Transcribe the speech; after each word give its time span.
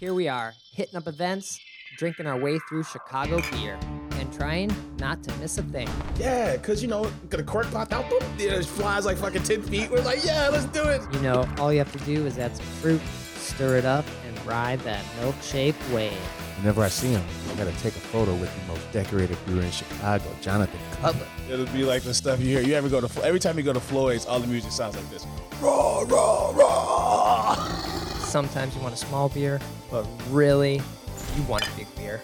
here 0.00 0.14
we 0.14 0.28
are, 0.28 0.54
hitting 0.72 0.96
up 0.96 1.06
events, 1.06 1.60
drinking 1.98 2.26
our 2.26 2.38
way 2.38 2.58
through 2.70 2.82
Chicago 2.82 3.42
beer, 3.52 3.78
and 4.12 4.32
trying 4.32 4.74
not 4.98 5.22
to 5.22 5.36
miss 5.36 5.58
a 5.58 5.62
thing. 5.62 5.90
Yeah, 6.18 6.56
because, 6.56 6.80
you 6.82 6.88
know, 6.88 7.12
get 7.28 7.38
a 7.38 7.42
cork 7.42 7.70
popped 7.70 7.92
out, 7.92 8.08
boom, 8.08 8.22
it 8.38 8.64
flies 8.64 9.04
like 9.04 9.18
fucking 9.18 9.42
10 9.42 9.60
feet. 9.60 9.90
We're 9.90 10.00
like, 10.00 10.24
yeah, 10.24 10.48
let's 10.48 10.64
do 10.64 10.82
it. 10.84 11.02
You 11.12 11.20
know, 11.20 11.46
all 11.58 11.70
you 11.70 11.78
have 11.80 11.92
to 11.92 11.98
do 12.06 12.24
is 12.24 12.38
add 12.38 12.56
some 12.56 12.64
fruit, 12.64 13.02
stir 13.36 13.76
it 13.76 13.84
up, 13.84 14.06
and 14.26 14.46
ride 14.46 14.80
that 14.80 15.04
milkshake 15.20 15.74
wave. 15.94 16.12
Whenever 16.56 16.82
I 16.82 16.88
see 16.88 17.08
him, 17.08 17.22
I 17.50 17.54
gotta 17.56 17.72
take 17.80 17.94
a 17.94 18.00
photo 18.00 18.34
with 18.36 18.54
the 18.54 18.72
most 18.72 18.90
decorated 18.92 19.36
brewer 19.44 19.62
in 19.62 19.70
Chicago, 19.70 20.24
Jonathan 20.40 20.80
Cutler. 21.02 21.26
It'll 21.50 21.66
be 21.66 21.84
like 21.84 22.02
the 22.04 22.14
stuff 22.14 22.40
you 22.40 22.46
hear. 22.46 22.62
You 22.62 22.72
ever 22.72 22.88
go 22.88 23.02
to, 23.02 23.22
every 23.22 23.40
time 23.40 23.58
you 23.58 23.64
go 23.64 23.74
to 23.74 23.80
Floyd's, 23.80 24.24
all 24.24 24.40
the 24.40 24.46
music 24.46 24.72
sounds 24.72 24.96
like 24.96 25.10
this. 25.10 25.26
Raw, 25.60 26.04
raw, 26.06 26.52
raw. 26.54 27.89
Sometimes 28.30 28.76
you 28.76 28.82
want 28.82 28.94
a 28.94 28.96
small 28.96 29.28
beer, 29.28 29.58
but 29.90 30.06
really, 30.28 30.80
you 31.36 31.42
want 31.48 31.66
a 31.66 31.70
big 31.76 31.92
beer. 31.96 32.22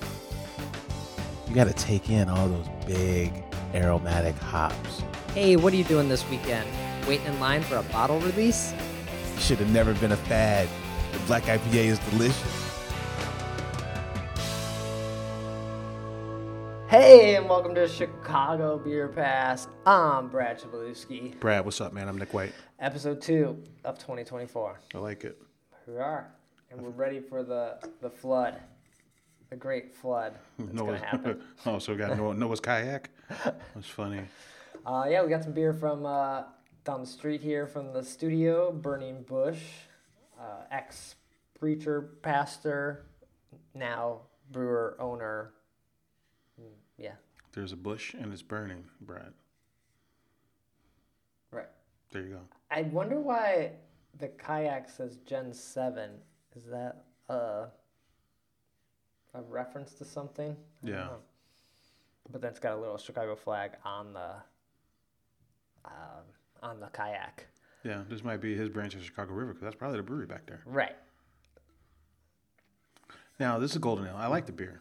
You 1.49 1.53
gotta 1.53 1.73
take 1.73 2.11
in 2.11 2.29
all 2.29 2.49
those 2.49 2.69
big 2.87 3.33
aromatic 3.75 4.37
hops. 4.37 5.03
Hey, 5.35 5.57
what 5.57 5.73
are 5.73 5.77
you 5.77 5.83
doing 5.83 6.09
this 6.09 6.25
weekend? 6.31 6.69
Waiting 7.09 7.27
in 7.27 7.41
line 7.41 7.61
for 7.61 7.79
a 7.79 7.83
bottle 7.83 8.21
release? 8.21 8.73
You 9.35 9.41
should 9.41 9.59
have 9.59 9.73
never 9.73 9.95
been 9.95 10.13
a 10.13 10.17
fad. 10.17 10.69
The 11.11 11.19
black 11.27 11.43
IPA 11.43 11.75
is 11.75 11.99
delicious. 12.11 12.63
Hey, 16.89 17.35
and 17.35 17.49
welcome 17.49 17.75
to 17.75 17.89
Chicago 17.89 18.79
Beer 18.79 19.09
Pass. 19.09 19.67
I'm 19.85 20.29
Brad 20.29 20.61
Chmielewski. 20.61 21.41
Brad, 21.41 21.65
what's 21.65 21.81
up, 21.81 21.93
man? 21.93 22.09
I'm 22.09 22.17
Nik 22.17 22.33
White. 22.33 22.53
Episode 22.79 23.21
two 23.21 23.61
of 23.85 23.99
2024. 23.99 24.79
I 24.95 24.99
like 24.99 25.25
it. 25.25 25.37
We 25.87 25.99
are, 25.99 26.33
and 26.71 26.81
we're 26.81 26.91
ready 27.05 27.21
for 27.21 27.43
the 27.43 27.79
the 28.01 28.11
flood, 28.11 28.61
the 29.51 29.57
great 29.57 29.95
flood. 29.95 30.35
That's 30.59 30.73
Noah's, 30.73 31.01
gonna 31.01 31.07
happen. 31.07 31.43
oh, 31.67 31.79
so 31.79 31.93
we 31.93 31.99
got 31.99 32.17
Noah, 32.17 32.35
Noah's 32.35 32.61
kayak. 32.61 33.11
That's 33.75 33.89
funny. 33.89 34.23
Uh, 34.85 35.07
yeah, 35.09 35.23
we 35.23 35.29
got 35.31 35.43
some 35.43 35.53
beer 35.53 35.73
from 35.73 36.05
uh, 36.07 36.43
down 36.85 37.01
the 37.01 37.07
street 37.07 37.41
here 37.41 37.67
from 37.67 37.93
the 37.93 38.03
studio. 38.03 38.73
Burning 38.73 39.23
Bush, 39.23 39.63
uh, 40.41 40.65
ex 40.71 41.15
preacher, 41.59 42.11
pastor, 42.23 43.07
now 43.75 44.21
brewer 44.51 44.97
owner. 45.01 45.53
Mm, 46.61 46.67
Yeah, 46.99 47.13
There's 47.53 47.73
a 47.73 47.77
bush 47.77 48.15
and 48.15 48.33
it's 48.33 48.43
burning, 48.43 48.85
Brad. 49.01 49.33
right. 51.51 51.67
There 52.13 52.23
you 52.23 52.29
go. 52.35 52.41
I 52.71 52.83
wonder 52.83 53.19
why 53.21 53.73
the 54.19 54.29
kayak 54.29 54.89
says 54.89 55.19
Gen 55.27 55.53
Seven. 55.53 56.11
Is 56.55 56.65
that 56.71 57.05
uh, 57.29 57.67
a 59.35 59.43
reference 59.49 59.93
to 59.95 60.05
something? 60.05 60.57
I 60.85 60.89
Yeah. 60.89 61.09
But 62.31 62.41
then 62.41 62.51
it's 62.51 62.61
got 62.61 62.77
a 62.77 62.81
little 62.81 62.99
Chicago 62.99 63.37
flag 63.37 63.73
on 63.85 64.13
the 64.13 64.31
um, 65.85 66.25
on 66.63 66.81
the 66.81 66.89
kayak. 66.89 67.47
Yeah, 67.85 68.03
this 68.09 68.25
might 68.25 68.41
be 68.41 68.57
his 68.57 68.69
branch 68.69 68.95
of 68.95 69.05
Chicago 69.05 69.33
River 69.33 69.53
because 69.53 69.63
that's 69.63 69.77
probably 69.77 69.99
the 69.99 70.03
brewery 70.03 70.27
back 70.27 70.47
there. 70.47 70.63
Right. 70.67 70.97
Now, 73.39 73.59
this 73.59 73.73
is 73.73 73.79
Golden 73.79 74.07
Ale. 74.07 74.17
I 74.17 74.27
like 74.27 74.47
the 74.47 74.53
beer. 74.53 74.81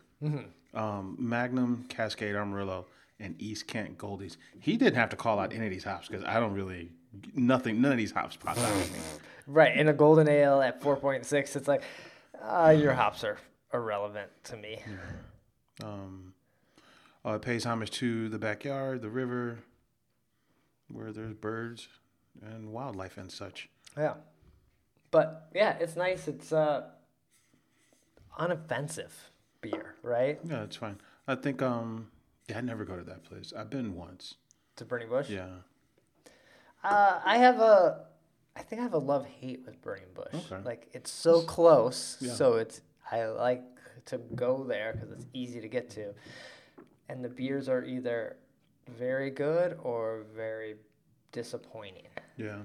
Um, 0.73 1.15
Magnum, 1.19 1.85
Cascade, 1.87 2.35
Amarillo, 2.35 2.87
and 3.19 3.39
East 3.39 3.67
Kent 3.67 3.97
Goldings. 3.97 4.37
He 4.59 4.75
didn't 4.75 4.95
have 4.95 5.09
to 5.09 5.15
call 5.15 5.39
out 5.39 5.53
any 5.53 5.65
of 5.65 5.71
these 5.71 5.83
hops 5.83 6.07
because 6.07 6.23
I 6.23 6.39
don't 6.39 6.53
really, 6.53 6.91
nothing, 7.33 7.81
none 7.81 7.91
of 7.91 7.97
these 7.97 8.11
hops 8.11 8.35
pop 8.35 8.57
out 8.57 8.65
at 8.65 8.91
me. 8.91 8.99
Right. 9.47 9.77
In 9.77 9.87
a 9.89 9.93
golden 9.93 10.27
ale 10.27 10.59
at 10.59 10.81
four 10.81 10.95
point 10.95 11.23
six, 11.23 11.55
it's 11.55 11.67
like 11.67 11.83
uh, 12.41 12.75
your 12.75 12.93
hops 12.93 13.23
are 13.23 13.37
irrelevant 13.71 14.31
to 14.45 14.57
me. 14.57 14.79
Um, 15.83 16.33
uh, 17.23 17.33
it 17.33 17.43
pays 17.43 17.63
homage 17.63 17.91
to 17.91 18.27
the 18.29 18.39
backyard, 18.39 19.03
the 19.03 19.09
river, 19.09 19.59
where 20.91 21.11
there's 21.11 21.35
birds 21.35 21.87
and 22.41 22.71
wildlife 22.71 23.17
and 23.17 23.31
such. 23.31 23.69
Yeah. 23.95 24.15
But 25.11 25.49
yeah, 25.53 25.77
it's 25.79 25.95
nice. 25.95 26.27
It's 26.27 26.51
uh 26.51 26.85
unoffensive 28.39 29.11
beer, 29.61 29.95
right? 30.01 30.39
Yeah, 30.43 30.63
it's 30.63 30.75
fine. 30.75 30.97
I 31.27 31.35
think 31.35 31.61
um 31.61 32.07
yeah, 32.47 32.57
I 32.57 32.61
never 32.61 32.85
go 32.85 32.95
to 32.95 33.03
that 33.03 33.23
place. 33.23 33.53
I've 33.55 33.69
been 33.69 33.95
once. 33.95 34.35
To 34.77 34.85
Burning 34.85 35.09
Bush. 35.09 35.29
Yeah. 35.29 35.47
Uh, 36.85 37.19
I 37.25 37.37
have 37.37 37.59
a, 37.59 38.05
I 38.55 38.61
think 38.61 38.79
I 38.79 38.83
have 38.83 38.93
a 38.93 38.97
love 38.99 39.25
hate 39.25 39.63
with 39.65 39.81
Burning 39.81 40.05
Bush. 40.13 40.33
Okay. 40.51 40.61
Like 40.63 40.87
it's 40.93 41.11
so 41.11 41.41
close, 41.41 42.17
Yeah. 42.21 42.33
so 42.33 42.53
it's 42.55 42.81
I 43.11 43.25
like 43.25 43.63
to 44.05 44.17
go 44.35 44.63
there 44.63 44.93
because 44.93 45.11
it's 45.11 45.25
easy 45.33 45.59
to 45.61 45.67
get 45.67 45.89
to, 45.91 46.13
and 47.09 47.23
the 47.23 47.29
beers 47.29 47.67
are 47.69 47.83
either 47.83 48.37
very 48.97 49.31
good 49.31 49.77
or 49.81 50.25
very 50.35 50.75
disappointing. 51.31 52.07
Yeah. 52.37 52.57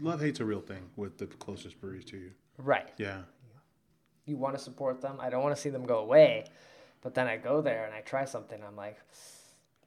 Love 0.00 0.20
hate's 0.20 0.40
a 0.40 0.44
real 0.44 0.60
thing 0.60 0.90
with 0.96 1.18
the 1.18 1.26
closest 1.26 1.80
breweries 1.80 2.04
to 2.06 2.16
you. 2.16 2.30
Right. 2.58 2.90
Yeah. 2.98 3.22
You 4.26 4.36
want 4.36 4.56
to 4.56 4.62
support 4.62 5.00
them. 5.00 5.16
I 5.20 5.30
don't 5.30 5.42
want 5.42 5.54
to 5.54 5.60
see 5.60 5.70
them 5.70 5.84
go 5.86 5.98
away, 6.00 6.44
but 7.00 7.14
then 7.14 7.26
I 7.26 7.36
go 7.36 7.60
there 7.62 7.84
and 7.86 7.94
I 7.94 8.00
try 8.00 8.24
something. 8.24 8.62
I'm 8.66 8.76
like, 8.76 8.98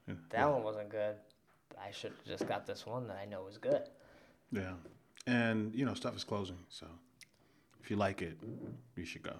Yeah. 0.07 0.15
that 0.29 0.51
one 0.51 0.63
wasn't 0.63 0.89
good. 0.89 1.15
I 1.79 1.91
should 1.91 2.11
have 2.11 2.25
just 2.25 2.47
got 2.47 2.65
this 2.65 2.85
one 2.85 3.07
that 3.07 3.17
I 3.17 3.25
know 3.25 3.47
is 3.47 3.57
good. 3.57 3.83
Yeah. 4.51 4.73
And 5.27 5.73
you 5.75 5.85
know, 5.85 5.93
stuff 5.93 6.15
is 6.15 6.23
closing, 6.23 6.57
so 6.69 6.87
if 7.83 7.91
you 7.91 7.97
like 7.97 8.21
it, 8.21 8.37
you 8.95 9.05
should 9.05 9.23
go. 9.23 9.35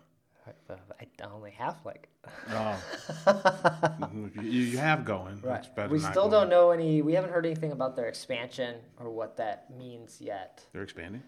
I, 0.70 1.26
only 1.32 1.52
half 1.52 1.86
like. 1.86 2.10
Oh. 2.50 2.84
you, 4.42 4.42
you 4.42 4.78
have 4.78 5.06
going. 5.06 5.38
Better 5.38 5.90
We 5.90 6.00
still 6.00 6.30
don't 6.30 6.50
know 6.50 6.72
any. 6.72 7.02
We 7.02 7.14
haven't 7.14 7.32
heard 7.32 7.46
anything 7.46 7.72
about 7.72 7.96
their 7.96 8.08
expansion 8.08 8.78
or 9.00 9.10
what 9.10 9.38
that 9.38 9.76
means 9.78 10.18
yet. 10.20 10.66
They're 10.74 10.84
expanding? 10.84 11.24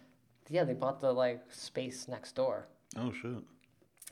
Yeah, 0.49 0.63
they 0.63 0.73
bought 0.73 0.99
the 0.99 1.11
like 1.11 1.41
space 1.51 2.07
next 2.07 2.35
door, 2.35 2.67
Oh 2.97 3.11
shit. 3.13 3.43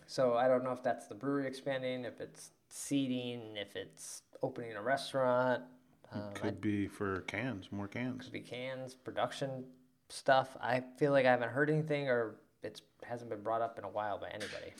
so 0.08 0.36
I 0.36 0.48
don't 0.48 0.64
know 0.64 0.72
if 0.72 0.82
that's 0.82 1.08
the 1.08 1.16
brewery 1.16 1.46
expanding, 1.46 2.06
if 2.06 2.22
it's 2.22 2.52
seating, 2.70 3.58
if 3.58 3.76
it's 3.76 4.22
opening 4.42 4.74
a 4.74 4.82
restaurant. 4.82 5.64
Um, 6.12 6.22
I- 6.36 6.40
Could 6.40 6.62
be 6.62 6.88
for 6.88 7.22
cans, 7.22 7.72
more 7.72 7.88
cans. 7.88 8.24
could 8.26 8.34
be 8.34 8.42
cans, 8.42 8.94
production 8.94 9.64
stuff. 10.10 10.58
I 10.62 10.84
feel 10.98 11.12
like 11.12 11.26
I 11.26 11.32
haven't 11.32 11.50
heard 11.52 11.70
anything 11.70 12.10
or 12.10 12.36
it's 12.64 12.82
hasn't 13.04 13.30
been 13.30 13.42
brought 13.42 13.62
up 13.62 13.78
in 13.78 13.84
a 13.86 13.90
while 13.90 14.18
by 14.18 14.30
anybody. 14.30 14.74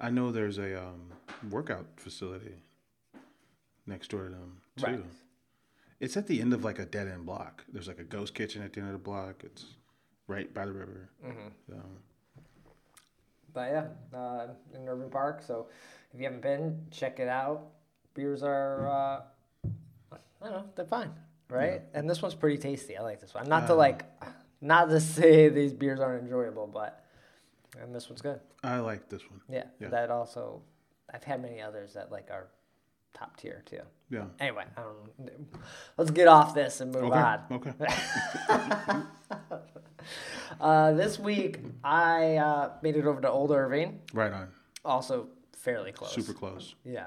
I 0.00 0.10
know 0.10 0.30
there's 0.30 0.58
a 0.58 0.78
um, 0.82 1.10
workout 1.50 1.86
facility 1.96 2.56
next 3.86 4.08
door 4.10 4.24
to 4.24 4.30
them 4.30 4.60
too. 4.76 4.86
Right. 4.86 5.00
It's 6.00 6.16
at 6.16 6.26
the 6.26 6.40
end 6.42 6.52
of 6.52 6.64
like 6.64 6.78
a 6.78 6.84
dead 6.84 7.08
end 7.08 7.24
block. 7.24 7.64
There's 7.72 7.88
like 7.88 7.98
a 8.00 8.04
ghost 8.04 8.34
kitchen 8.34 8.62
at 8.62 8.72
the 8.72 8.80
end 8.80 8.88
of 8.88 8.92
the 8.92 8.98
block. 8.98 9.42
It's 9.44 9.64
right 10.26 10.52
by 10.52 10.66
the 10.66 10.72
river. 10.72 11.08
Mm-hmm. 11.24 11.48
So, 11.70 11.76
But 13.54 13.70
yeah, 13.70 14.18
uh, 14.18 14.48
in 14.74 14.86
Irving 14.88 15.08
Park. 15.10 15.42
So 15.46 15.68
if 16.12 16.18
you 16.20 16.24
haven't 16.26 16.42
been, 16.42 16.84
check 16.90 17.18
it 17.20 17.28
out. 17.28 17.62
Beers 18.12 18.42
are, 18.42 18.88
uh, 18.88 19.20
I 20.46 20.50
don't 20.50 20.58
know, 20.66 20.70
they're 20.76 20.84
fine, 20.84 21.10
right? 21.48 21.82
And 21.94 22.08
this 22.08 22.22
one's 22.22 22.34
pretty 22.34 22.58
tasty. 22.58 22.96
I 22.96 23.02
like 23.02 23.20
this 23.20 23.34
one. 23.34 23.48
Not 23.48 23.66
to 23.66 23.72
Uh, 23.72 23.76
like, 23.76 24.04
not 24.60 24.88
to 24.90 25.00
say 25.00 25.48
these 25.48 25.72
beers 25.72 25.98
aren't 26.00 26.22
enjoyable, 26.22 26.66
but 26.66 27.04
and 27.80 27.94
this 27.94 28.08
one's 28.08 28.22
good. 28.22 28.40
I 28.62 28.78
like 28.78 29.08
this 29.08 29.22
one. 29.30 29.40
Yeah, 29.48 29.64
Yeah. 29.80 29.88
that 29.88 30.10
also, 30.10 30.62
I've 31.12 31.24
had 31.24 31.42
many 31.42 31.60
others 31.60 31.94
that 31.94 32.12
like 32.12 32.30
are 32.30 32.46
top 33.12 33.36
tier 33.36 33.62
too. 33.66 33.80
Yeah. 34.08 34.26
Anyway, 34.38 34.64
I 34.76 34.82
don't. 34.82 35.48
Let's 35.96 36.10
get 36.12 36.28
off 36.28 36.54
this 36.54 36.80
and 36.80 36.92
move 36.92 37.04
Okay. 37.04 37.18
on. 37.18 37.40
Okay. 37.50 37.72
Uh, 40.60 40.92
this 40.92 41.18
week 41.18 41.58
I 41.82 42.36
uh, 42.36 42.70
made 42.80 42.96
it 42.96 43.04
over 43.06 43.20
to 43.20 43.28
Old 43.28 43.50
Irving, 43.50 44.00
right 44.14 44.32
on. 44.32 44.48
also 44.84 45.26
fairly 45.52 45.90
close. 45.90 46.12
Super 46.12 46.32
close. 46.32 46.76
Yeah. 46.84 47.06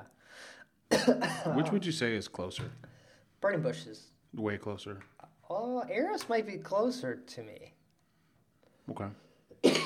Which 1.54 1.72
would 1.72 1.86
you 1.86 1.94
say 1.94 2.16
is 2.16 2.28
closer? 2.28 2.70
Burning 3.42 3.62
bushes. 3.62 4.08
Way 4.36 4.58
closer. 4.58 5.00
Oh, 5.50 5.84
Eros 5.90 6.30
might 6.30 6.46
be 6.46 6.58
closer 6.58 7.16
to 7.16 7.44
me. 7.44 7.74
Okay. 8.92 9.08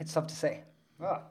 It's 0.00 0.12
tough 0.12 0.28
to 0.28 0.34
say. 0.36 0.62
Oh. 1.02 1.22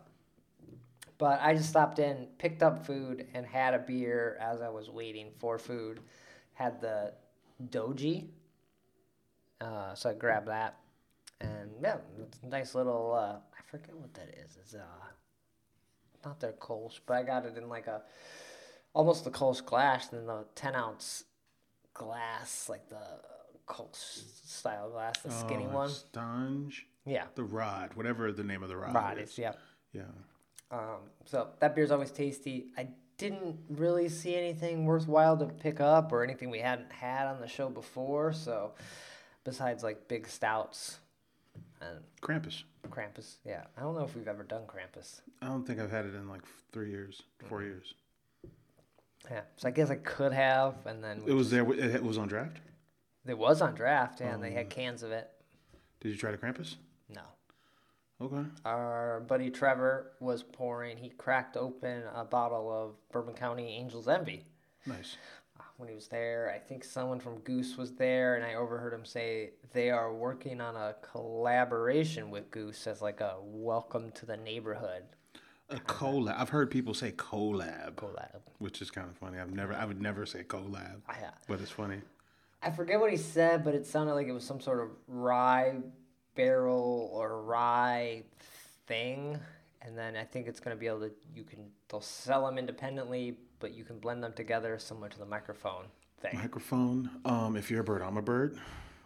But 1.17 1.39
I 1.41 1.53
just 1.53 1.69
stopped 1.69 1.99
in, 1.99 2.27
picked 2.37 2.61
up 2.61 2.85
food, 2.85 3.25
and 3.33 3.45
had 3.45 3.73
a 3.73 3.79
beer 3.79 4.37
as 4.41 4.61
I 4.61 4.67
was 4.67 4.89
waiting 4.89 5.31
for 5.39 5.57
food. 5.57 6.01
Had 6.53 6.81
the 6.81 7.13
Doji. 7.69 8.27
Uh, 9.61 9.95
so 9.95 10.09
I 10.09 10.13
grabbed 10.13 10.49
that. 10.49 10.77
And 11.39 11.71
yeah, 11.81 11.97
it's 12.21 12.39
a 12.43 12.47
nice 12.47 12.75
little, 12.75 13.13
uh, 13.13 13.37
I 13.37 13.61
forget 13.65 13.95
what 13.95 14.13
that 14.15 14.29
is. 14.45 14.57
It's 14.59 14.75
uh, 14.75 14.79
not 16.25 16.39
their 16.39 16.53
Kolsch, 16.53 16.99
but 17.05 17.15
I 17.15 17.23
got 17.23 17.45
it 17.45 17.57
in 17.57 17.69
like 17.69 17.87
a, 17.87 18.01
almost 18.97 19.23
the 19.23 19.29
Kolsch 19.29 19.63
glass, 19.63 20.11
and 20.11 20.27
the 20.27 20.43
10 20.55 20.73
ounce 20.75 21.23
glass, 21.93 22.67
like 22.67 22.89
the 22.89 22.97
Kolsch 23.67 24.23
style 24.43 24.89
glass, 24.89 25.19
the 25.19 25.29
skinny 25.31 25.67
oh, 25.69 25.75
one. 25.75 25.89
Stange. 25.89 26.73
Yeah, 27.05 27.25
The 27.35 27.43
Rod, 27.43 27.91
whatever 27.93 28.31
the 28.33 28.43
name 28.43 28.63
of 28.63 28.69
the 28.69 28.75
rod, 28.75 28.93
rod 28.93 29.17
is. 29.19 29.29
is. 29.29 29.37
Yeah. 29.37 29.53
Yeah. 29.93 30.01
Um, 30.71 30.97
so 31.25 31.47
that 31.59 31.73
beer's 31.75 31.91
always 31.91 32.11
tasty. 32.11 32.65
I 32.77 32.89
didn't 33.17 33.55
really 33.69 34.09
see 34.09 34.35
anything 34.35 34.83
worthwhile 34.85 35.37
to 35.37 35.45
pick 35.45 35.79
up 35.79 36.11
or 36.11 36.23
anything 36.23 36.49
we 36.49 36.59
hadn't 36.59 36.91
had 36.91 37.27
on 37.27 37.39
the 37.39 37.47
show 37.47 37.69
before. 37.69 38.33
So 38.33 38.73
besides 39.45 39.83
like 39.83 40.07
big 40.09 40.27
stouts 40.27 40.97
and 41.79 41.99
Krampus. 42.21 42.63
Krampus, 42.89 43.35
yeah, 43.45 43.63
I 43.77 43.81
don't 43.81 43.95
know 43.95 44.03
if 44.03 44.13
we've 44.15 44.27
ever 44.27 44.43
done 44.43 44.63
Krampus. 44.67 45.21
I 45.41 45.45
don't 45.47 45.65
think 45.65 45.79
I've 45.79 45.91
had 45.91 46.05
it 46.05 46.13
in 46.15 46.27
like 46.27 46.41
three 46.73 46.89
years, 46.89 47.21
four 47.47 47.59
Mm-hmm. 47.59 47.67
years. 47.69 47.93
Yeah, 49.29 49.41
so 49.57 49.67
I 49.67 49.71
guess 49.71 49.89
I 49.89 49.95
could 49.95 50.33
have, 50.33 50.85
and 50.85 51.03
then 51.03 51.21
It 51.25 51.33
was 51.33 51.49
there. 51.49 51.69
It 51.73 52.03
was 52.03 52.17
on 52.17 52.27
draft. 52.27 52.59
it 53.25 53.37
was 53.37 53.61
on 53.61 53.75
draft, 53.75 54.21
and 54.21 54.41
they 54.41 54.51
had 54.51 54.67
oh. 54.67 54.69
cans 54.69 55.03
of 55.03 55.11
it. 55.11 55.29
Did 55.99 56.09
you 56.09 56.15
try 56.15 56.31
the 56.31 56.37
Krampus? 56.37 56.75
No. 57.13 57.21
Okay. 58.21 58.47
Our 58.65 59.23
buddy 59.27 59.49
Trevor 59.49 60.13
was 60.19 60.43
pouring. 60.43 60.97
He 60.97 61.09
cracked 61.09 61.57
open 61.57 62.03
a 62.15 62.23
bottle 62.23 62.71
of 62.71 62.95
Bourbon 63.11 63.33
County 63.33 63.75
Angel's 63.77 64.07
Envy. 64.07 64.45
Nice. 64.85 65.17
Uh, 65.59 65.63
when 65.77 65.89
he 65.89 65.95
was 65.95 66.07
there. 66.07 66.51
I 66.55 66.59
think 66.59 66.83
someone 66.83 67.19
from 67.19 67.39
Goose 67.39 67.77
was 67.77 67.93
there, 67.93 68.35
and 68.35 68.45
I 68.45 68.55
overheard 68.55 68.93
him 68.93 69.05
say 69.05 69.51
they 69.73 69.89
are 69.89 70.13
working 70.13 70.61
on 70.61 70.75
a 70.75 70.95
collaboration 71.01 72.31
with 72.31 72.49
Goose 72.49 72.87
as 72.87 73.01
like 73.01 73.21
a 73.21 73.35
welcome 73.41 74.11
to 74.11 74.25
the 74.25 74.37
neighborhood 74.37 75.03
A 75.69 75.75
collab. 75.75 76.35
I've 76.37 76.49
heard 76.49 76.71
people 76.71 76.93
say 76.93 77.11
collab, 77.11 77.95
collab. 77.95 78.39
which 78.59 78.81
is 78.81 78.89
kind 78.89 79.09
of 79.09 79.17
funny. 79.17 79.37
I've 79.37 79.53
never. 79.53 79.73
I 79.73 79.85
would 79.85 80.01
never 80.01 80.25
say 80.25 80.43
collab, 80.43 81.01
I, 81.07 81.13
uh, 81.13 81.31
but 81.47 81.59
it's 81.59 81.71
funny. 81.71 82.01
I 82.61 82.71
forget 82.71 82.99
what 82.99 83.11
he 83.11 83.17
said, 83.17 83.63
but 83.63 83.75
it 83.75 83.85
sounded 83.85 84.13
like 84.13 84.27
it 84.27 84.31
was 84.31 84.43
some 84.43 84.59
sort 84.59 84.79
of 84.79 84.89
rye 85.07 85.75
barrel 86.35 87.09
or 87.13 87.41
rye 87.43 88.23
thing. 88.87 89.39
And 89.81 89.97
then 89.97 90.15
I 90.15 90.23
think 90.23 90.47
it's 90.47 90.59
going 90.59 90.75
to 90.75 90.79
be 90.79 90.87
able 90.87 91.01
to, 91.01 91.11
you 91.35 91.43
can, 91.43 91.59
they'll 91.89 92.01
sell 92.01 92.45
them 92.45 92.57
independently, 92.57 93.37
but 93.59 93.73
you 93.73 93.83
can 93.83 93.99
blend 93.99 94.23
them 94.23 94.33
together 94.33 94.77
similar 94.79 95.07
to 95.09 95.19
the 95.19 95.25
microphone 95.25 95.85
thing. 96.19 96.31
Microphone. 96.33 97.09
Um, 97.25 97.55
if 97.55 97.69
you're 97.69 97.81
a 97.81 97.83
bird, 97.83 98.01
I'm 98.01 98.17
a 98.17 98.21
bird. 98.21 98.57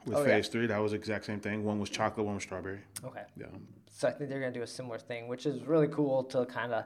With 0.05 0.17
Oh, 0.17 0.21
yeah. 0.21 0.25
phase 0.27 0.47
three, 0.47 0.65
that 0.67 0.77
was 0.79 0.91
the 0.91 0.97
exact 0.97 1.25
same 1.25 1.39
thing. 1.39 1.63
One 1.63 1.79
was 1.79 1.89
chocolate, 1.89 2.25
one 2.25 2.35
was 2.35 2.43
strawberry. 2.43 2.79
Okay. 3.03 3.23
Yeah. 3.37 3.45
So 3.91 4.07
I 4.07 4.11
think 4.11 4.29
they're 4.29 4.39
going 4.39 4.51
to 4.53 4.59
do 4.59 4.63
a 4.63 4.67
similar 4.67 4.97
thing, 4.97 5.27
which 5.27 5.45
is 5.45 5.63
really 5.63 5.87
cool 5.87 6.23
to 6.25 6.45
kind 6.45 6.73
of, 6.73 6.85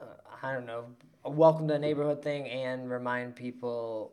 uh, 0.00 0.04
I 0.42 0.52
don't 0.52 0.66
know, 0.66 0.84
a 1.24 1.30
welcome 1.30 1.66
to 1.68 1.74
the 1.74 1.78
neighborhood 1.78 2.22
thing 2.22 2.46
and 2.48 2.90
remind 2.90 3.36
people 3.36 4.12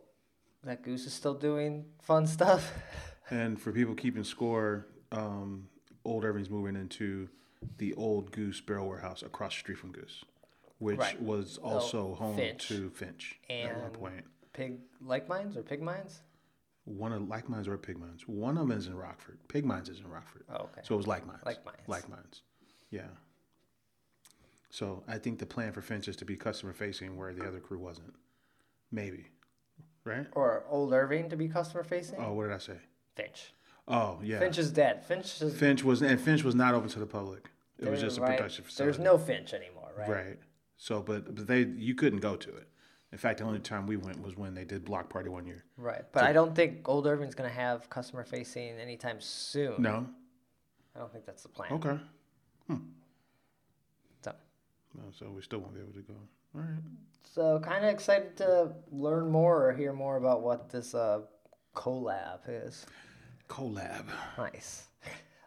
that 0.64 0.82
Goose 0.82 1.06
is 1.06 1.12
still 1.12 1.34
doing 1.34 1.84
fun 2.02 2.26
stuff. 2.26 2.72
And 3.30 3.60
for 3.60 3.72
people 3.72 3.94
keeping 3.94 4.24
score, 4.24 4.86
um, 5.12 5.68
Old 6.02 6.24
Irving's 6.24 6.48
moving 6.48 6.76
into 6.76 7.28
the 7.76 7.92
old 7.92 8.32
Goose 8.32 8.58
Barrel 8.62 8.88
Warehouse 8.88 9.22
across 9.22 9.52
the 9.52 9.58
street 9.58 9.76
from 9.76 9.92
Goose, 9.92 10.24
which 10.78 10.96
Right. 10.98 11.20
was 11.20 11.58
also 11.58 12.14
home 12.14 12.36
Finch. 12.36 12.68
to 12.68 12.88
Finch 12.88 13.38
at 13.50 13.76
one 13.76 13.84
And- 13.84 13.92
point. 13.92 14.24
Pig 14.54 14.78
Like 15.02 15.28
Minds 15.28 15.58
or 15.58 15.62
Pig 15.62 15.82
Minds? 15.82 16.22
One 16.88 17.12
of 17.12 17.28
Like 17.28 17.48
Minds 17.48 17.68
or 17.68 17.76
Pig 17.76 17.98
Minds. 17.98 18.26
One 18.26 18.56
of 18.56 18.68
them 18.68 18.76
is 18.76 18.86
in 18.86 18.96
Rockford. 18.96 19.38
Pig 19.48 19.64
Minds 19.64 19.88
is 19.88 19.98
in 20.00 20.08
Rockford. 20.08 20.44
Oh, 20.50 20.64
okay. 20.64 20.80
So 20.82 20.94
it 20.94 20.96
was 20.96 21.06
Like 21.06 21.26
Minds. 21.26 21.44
Like 21.44 21.64
Minds. 21.64 21.80
Like 21.86 22.08
Minds. 22.08 22.42
Yeah. 22.90 23.08
So 24.70 25.02
I 25.06 25.18
think 25.18 25.38
the 25.38 25.46
plan 25.46 25.72
for 25.72 25.82
Finch 25.82 26.08
is 26.08 26.16
to 26.16 26.24
be 26.24 26.36
customer 26.36 26.72
facing 26.72 27.16
where 27.16 27.32
the 27.32 27.46
other 27.46 27.60
crew 27.60 27.78
wasn't. 27.78 28.14
Maybe. 28.90 29.26
Right? 30.04 30.26
Or 30.32 30.64
Old 30.68 30.92
Irving 30.92 31.28
to 31.30 31.36
be 31.36 31.48
customer 31.48 31.84
facing? 31.84 32.18
Oh, 32.18 32.32
what 32.32 32.44
did 32.44 32.52
I 32.52 32.58
say? 32.58 32.78
Finch. 33.14 33.52
Oh, 33.86 34.18
yeah. 34.22 34.38
Finch 34.38 34.58
is 34.58 34.70
dead. 34.70 35.04
Finch 35.04 35.40
is. 35.42 35.54
Finch 35.56 35.84
was 35.84 36.02
and 36.02 36.20
Finch 36.20 36.42
was 36.42 36.54
not 36.54 36.74
open 36.74 36.88
to 36.90 36.98
the 36.98 37.06
public. 37.06 37.50
It 37.78 37.88
was 37.88 38.00
just 38.00 38.18
a 38.18 38.22
right? 38.22 38.36
production 38.36 38.64
facility. 38.64 38.92
There's 38.92 39.04
no 39.04 39.18
Finch 39.18 39.54
anymore, 39.54 39.90
right? 39.96 40.08
Right. 40.08 40.38
So, 40.76 41.02
but 41.02 41.34
but 41.34 41.46
they 41.46 41.64
you 41.64 41.94
couldn't 41.94 42.20
go 42.20 42.36
to 42.36 42.50
it. 42.56 42.68
In 43.10 43.18
fact, 43.18 43.38
the 43.38 43.44
only 43.44 43.58
time 43.58 43.86
we 43.86 43.96
went 43.96 44.22
was 44.22 44.36
when 44.36 44.54
they 44.54 44.64
did 44.64 44.84
Block 44.84 45.08
Party 45.08 45.30
one 45.30 45.46
year. 45.46 45.64
Right. 45.76 46.02
But 46.12 46.24
I 46.24 46.32
don't 46.32 46.54
think 46.54 46.86
Old 46.88 47.06
Irving's 47.06 47.34
going 47.34 47.48
to 47.48 47.56
have 47.56 47.88
customer 47.88 48.22
facing 48.24 48.78
anytime 48.78 49.20
soon. 49.20 49.80
No. 49.80 50.06
I 50.94 50.98
don't 50.98 51.10
think 51.12 51.24
that's 51.24 51.42
the 51.42 51.48
plan. 51.48 51.72
Okay. 51.72 51.98
So. 54.22 54.34
So 55.18 55.30
we 55.30 55.42
still 55.42 55.60
won't 55.60 55.74
be 55.74 55.80
able 55.80 55.92
to 55.92 56.00
go. 56.00 56.14
All 56.54 56.60
right. 56.60 56.82
So 57.22 57.60
kind 57.60 57.84
of 57.84 57.90
excited 57.90 58.36
to 58.38 58.72
learn 58.90 59.30
more 59.30 59.68
or 59.68 59.72
hear 59.72 59.92
more 59.92 60.16
about 60.16 60.42
what 60.42 60.70
this 60.70 60.94
uh, 60.94 61.20
collab 61.74 62.40
is. 62.48 62.86
Collab. 63.48 64.04
Nice. 64.36 64.86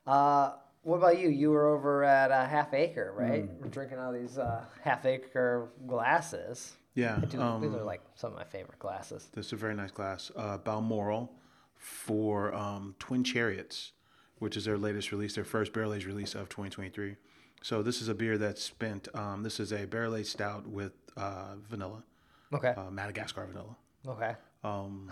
Uh, 0.08 0.54
what 0.84 0.98
about 0.98 1.20
you? 1.20 1.30
You 1.30 1.52
were 1.52 1.68
over 1.76 2.04
at 2.04 2.32
uh, 2.32 2.48
Half 2.48 2.74
Acre, 2.74 3.14
right? 3.16 3.44
Hmm. 3.44 3.62
We're 3.62 3.70
drinking 3.70 4.00
all 4.00 4.12
these 4.12 4.38
uh, 4.38 4.64
Half 4.82 5.06
Acre 5.06 5.70
glasses. 5.86 6.74
Yeah. 6.94 7.20
These 7.20 7.40
Um, 7.40 7.64
are 7.76 7.84
like 7.84 8.02
some 8.16 8.32
of 8.32 8.38
my 8.38 8.44
favorite 8.44 8.80
glasses. 8.80 9.30
this 9.34 9.48
is 9.48 9.54
a 9.54 9.56
very 9.56 9.76
nice 9.76 9.92
glass. 9.92 10.32
Uh, 10.36 10.58
Balmoral 10.58 11.32
for 11.76 12.54
um, 12.54 12.96
Twin 13.00 13.24
Chariots, 13.24 13.94
which 14.40 14.58
is 14.58 14.66
their 14.66 14.78
latest 14.78 15.12
release, 15.12 15.36
their 15.36 15.44
first 15.46 15.74
barrel 15.74 15.94
aged 15.94 16.06
release 16.06 16.36
of 16.36 16.50
2023. 16.50 17.16
So 17.64 17.82
this 17.84 18.02
is 18.02 18.08
a 18.08 18.14
beer 18.14 18.38
that's 18.38 18.64
spent. 18.64 19.08
Um, 19.16 19.44
this 19.44 19.60
is 19.60 19.72
a 19.72 19.86
barrel 19.86 20.16
aged 20.16 20.30
stout 20.30 20.68
with 20.68 20.94
uh, 21.16 21.56
vanilla, 21.70 22.04
Okay. 22.54 22.70
uh, 22.76 22.90
Madagascar 22.92 23.46
vanilla. 23.46 23.76
Okay. 24.08 24.36
um, 24.64 25.12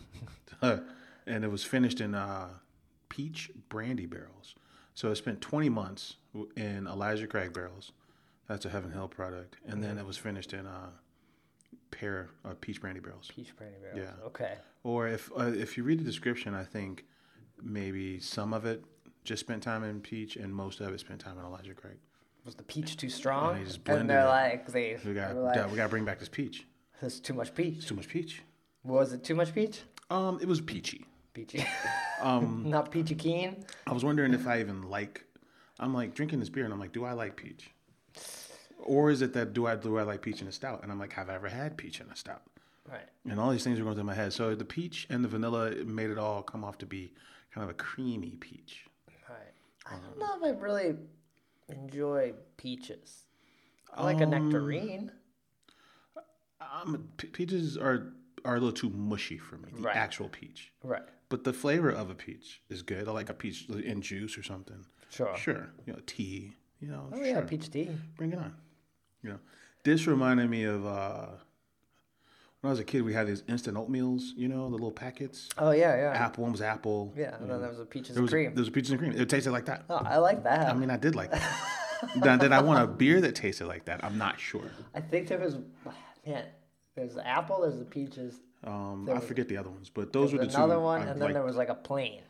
and 0.62 1.44
it 1.44 1.52
was 1.52 1.64
finished 1.64 2.02
in 2.02 2.16
uh, 2.16 2.50
peach 3.08 3.52
brandy 3.70 4.06
barrels. 4.06 4.56
So 4.96 5.12
it 5.12 5.16
spent 5.16 5.40
20 5.42 5.70
months 5.70 6.16
in 6.58 6.88
Elijah 6.88 7.28
Craig 7.28 7.54
barrels. 7.54 7.92
That's 8.48 8.66
a 8.66 8.70
Heaven 8.70 8.92
Hill 8.92 9.08
product, 9.08 9.58
and 9.66 9.81
then 9.84 9.98
it 10.00 10.06
was 10.06 10.18
finished 10.18 10.54
in 10.54 10.66
uh, 10.66 10.90
pear 11.92 12.30
uh, 12.46 12.54
peach 12.62 12.82
brandy 12.82 13.00
barrels. 13.00 13.32
Peach 13.36 13.56
brandy 13.56 13.78
barrels. 13.82 14.00
Yeah. 14.20 14.26
Okay. 14.26 14.56
Or 14.84 15.08
if 15.08 15.32
uh, 15.38 15.52
if 15.52 15.78
you 15.78 15.84
read 15.84 16.00
the 16.00 16.04
description, 16.04 16.54
I 16.54 16.64
think 16.64 17.06
maybe 17.62 18.20
some 18.20 18.54
of 18.54 18.66
it 18.66 18.84
just 19.24 19.42
spent 19.42 19.62
time 19.64 19.84
in 19.84 20.02
peach, 20.02 20.36
and 20.36 20.54
most 20.54 20.80
of 20.80 20.94
it 20.94 21.00
spent 21.00 21.20
time 21.20 21.38
in 21.38 21.46
Elijah 21.46 21.74
Craig. 21.74 21.98
Was 22.46 22.56
the 22.56 22.64
peach 22.64 22.98
too 22.98 23.10
strong? 23.10 23.60
they 23.60 23.66
just 23.66 23.88
and 23.88 24.10
they're 24.10 24.22
it. 24.22 24.26
like, 24.26 24.68
they, 24.68 24.98
We 25.06 25.14
got 25.14 25.36
like, 25.36 25.70
we 25.70 25.76
got 25.76 25.84
to 25.84 25.90
bring 25.90 26.06
back 26.06 26.20
this 26.20 26.30
peach. 26.30 26.66
there's 27.02 27.20
too 27.20 27.34
much 27.34 27.54
peach. 27.54 27.78
It's 27.78 27.86
too 27.86 27.96
much 27.96 28.08
peach. 28.08 28.42
Was 28.84 29.14
it 29.14 29.24
too 29.24 29.36
much 29.36 29.54
peach? 29.54 29.82
Um, 30.10 30.40
it 30.42 30.48
was 30.48 30.62
peachy. 30.62 31.06
Peachy. 31.34 31.66
Um, 32.22 32.66
Not 32.68 32.92
peachy 32.92 33.16
keen. 33.16 33.64
I 33.88 33.94
was 33.94 34.04
wondering 34.04 34.34
if 34.34 34.46
I 34.46 34.60
even 34.60 34.90
like. 34.90 35.24
I'm 35.80 35.94
like 35.94 36.14
drinking 36.14 36.42
this 36.42 36.50
beer, 36.50 36.66
and 36.66 36.74
I'm 36.74 36.80
like, 36.82 36.92
do 36.92 37.06
I 37.06 37.14
like 37.14 37.38
peach? 37.38 37.72
Or 38.80 39.12
is 39.12 39.22
it 39.22 39.33
that 39.33 39.54
do 39.54 39.68
I 39.68 39.76
do 39.76 39.98
I 39.98 40.04
like 40.04 40.21
peach 40.21 40.42
in 40.42 40.48
a 40.48 40.52
stout? 40.52 40.81
And 40.83 40.92
I'm 40.92 41.00
like, 41.00 41.14
have 41.14 41.30
I 41.30 41.36
ever 41.36 41.50
had 41.50 41.78
peach 41.78 42.00
in 42.02 42.07
a 42.09 42.16
stout? 42.16 42.42
Right. 42.90 43.07
And 43.30 43.40
all 43.40 43.52
these 43.52 43.64
things 43.64 43.80
are 43.80 43.83
going 43.83 43.95
through 43.95 44.06
my 44.06 44.16
head. 44.16 44.33
So 44.33 44.56
the 44.56 44.66
peach 44.66 45.06
and 45.09 45.24
the 45.24 45.28
vanilla 45.28 45.71
made 45.86 46.09
it 46.09 46.18
all 46.18 46.42
come 46.42 46.64
off 46.64 46.78
to 46.80 46.86
be 46.86 47.14
kind 47.54 47.64
of 47.64 47.69
a 47.69 47.74
creamy 47.76 48.36
peach. 48.40 48.86
Right. 49.30 49.38
I 49.86 49.92
don't 49.92 50.18
know 50.18 50.48
if 50.50 50.56
I 50.56 50.59
really 50.59 50.95
enjoy 51.68 52.33
peaches. 52.57 53.26
I 53.94 54.04
like 54.04 54.21
a 54.21 54.24
Um, 54.24 54.30
nectarine. 54.31 55.12
Um, 56.62 57.09
pe- 57.18 57.28
peaches 57.30 57.78
are 57.78 58.14
are 58.45 58.56
a 58.56 58.59
little 58.59 58.71
too 58.71 58.90
mushy 58.90 59.38
for 59.38 59.57
me. 59.57 59.69
The 59.76 59.81
Right. 59.81 59.95
actual 59.98 60.30
peach, 60.30 60.71
Right. 60.81 61.04
but 61.28 61.44
the 61.44 61.52
flavor 61.52 61.90
of 61.90 62.09
a 62.09 62.16
peach 62.16 62.62
is 62.69 62.81
good. 62.83 63.06
I 63.07 63.12
like 63.12 63.30
a 63.30 63.33
peach 63.33 63.68
in 63.69 64.02
juice 64.02 64.38
or 64.38 64.44
something. 64.44 64.86
Sure. 65.09 65.36
Sure, 65.36 65.69
you 65.86 65.92
know, 65.92 66.00
tea. 66.06 66.54
You 66.80 66.88
know, 66.88 67.09
Oh 67.12 67.18
sure. 67.18 67.26
yeah, 67.26 67.42
peach 67.42 67.69
tea. 67.69 67.90
bring 68.16 68.31
it 68.31 68.40
on. 68.40 68.56
Know, 69.23 69.40
this 69.83 70.07
reminded 70.07 70.49
me 70.49 70.64
of 70.64 70.85
uh, 70.85 71.26
when 72.61 72.69
I 72.69 72.71
was 72.71 72.80
a 72.80 72.83
kid. 72.83 73.02
We 73.04 73.14
had 73.14 73.28
these 73.28 73.44
instant 73.47 73.78
oatmeals. 73.78 74.30
You 74.35 74.47
know, 74.47 74.66
the 74.66 74.71
little 74.76 74.92
packets. 74.92 75.49
Oh 75.57 75.71
yeah, 75.71 75.95
yeah. 75.95 76.11
Apple 76.18 76.44
one 76.44 76.52
was 76.52 76.61
apple. 76.61 77.14
Yeah, 77.18 77.35
and 77.35 77.49
then 77.49 77.59
there 77.61 77.69
was 77.69 77.80
a 77.80 77.85
peaches 77.85 78.09
There 78.16 78.18
and 78.19 78.23
was 78.23 78.31
cream. 78.31 78.54
there 78.56 78.61
was 78.61 78.69
peaches 78.69 78.92
and 78.92 78.99
cream. 78.99 79.11
It 79.14 79.30
tasted 79.30 79.52
like 79.52 79.66
that. 79.66 79.83
oh, 79.90 79.95
I 80.06 80.18
like 80.18 80.44
that. 80.44 80.69
I 80.69 80.73
mean, 80.73 80.90
I 80.90 80.97
did 80.97 81.16
like 81.16 81.31
that. 81.31 81.69
now, 82.16 82.38
did 82.38 82.52
I 82.54 82.61
want 82.61 82.81
a 82.83 82.88
beer 82.88 83.19
that 83.21 83.35
tasted 83.35 83.68
like 83.68 83.85
that? 83.85 84.04
I'm 84.04 84.18
not 84.18 84.40
sure. 84.40 84.71
I 84.95 85.02
think 85.02 85.28
there 85.28 85.40
was, 85.40 85.57
man, 86.26 86.45
there's 86.95 87.16
the 87.16 87.28
apple, 87.28 87.61
there's 87.61 87.78
the 87.80 87.83
peaches, 87.85 88.40
Um, 88.64 89.09
I 89.14 89.19
forget 89.19 89.47
the 89.49 89.57
other 89.57 89.69
ones, 89.69 89.90
but 89.90 90.14
those 90.14 90.31
were 90.31 90.40
the 90.40 90.47
two. 90.47 90.56
another 90.56 90.80
one, 90.80 91.02
I 91.02 91.06
and 91.07 91.09
then 91.16 91.19
liked. 91.19 91.33
there 91.33 91.44
was 91.44 91.57
like 91.57 91.68
a 91.69 91.76
plain. 91.76 92.21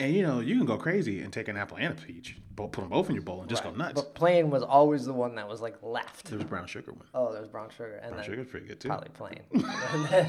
And 0.00 0.12
you 0.14 0.22
know, 0.22 0.40
you 0.40 0.56
can 0.56 0.66
go 0.66 0.76
crazy 0.76 1.20
and 1.20 1.32
take 1.32 1.46
an 1.48 1.56
apple 1.56 1.76
and 1.78 1.96
a 1.96 2.02
peach, 2.02 2.36
both, 2.50 2.72
put 2.72 2.80
them 2.82 2.90
both 2.90 3.08
in 3.08 3.14
your 3.14 3.22
bowl 3.22 3.40
and 3.40 3.48
just 3.48 3.62
go 3.62 3.70
nuts. 3.70 3.94
But 3.94 4.14
plain 4.14 4.50
was 4.50 4.62
always 4.62 5.04
the 5.04 5.12
one 5.12 5.36
that 5.36 5.48
was 5.48 5.60
like 5.60 5.76
left. 5.82 6.26
There 6.26 6.38
was 6.38 6.46
brown 6.46 6.66
sugar 6.66 6.92
one. 6.92 7.06
Oh, 7.14 7.32
there's 7.32 7.46
brown 7.48 7.70
sugar, 7.70 8.00
and 8.02 8.12
Brown 8.12 8.24
sugar's 8.24 8.46
pretty 8.48 8.66
good 8.66 8.80
too. 8.80 8.88
probably 8.88 9.10
plain. 9.10 9.40
And 9.92 10.06
then 10.08 10.28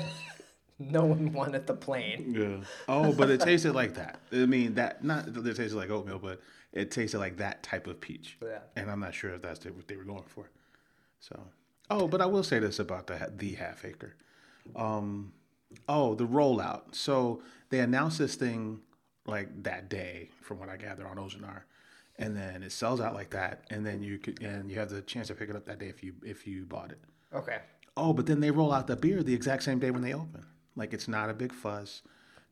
no 0.78 1.06
one 1.06 1.34
wanted 1.34 1.66
the 1.66 1.74
plain. 1.74 2.36
Yeah. 2.38 2.68
Oh, 2.88 3.12
but 3.14 3.30
it 3.30 3.42
tasted 3.42 3.74
like 3.74 3.96
that. 3.96 4.20
I 4.32 4.46
mean, 4.46 4.76
that 4.76 5.04
not 5.04 5.34
that 5.34 5.48
it 5.48 5.56
tasted 5.56 5.78
like 5.78 5.90
oatmeal, 5.90 6.20
but 6.20 6.42
it 6.72 6.92
tasted 6.92 7.18
like 7.20 7.38
that 7.38 7.64
type 7.64 7.88
of 7.88 8.00
peach. 8.00 8.38
Yeah. 8.44 8.60
And 8.76 8.92
I'm 8.92 9.00
not 9.00 9.14
sure 9.16 9.32
if 9.34 9.42
that's 9.42 9.66
what 9.66 9.88
they 9.88 9.96
were 9.96 10.04
going 10.04 10.26
for. 10.28 10.50
So. 11.20 11.40
Oh, 11.90 12.08
but 12.08 12.22
I 12.22 12.26
will 12.26 12.44
say 12.44 12.60
this 12.60 12.78
about 12.78 13.08
the 13.08 13.32
the 13.36 13.54
half 13.54 13.84
acre. 13.86 14.16
Um, 14.76 15.34
oh, 15.88 16.14
the 16.16 16.28
rollout. 16.28 16.94
So 16.94 17.42
they 17.70 17.80
announced 17.80 18.20
this 18.20 18.36
thing 18.36 18.82
like 19.26 19.64
that 19.64 19.90
day, 19.90 20.30
from 20.42 20.60
what 20.60 20.70
I 20.70 20.78
gather 20.78 21.08
on 21.08 21.18
Ozenar, 21.18 21.62
and 22.18 22.36
then 22.36 22.64
it 22.64 22.72
sells 22.72 23.02
out 23.02 23.14
like 23.14 23.32
that, 23.32 23.66
and 23.70 23.86
then 23.86 24.02
you 24.02 24.18
could 24.18 24.42
and 24.42 24.70
you 24.70 24.80
have 24.80 24.90
the 24.90 25.02
chance 25.02 25.28
to 25.28 25.36
pick 25.36 25.50
it 25.50 25.56
up 25.56 25.66
that 25.66 25.80
day 25.80 25.88
if 25.88 26.04
you 26.04 26.14
if 26.24 26.48
you 26.48 26.66
bought 26.66 26.92
it. 26.92 27.00
Okay. 27.34 27.58
Oh, 27.98 28.14
but 28.14 28.26
then 28.26 28.40
they 28.40 28.52
roll 28.52 28.72
out 28.72 28.88
the 28.88 28.96
beer 28.96 29.24
the 29.24 29.34
exact 29.34 29.64
same 29.64 29.80
day 29.80 29.92
when 29.92 30.02
they 30.02 30.14
open. 30.14 30.46
Like 30.76 30.94
it's 30.94 31.08
not 31.08 31.30
a 31.30 31.34
big 31.34 31.54
fuss. 31.54 32.02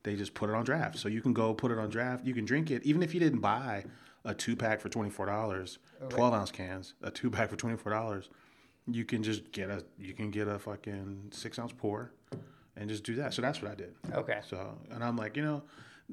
They 0.02 0.16
just 0.16 0.34
put 0.34 0.50
it 0.50 0.54
on 0.54 0.64
draft, 0.64 0.98
so 0.98 1.08
you 1.08 1.22
can 1.22 1.32
go 1.32 1.54
put 1.54 1.70
it 1.70 1.78
on 1.78 1.88
draft. 1.88 2.24
You 2.26 2.34
can 2.34 2.44
drink 2.44 2.70
it 2.70 2.82
even 2.84 3.02
if 3.02 3.14
you 3.14 3.20
didn't 3.20 3.40
buy 3.40 3.84
a 4.24 4.34
two 4.34 4.56
pack 4.56 4.80
for 4.80 4.88
twenty 4.88 5.10
four 5.10 5.26
dollars, 5.26 5.78
twelve 6.08 6.34
ounce 6.34 6.50
cans, 6.50 6.94
a 7.02 7.10
two 7.10 7.30
pack 7.30 7.50
for 7.50 7.56
twenty 7.56 7.76
four 7.76 7.92
dollars. 7.92 8.28
You 8.86 9.04
can 9.04 9.22
just 9.22 9.50
get 9.52 9.70
a 9.70 9.84
you 9.98 10.12
can 10.12 10.30
get 10.30 10.46
a 10.48 10.58
fucking 10.58 11.30
six 11.30 11.58
ounce 11.58 11.72
pour, 11.72 12.12
and 12.76 12.88
just 12.88 13.04
do 13.04 13.14
that. 13.16 13.32
So 13.32 13.40
that's 13.40 13.62
what 13.62 13.70
I 13.70 13.74
did. 13.74 13.94
Okay. 14.12 14.40
So 14.46 14.76
and 14.90 15.02
I'm 15.02 15.16
like, 15.16 15.36
you 15.36 15.42
know, 15.44 15.62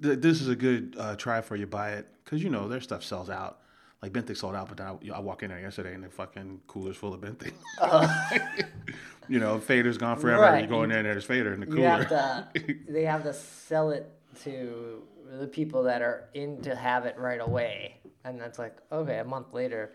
th- 0.02 0.20
this 0.20 0.42
is 0.42 0.48
a 0.48 0.56
good 0.56 0.96
uh, 0.98 1.16
try 1.16 1.42
for 1.42 1.56
you. 1.56 1.66
Buy 1.68 1.94
it 1.94 2.08
because 2.24 2.44
you 2.44 2.50
know 2.50 2.68
their 2.68 2.82
stuff 2.82 3.04
sells 3.04 3.30
out. 3.30 3.60
Like 4.02 4.14
Benthic 4.14 4.36
sold 4.38 4.56
out, 4.56 4.68
but 4.68 4.78
then 4.78 4.88
I, 4.88 5.18
I 5.18 5.20
walk 5.20 5.44
in 5.44 5.50
there 5.50 5.60
yesterday 5.60 5.94
and 5.94 6.04
the 6.04 6.10
fucking 6.10 6.62
cooler's 6.66 6.98
full 6.98 7.14
of 7.14 7.22
Benthic. 7.22 7.54
you 9.28 9.40
know, 9.40 9.60
Fader's 9.60 10.00
gone 10.00 10.18
forever. 10.18 10.42
Right. 10.42 10.64
You 10.64 10.68
go 10.70 10.82
in 10.82 10.90
there 10.90 11.00
and 11.00 11.08
there's 11.08 11.24
Fader 11.24 11.54
in 11.54 11.60
the 11.60 11.68
You 11.68 11.76
cooler. 11.76 11.88
have 12.04 12.10
to. 12.54 12.76
they 12.90 13.04
have 13.04 13.22
to 13.24 13.34
sell 13.34 13.92
it 13.92 14.12
to 14.44 15.04
the 15.40 15.46
people 15.48 15.84
that 15.84 16.02
are 16.02 16.30
in 16.34 16.62
to 16.64 16.76
have 16.76 17.06
it 17.06 17.16
right 17.18 17.40
away, 17.40 17.98
and 18.24 18.42
that's 18.42 18.58
like 18.58 18.78
okay. 18.92 19.20
A 19.20 19.24
month 19.24 19.54
later, 19.54 19.94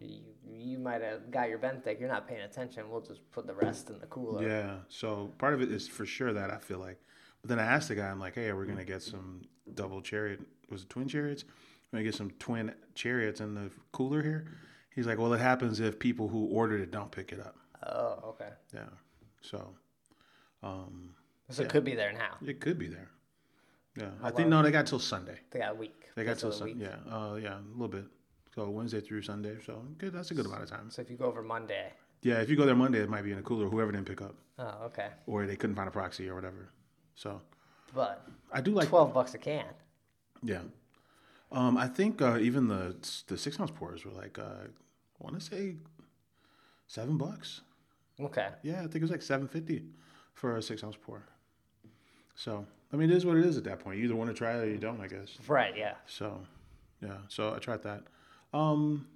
you, 0.00 0.20
you 0.44 0.78
might 0.78 1.02
have 1.02 1.30
got 1.30 1.48
your 1.48 1.58
benthic. 1.58 2.00
You're 2.00 2.08
not 2.08 2.26
paying 2.26 2.40
attention. 2.42 2.90
We'll 2.90 3.00
just 3.00 3.20
put 3.30 3.46
the 3.46 3.54
rest 3.54 3.90
in 3.90 4.00
the 4.00 4.06
cooler. 4.06 4.46
Yeah. 4.46 4.74
So 4.88 5.30
part 5.38 5.54
of 5.54 5.62
it 5.62 5.70
is 5.70 5.86
for 5.86 6.04
sure 6.04 6.32
that 6.32 6.50
I 6.50 6.58
feel 6.58 6.78
like. 6.80 6.98
But 7.46 7.58
then 7.58 7.64
I 7.64 7.70
asked 7.70 7.86
the 7.86 7.94
guy, 7.94 8.08
I'm 8.08 8.18
like, 8.18 8.34
hey, 8.34 8.52
we're 8.52 8.64
gonna 8.64 8.84
get 8.84 9.02
some 9.04 9.42
double 9.74 10.02
chariot. 10.02 10.40
Was 10.68 10.82
it 10.82 10.88
twin 10.88 11.06
chariots? 11.06 11.44
We're 11.92 11.98
gonna 11.98 12.04
get 12.04 12.16
some 12.16 12.32
twin 12.40 12.74
chariots 12.96 13.40
in 13.40 13.54
the 13.54 13.70
cooler 13.92 14.20
here. 14.20 14.48
He's 14.96 15.06
like, 15.06 15.16
well, 15.18 15.32
it 15.32 15.38
happens 15.38 15.78
if 15.78 15.96
people 16.00 16.26
who 16.26 16.46
ordered 16.46 16.80
it 16.80 16.90
don't 16.90 17.12
pick 17.12 17.30
it 17.30 17.38
up. 17.38 17.54
Oh, 17.86 18.30
okay. 18.30 18.48
Yeah. 18.74 18.86
So, 19.42 19.74
um, 20.64 21.14
So 21.50 21.62
it 21.62 21.68
could 21.68 21.84
be 21.84 21.94
there 21.94 22.12
now. 22.12 22.36
it 22.44 22.58
could 22.60 22.80
be 22.80 22.88
there. 22.88 23.10
Yeah. 23.96 24.10
I 24.24 24.32
think 24.32 24.48
no, 24.48 24.60
they 24.60 24.72
got 24.72 24.86
till 24.88 24.98
Sunday. 24.98 25.38
They 25.52 25.60
got 25.60 25.70
a 25.70 25.74
week. 25.76 25.94
They 26.16 26.24
got 26.24 26.38
till 26.38 26.48
That's 26.50 26.62
a 26.62 26.68
Sunday. 26.68 26.84
Yeah. 26.84 27.14
Uh, 27.14 27.34
yeah, 27.36 27.58
a 27.58 27.62
little 27.74 27.86
bit. 27.86 28.06
So 28.56 28.68
Wednesday 28.70 29.00
through 29.00 29.22
Sunday. 29.22 29.56
So 29.64 29.84
good. 29.98 30.12
That's 30.12 30.32
a 30.32 30.34
good 30.34 30.46
amount 30.46 30.64
of 30.64 30.68
time. 30.70 30.90
So 30.90 31.00
if 31.00 31.10
you 31.10 31.16
go 31.16 31.26
over 31.26 31.42
Monday. 31.42 31.92
Yeah. 32.22 32.40
If 32.40 32.50
you 32.50 32.56
go 32.56 32.66
there 32.66 32.74
Monday, 32.74 32.98
it 33.02 33.08
might 33.08 33.22
be 33.22 33.30
in 33.30 33.36
the 33.36 33.44
cooler. 33.44 33.68
Whoever 33.68 33.92
didn't 33.92 34.08
pick 34.08 34.20
up, 34.20 34.34
Oh, 34.58 34.86
okay. 34.86 35.10
or 35.28 35.46
they 35.46 35.54
couldn't 35.54 35.76
find 35.76 35.86
a 35.86 35.92
proxy 35.92 36.28
or 36.28 36.34
whatever. 36.34 36.70
So 37.16 37.40
But 37.94 38.26
I 38.52 38.60
do 38.60 38.70
like 38.72 38.88
twelve 38.88 39.12
bucks 39.12 39.34
a 39.34 39.38
can. 39.38 39.66
Yeah. 40.42 40.60
Um, 41.50 41.76
I 41.76 41.88
think 41.88 42.22
uh, 42.22 42.38
even 42.38 42.68
the 42.68 42.94
the 43.26 43.36
six 43.36 43.58
ounce 43.58 43.72
pours 43.72 44.04
were 44.04 44.12
like 44.12 44.38
uh, 44.38 44.42
I 44.42 45.24
want 45.24 45.38
to 45.38 45.44
say 45.44 45.76
seven 46.86 47.16
bucks. 47.16 47.62
Okay. 48.20 48.48
Yeah, 48.62 48.78
I 48.78 48.82
think 48.82 48.96
it 48.96 49.02
was 49.02 49.10
like 49.10 49.22
seven 49.22 49.48
fifty 49.48 49.82
for 50.34 50.56
a 50.56 50.62
six 50.62 50.84
ounce 50.84 50.96
pour. 51.00 51.22
So 52.34 52.66
I 52.92 52.96
mean, 52.96 53.10
it 53.10 53.16
is 53.16 53.24
what 53.26 53.36
it 53.36 53.44
is 53.44 53.56
at 53.56 53.64
that 53.64 53.80
point. 53.80 53.98
You 53.98 54.04
either 54.04 54.16
want 54.16 54.30
to 54.30 54.34
try 54.34 54.56
it 54.56 54.60
or 54.62 54.68
you 54.68 54.78
don't, 54.78 55.00
I 55.00 55.06
guess. 55.06 55.36
Right. 55.48 55.74
Yeah. 55.76 55.94
So 56.06 56.40
yeah, 57.02 57.16
so 57.28 57.54
I 57.54 57.58
tried 57.58 57.82
that. 57.82 58.04
Um, 58.52 59.06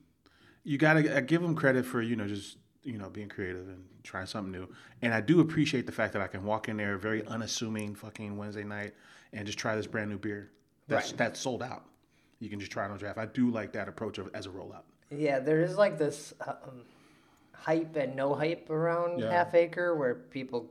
you 0.64 0.78
gotta 0.78 1.16
I 1.16 1.20
give 1.20 1.42
them 1.42 1.54
credit 1.54 1.84
for 1.84 2.00
you 2.02 2.16
know 2.16 2.26
just 2.26 2.56
you 2.82 2.98
know 2.98 3.10
being 3.10 3.28
creative 3.28 3.68
and 3.68 3.84
trying 4.02 4.26
something 4.26 4.52
new. 4.52 4.68
And 5.02 5.12
I 5.12 5.20
do 5.20 5.40
appreciate 5.40 5.86
the 5.86 5.92
fact 5.92 6.12
that 6.14 6.22
I 6.22 6.26
can 6.26 6.44
walk 6.44 6.68
in 6.68 6.76
there 6.76 6.96
very 6.96 7.26
unassuming 7.26 7.94
fucking 7.94 8.36
Wednesday 8.36 8.64
night 8.64 8.94
and 9.32 9.46
just 9.46 9.58
try 9.58 9.76
this 9.76 9.86
brand 9.86 10.10
new 10.10 10.18
beer 10.18 10.50
that's 10.88 11.10
Right. 11.10 11.18
that's 11.18 11.40
sold 11.40 11.62
out. 11.62 11.84
You 12.40 12.48
can 12.48 12.58
just 12.58 12.72
try 12.72 12.86
it 12.86 12.90
on 12.90 12.96
draft. 12.98 13.18
I 13.18 13.26
do 13.26 13.50
like 13.50 13.72
that 13.72 13.88
approach 13.88 14.18
of, 14.18 14.30
as 14.34 14.46
a 14.46 14.48
rollout. 14.48 14.82
Yeah, 15.10 15.40
there 15.40 15.60
is 15.60 15.76
like 15.76 15.98
this 15.98 16.32
um, 16.46 16.82
hype 17.52 17.96
and 17.96 18.16
no 18.16 18.34
hype 18.34 18.70
around 18.70 19.18
Yeah. 19.20 19.30
Half 19.30 19.54
Acre 19.54 19.94
where 19.94 20.14
people 20.14 20.70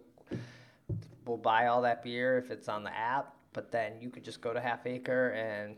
will 1.25 1.37
buy 1.37 1.67
all 1.67 1.81
that 1.83 2.03
beer 2.03 2.37
if 2.39 2.49
it's 2.49 2.67
on 2.67 2.83
the 2.83 2.95
app, 2.97 3.35
but 3.53 3.71
then 3.71 3.93
you 4.01 4.09
could 4.09 4.23
just 4.23 4.41
go 4.41 4.51
to 4.51 4.59
Half 4.59 4.87
Acre 4.87 5.29
and 5.29 5.75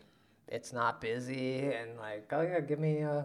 it's 0.47 0.71
not 0.71 1.01
busy 1.01 1.59
and 1.73 1.97
like, 1.97 2.31
oh 2.31 2.41
yeah, 2.41 2.61
give 2.61 2.79
me 2.79 3.03
uh, 3.03 3.23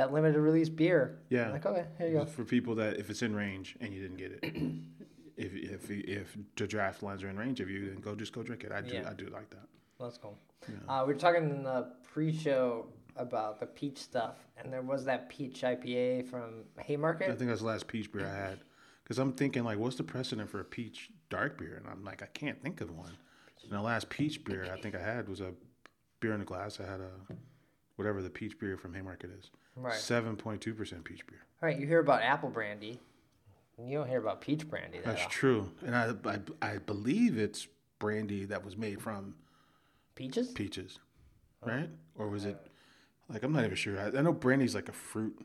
that 0.00 0.14
limited 0.14 0.40
release 0.40 0.70
beer. 0.70 1.18
Yeah. 1.28 1.50
Like, 1.50 1.66
okay, 1.66 1.84
here 1.98 2.08
you 2.08 2.14
go. 2.14 2.24
For 2.24 2.42
people 2.42 2.74
that 2.76 2.96
if 2.96 3.10
it's 3.10 3.20
in 3.20 3.36
range 3.36 3.76
and 3.82 3.92
you 3.92 4.00
didn't 4.00 4.16
get 4.16 4.32
it, 4.32 4.40
if 5.36 5.54
if 5.54 5.90
if 5.90 6.36
the 6.56 6.66
draft 6.66 7.02
lines 7.02 7.22
are 7.22 7.28
in 7.28 7.36
range 7.36 7.60
of 7.60 7.68
you, 7.68 7.90
then 7.90 8.00
go 8.00 8.14
just 8.14 8.32
go 8.32 8.42
drink 8.42 8.64
it. 8.64 8.72
I 8.72 8.80
do 8.80 8.94
Yeah. 8.94 9.10
I 9.10 9.12
do 9.12 9.26
like 9.26 9.50
that. 9.50 9.68
That's 10.00 10.16
cool. 10.16 10.38
Uh, 10.88 11.04
we 11.06 11.12
were 11.12 11.18
talking 11.18 11.50
in 11.50 11.62
the 11.64 11.92
pre-show 12.14 12.86
about 13.16 13.60
the 13.60 13.66
peach 13.66 13.98
stuff, 13.98 14.36
and 14.56 14.72
there 14.72 14.80
was 14.80 15.04
that 15.04 15.28
peach 15.28 15.60
IPA 15.60 16.26
from 16.30 16.64
Haymarket. 16.78 17.30
I 17.30 17.34
think 17.34 17.50
that's 17.50 17.60
the 17.60 17.66
last 17.66 17.86
peach 17.86 18.10
beer 18.10 18.26
I 18.26 18.34
had. 18.34 18.60
Because 19.02 19.18
I'm 19.18 19.32
thinking, 19.32 19.64
like, 19.64 19.78
what's 19.78 19.96
the 19.96 20.04
precedent 20.04 20.48
for 20.48 20.60
a 20.60 20.64
peach 20.64 21.10
dark 21.28 21.58
beer? 21.58 21.76
And 21.76 21.86
I'm 21.88 22.04
like, 22.04 22.22
I 22.22 22.26
can't 22.32 22.62
think 22.62 22.80
of 22.80 22.90
one. 22.96 23.12
And 23.64 23.72
the 23.72 23.82
last 23.82 24.08
peach 24.08 24.44
beer 24.44 24.66
I 24.72 24.80
think 24.80 24.94
I 24.94 25.02
had 25.02 25.28
was 25.28 25.40
a 25.40 25.52
beer 26.20 26.32
in 26.32 26.40
a 26.40 26.44
glass. 26.44 26.78
I 26.80 26.90
had 26.90 27.00
a, 27.00 27.10
whatever 27.96 28.22
the 28.22 28.30
peach 28.30 28.58
beer 28.58 28.78
from 28.78 28.94
Haymarket 28.94 29.30
is. 29.38 29.50
Right. 29.80 29.94
7.2% 29.94 31.04
peach 31.04 31.26
beer. 31.26 31.38
All 31.62 31.68
right, 31.68 31.78
you 31.78 31.86
hear 31.86 32.00
about 32.00 32.22
apple 32.22 32.50
brandy. 32.50 33.00
You 33.82 33.98
don't 33.98 34.08
hear 34.08 34.18
about 34.20 34.40
peach 34.42 34.68
brandy. 34.68 34.98
That 34.98 35.06
That's 35.06 35.20
often. 35.22 35.30
true. 35.32 35.70
And 35.86 35.96
I, 35.96 36.12
I, 36.24 36.38
I 36.74 36.78
believe 36.78 37.38
it's 37.38 37.66
brandy 37.98 38.44
that 38.46 38.64
was 38.64 38.76
made 38.76 39.00
from 39.00 39.34
Peaches? 40.14 40.48
peaches, 40.48 40.98
oh. 41.62 41.68
right? 41.68 41.88
Or 42.18 42.28
was 42.28 42.44
it, 42.44 42.58
like, 43.30 43.42
I'm 43.42 43.52
not 43.52 43.64
even 43.64 43.76
sure. 43.76 43.98
I, 43.98 44.18
I 44.18 44.20
know 44.20 44.32
brandy's 44.32 44.74
like 44.74 44.88
a 44.90 44.92
fruit 44.92 45.38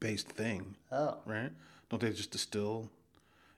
based 0.00 0.28
thing. 0.28 0.74
Oh, 0.90 1.18
right? 1.26 1.50
Don't 1.88 2.02
they 2.02 2.10
just 2.10 2.32
distill? 2.32 2.90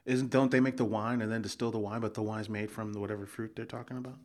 Isn't 0.05 0.31
don't 0.31 0.51
they 0.51 0.61
make 0.61 0.77
the 0.77 0.85
wine 0.85 1.21
and 1.23 1.31
then 1.31 1.43
distill 1.43 1.71
the 1.71 1.79
wine, 1.79 2.01
but 2.01 2.15
the 2.15 2.23
wine's 2.23 2.49
made 2.49 2.71
from 2.71 2.93
the 2.93 3.01
whatever 3.01 3.27
fruit 3.27 3.53
they're 3.57 3.65
talking 3.67 3.97
about? 3.99 4.17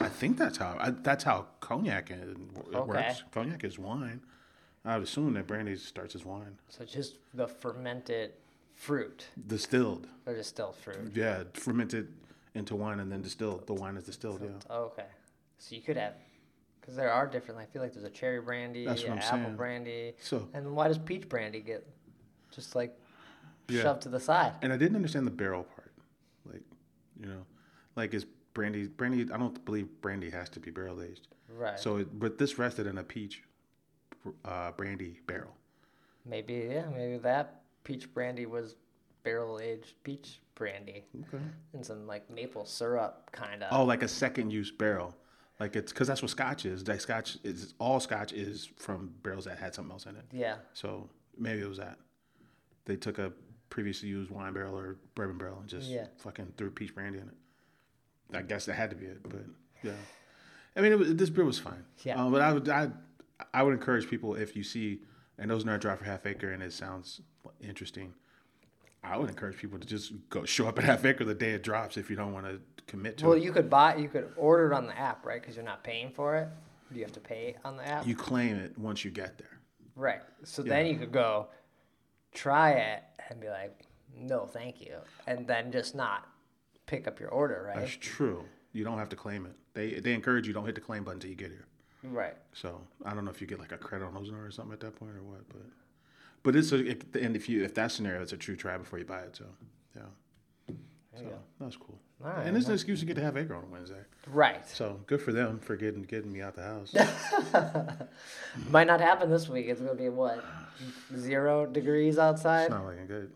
I 0.00 0.08
think 0.08 0.36
that's 0.38 0.56
how 0.58 0.76
I, 0.78 0.90
that's 0.90 1.24
how 1.24 1.46
cognac 1.60 2.10
it 2.10 2.36
Okay. 2.74 2.78
works. 2.80 3.22
Cognac 3.32 3.64
is 3.64 3.78
wine. 3.78 4.20
I 4.86 4.94
would 4.96 5.04
assume 5.04 5.34
that 5.34 5.46
brandy 5.46 5.76
starts 5.76 6.14
as 6.14 6.24
wine, 6.24 6.56
so 6.68 6.84
just 6.84 7.16
the 7.34 7.48
fermented 7.48 8.32
fruit 8.74 9.26
distilled. 9.46 10.06
or 10.26 10.34
distilled 10.34 10.76
fruit. 10.76 11.10
Yeah, 11.14 11.42
fermented 11.54 12.08
into 12.54 12.76
wine 12.76 13.00
and 13.00 13.10
then 13.10 13.20
distilled. 13.20 13.66
The 13.66 13.74
wine 13.74 13.96
is 13.96 14.04
distilled. 14.04 14.40
Yeah. 14.42 14.50
Oh, 14.70 14.84
okay, 14.84 15.06
so 15.58 15.74
you 15.74 15.82
could 15.82 15.96
have, 15.96 16.14
because 16.80 16.94
there 16.94 17.10
are 17.10 17.26
different. 17.26 17.60
I 17.60 17.64
feel 17.66 17.82
like 17.82 17.92
there's 17.92 18.04
a 18.04 18.10
cherry 18.10 18.40
brandy, 18.40 18.84
That's 18.86 19.02
what 19.02 19.12
I'm 19.12 19.18
apple 19.18 19.38
saying. 19.44 19.56
brandy, 19.56 20.12
So 20.20 20.48
and 20.54 20.74
why 20.76 20.86
does 20.88 20.98
peach 20.98 21.28
brandy 21.28 21.60
get 21.60 21.84
just 22.52 22.74
like 22.76 22.96
Yeah. 23.68 23.82
shoved 23.82 24.02
to 24.02 24.08
the 24.08 24.20
side? 24.20 24.52
and 24.62 24.72
I 24.72 24.76
didn't 24.76 24.96
understand 24.96 25.26
the 25.26 25.32
barrel 25.32 25.64
part, 25.64 25.92
like 26.44 26.62
you 27.20 27.26
know, 27.26 27.44
like 27.96 28.14
is 28.14 28.24
brandy 28.54 28.86
brandy? 28.86 29.22
I 29.32 29.36
don't 29.36 29.64
believe 29.64 29.88
brandy 30.00 30.30
has 30.30 30.48
to 30.50 30.60
be 30.60 30.70
barrel 30.70 31.02
aged. 31.02 31.26
Right. 31.48 31.78
So, 31.78 31.96
it, 31.98 32.18
but 32.18 32.38
this 32.38 32.58
rested 32.58 32.86
in 32.86 32.98
a 32.98 33.02
peach 33.04 33.42
uh, 34.44 34.72
brandy 34.72 35.20
barrel. 35.26 35.54
maybe 36.24 36.68
yeah, 36.72 36.84
maybe 36.94 37.18
that 37.18 37.62
peach 37.84 38.12
brandy 38.12 38.46
was 38.46 38.74
barrel 39.22 39.58
aged 39.60 39.94
peach 40.04 40.40
brandy 40.54 41.04
Okay. 41.28 41.42
and 41.72 41.84
some 41.84 42.06
like 42.06 42.28
maple 42.30 42.64
syrup 42.64 43.30
kind 43.32 43.62
of. 43.62 43.68
Oh, 43.72 43.84
like 43.84 44.02
a 44.02 44.08
second 44.08 44.50
use 44.52 44.70
barrel. 44.70 45.14
Like 45.60 45.74
it's 45.76 45.92
because 45.92 46.06
that's 46.08 46.20
what 46.22 46.30
Scotch 46.30 46.64
is. 46.66 46.86
Like 46.86 47.00
Scotch 47.00 47.38
is 47.44 47.74
all 47.78 47.98
Scotch 48.00 48.32
is 48.32 48.68
from 48.76 49.12
barrels 49.22 49.44
that 49.46 49.58
had 49.58 49.74
something 49.74 49.92
else 49.92 50.06
in 50.06 50.16
it. 50.16 50.24
Yeah. 50.32 50.56
So 50.74 51.08
maybe 51.38 51.60
it 51.62 51.68
was 51.68 51.78
that 51.78 51.98
they 52.84 52.96
took 52.96 53.18
a 53.18 53.32
previously 53.70 54.08
used 54.08 54.30
wine 54.30 54.52
barrel 54.52 54.78
or 54.78 54.96
bourbon 55.14 55.38
barrel 55.38 55.58
and 55.60 55.68
just 55.68 55.88
Yeah. 55.88 56.06
fucking 56.18 56.52
threw 56.56 56.70
peach 56.70 56.94
brandy 56.94 57.18
in 57.18 57.28
it. 57.28 58.36
I 58.36 58.42
guess 58.42 58.66
that 58.66 58.74
had 58.74 58.90
to 58.90 58.96
be 58.96 59.06
it, 59.06 59.22
but 59.22 59.44
yeah. 59.82 59.92
I 60.76 60.80
mean, 60.80 60.92
it 60.92 60.98
was, 60.98 61.14
this 61.14 61.30
beer 61.30 61.44
was 61.44 61.58
fine. 61.58 61.84
Yeah. 62.04 62.22
Um, 62.22 62.32
but 62.32 62.42
I 62.42 62.52
would 62.52 62.68
I 62.68 62.90
I 63.52 63.62
would 63.62 63.74
encourage 63.74 64.08
people 64.08 64.34
if 64.34 64.56
you 64.56 64.62
see 64.62 65.00
and 65.38 65.50
those 65.50 65.64
nerd 65.64 65.80
drive 65.80 65.98
for 65.98 66.04
half 66.04 66.24
acre 66.26 66.50
and 66.52 66.62
it 66.62 66.72
sounds 66.72 67.20
interesting. 67.60 68.14
I 69.04 69.16
would 69.16 69.28
encourage 69.28 69.56
people 69.58 69.78
to 69.78 69.86
just 69.86 70.12
go 70.30 70.44
show 70.44 70.66
up 70.66 70.78
at 70.78 70.84
half 70.84 71.04
acre 71.04 71.24
the 71.24 71.34
day 71.34 71.50
it 71.52 71.62
drops 71.62 71.96
if 71.96 72.10
you 72.10 72.16
don't 72.16 72.32
want 72.32 72.46
to 72.46 72.60
commit 72.86 73.18
to 73.18 73.24
Well, 73.24 73.34
it. 73.34 73.36
Well, 73.36 73.44
you 73.44 73.52
could 73.52 73.70
buy, 73.70 73.96
you 73.96 74.08
could 74.08 74.32
order 74.36 74.72
it 74.72 74.74
on 74.74 74.86
the 74.86 74.98
app, 74.98 75.24
right? 75.24 75.40
Because 75.40 75.54
you're 75.54 75.64
not 75.64 75.84
paying 75.84 76.10
for 76.10 76.36
it. 76.36 76.48
Do 76.92 76.98
you 76.98 77.04
have 77.04 77.12
to 77.12 77.20
pay 77.20 77.56
on 77.64 77.76
the 77.76 77.86
app? 77.86 78.06
You 78.06 78.16
claim 78.16 78.56
it 78.56 78.76
once 78.78 79.04
you 79.04 79.10
get 79.10 79.38
there. 79.38 79.58
right. 79.96 80.20
So 80.44 80.62
then 80.62 80.86
you 80.86 80.96
could 80.96 81.12
go 81.12 81.48
try 82.32 82.72
it 82.72 83.02
and 83.28 83.40
be 83.40 83.48
like, 83.48 83.82
no, 84.18 84.46
thank 84.46 84.80
you, 84.80 84.94
and 85.26 85.46
then 85.46 85.70
just 85.72 85.94
not 85.94 86.26
pick 86.86 87.06
up 87.08 87.18
your 87.20 87.28
order, 87.30 87.64
right? 87.68 87.80
That's 87.80 87.96
true. 87.96 88.44
You 88.72 88.84
don't 88.84 88.98
have 88.98 89.08
to 89.10 89.16
claim 89.16 89.46
it. 89.46 89.52
They 89.74 90.00
they 90.00 90.14
encourage 90.14 90.46
you 90.46 90.52
don't 90.54 90.64
hit 90.64 90.74
the 90.74 90.80
claim 90.80 91.02
button 91.04 91.16
until 91.16 91.30
you 91.30 91.36
get 91.36 91.50
here. 91.50 91.66
Right. 92.12 92.34
So 92.52 92.80
I 93.04 93.14
don't 93.14 93.24
know 93.24 93.30
if 93.30 93.40
you 93.40 93.46
get 93.46 93.58
like 93.58 93.72
a 93.72 93.78
credit 93.78 94.04
on 94.04 94.16
Ozone 94.16 94.36
or 94.36 94.50
something 94.50 94.72
at 94.72 94.80
that 94.80 94.96
point 94.96 95.12
or 95.16 95.22
what, 95.22 95.48
but 95.48 95.62
but 96.42 96.54
it's 96.56 96.72
a 96.72 96.84
it, 96.90 97.04
and 97.20 97.34
if 97.36 97.48
you 97.48 97.64
if 97.64 97.74
that 97.74 97.90
scenario, 97.92 98.22
it's 98.22 98.32
a 98.32 98.36
true 98.36 98.56
try 98.56 98.76
before 98.76 98.98
you 98.98 99.04
buy 99.04 99.20
it. 99.20 99.36
So 99.36 99.44
yeah, 99.96 100.74
So 101.16 101.24
that's 101.60 101.76
cool. 101.76 101.98
Right, 102.18 102.46
and 102.46 102.56
it's 102.56 102.66
an 102.68 102.72
excuse 102.74 103.00
to 103.00 103.06
get 103.06 103.16
to 103.16 103.22
Half 103.22 103.36
Acre 103.36 103.54
on 103.54 103.70
Wednesday. 103.70 104.00
Right. 104.28 104.66
So 104.66 105.00
good 105.06 105.20
for 105.20 105.32
them 105.32 105.58
for 105.58 105.76
getting 105.76 106.02
getting 106.02 106.32
me 106.32 106.40
out 106.40 106.54
the 106.56 106.62
house. 106.62 106.94
Might 108.70 108.86
not 108.86 109.00
happen 109.00 109.30
this 109.30 109.48
week. 109.48 109.66
It's 109.68 109.80
gonna 109.80 109.94
be 109.94 110.08
what 110.08 110.42
zero 111.16 111.66
degrees 111.66 112.18
outside. 112.18 112.62
it's 112.62 112.70
not 112.70 112.86
looking 112.86 113.06
good. 113.06 113.32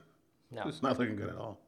No, 0.51 0.63
It's 0.67 0.83
not 0.83 0.99
looking 0.99 1.17
good 1.17 1.29
at 1.29 1.37
all. 1.37 1.59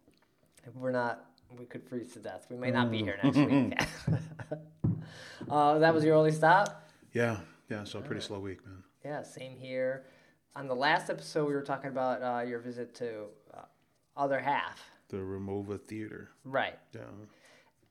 we're 0.75 0.91
not. 0.91 1.27
We 1.59 1.67
could 1.67 1.85
freeze 1.85 2.13
to 2.15 2.19
death. 2.19 2.47
We 2.51 2.57
may 2.57 2.71
not 2.71 2.91
be 2.91 2.99
here 3.03 3.19
next 3.23 3.37
week. 3.37 3.79
uh, 5.51 5.79
that 5.79 5.95
was 5.95 6.03
your 6.05 6.15
only 6.15 6.33
stop. 6.33 6.82
Yeah, 7.13 7.39
yeah. 7.69 7.85
So 7.85 7.99
a 7.99 8.03
pretty 8.03 8.21
slow 8.21 8.39
week, 8.39 8.65
man. 8.67 8.83
Yeah, 9.05 9.23
same 9.23 9.57
here. 9.57 10.05
On 10.55 10.69
the 10.69 10.75
last 10.75 11.11
episode, 11.11 11.47
we 11.47 11.55
were 11.55 11.63
talking 11.63 11.91
about 11.91 12.23
uh, 12.23 12.43
your 12.47 12.59
visit 12.59 12.95
to 12.97 13.25
uh, 13.55 13.63
other 14.17 14.39
half. 14.39 14.83
The 15.09 15.17
Ramova 15.19 15.81
Theater. 15.81 16.31
Right. 16.45 16.79
Yeah. 16.95 17.01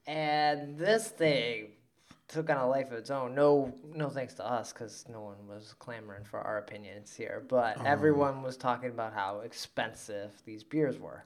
And 0.08 0.78
this 0.78 1.08
thing 1.10 1.74
took 2.28 2.50
on 2.50 2.58
a 2.58 2.68
life 2.68 2.88
of 2.88 2.94
its 2.94 3.12
own. 3.12 3.36
No, 3.36 3.74
no 3.94 4.10
thanks 4.10 4.34
to 4.36 4.46
us, 4.46 4.72
because 4.72 5.06
no 5.10 5.22
one 5.22 5.48
was 5.48 5.76
clamoring 5.80 6.24
for 6.24 6.40
our 6.40 6.60
opinions 6.60 7.14
here. 7.16 7.44
But 7.48 7.84
everyone 7.86 8.42
was 8.42 8.58
talking 8.58 8.90
about 8.90 9.14
how 9.14 9.42
expensive 9.42 10.32
these 10.46 10.64
beers 10.64 10.98
were, 10.98 11.26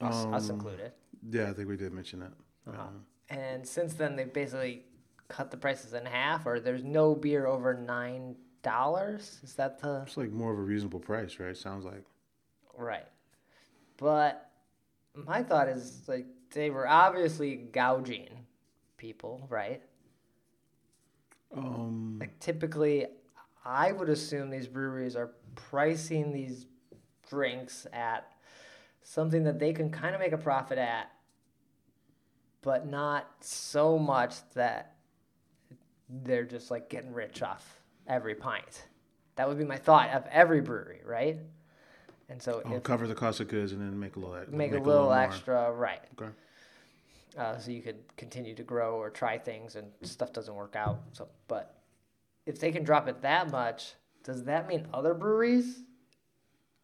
us, 0.00 0.26
us 0.26 0.48
included. 0.50 0.92
Yeah, 1.28 1.50
I 1.50 1.52
think 1.52 1.68
we 1.68 1.76
did 1.76 1.92
mention 1.92 2.20
that. 2.20 2.32
Uh-huh. 2.68 2.82
Um, 2.82 3.06
And 3.30 3.66
since 3.66 3.94
then, 3.94 4.16
they 4.16 4.24
basically 4.24 4.84
cut 5.32 5.50
the 5.50 5.56
prices 5.56 5.94
in 5.94 6.04
half, 6.04 6.46
or 6.46 6.60
there's 6.60 6.84
no 6.84 7.14
beer 7.14 7.46
over 7.46 7.74
nine 7.74 8.36
dollars. 8.62 9.40
Is 9.42 9.54
that 9.54 9.80
the 9.80 10.02
it's 10.06 10.16
like 10.16 10.30
more 10.30 10.52
of 10.52 10.58
a 10.58 10.62
reasonable 10.62 11.00
price, 11.00 11.38
right? 11.40 11.56
Sounds 11.56 11.84
like. 11.84 12.04
right? 12.76 13.06
But 13.96 14.50
my 15.14 15.42
thought 15.42 15.68
is 15.68 16.02
like 16.06 16.26
they 16.52 16.70
were 16.70 16.86
obviously 16.86 17.56
gouging 17.56 18.28
people, 18.98 19.46
right? 19.48 19.82
Um, 21.56 22.18
Like 22.20 22.38
typically, 22.38 23.06
I 23.64 23.92
would 23.92 24.08
assume 24.08 24.50
these 24.50 24.68
breweries 24.68 25.16
are 25.16 25.32
pricing 25.54 26.32
these 26.32 26.66
drinks 27.28 27.86
at 27.92 28.30
something 29.02 29.44
that 29.44 29.58
they 29.58 29.72
can 29.72 29.90
kind 29.90 30.14
of 30.14 30.20
make 30.20 30.32
a 30.32 30.38
profit 30.38 30.78
at, 30.78 31.10
but 32.62 32.86
not 32.86 33.26
so 33.40 33.98
much 33.98 34.34
that 34.54 34.91
they're 36.24 36.44
just 36.44 36.70
like 36.70 36.88
getting 36.88 37.12
rich 37.12 37.42
off 37.42 37.80
every 38.06 38.34
pint. 38.34 38.86
That 39.36 39.48
would 39.48 39.58
be 39.58 39.64
my 39.64 39.78
thought 39.78 40.10
of 40.10 40.24
every 40.30 40.60
brewery, 40.60 41.00
right? 41.04 41.38
And 42.28 42.40
so 42.42 42.62
I'll 42.64 42.76
if 42.76 42.82
cover 42.82 43.06
the 43.06 43.14
cost 43.14 43.40
of 43.40 43.48
goods 43.48 43.72
and 43.72 43.80
then 43.80 43.98
make 43.98 44.16
a 44.16 44.18
little 44.18 44.36
make, 44.50 44.72
a 44.72 44.78
little, 44.78 45.04
more. 45.04 45.12
extra, 45.12 45.72
right? 45.72 46.00
Okay. 46.20 46.30
uh, 47.38 47.58
so 47.58 47.70
you 47.70 47.82
could 47.82 47.98
continue 48.16 48.54
to 48.54 48.62
grow 48.62 48.96
or 48.96 49.10
try 49.10 49.38
things 49.38 49.76
and 49.76 49.88
stuff 50.02 50.32
doesn't 50.32 50.54
work 50.54 50.76
out. 50.76 51.00
So, 51.12 51.28
but 51.48 51.82
if 52.46 52.58
they 52.58 52.72
can 52.72 52.84
drop 52.84 53.08
it 53.08 53.22
that 53.22 53.50
much, 53.50 53.94
does 54.24 54.44
that 54.44 54.68
mean 54.68 54.86
other 54.92 55.14
breweries 55.14 55.80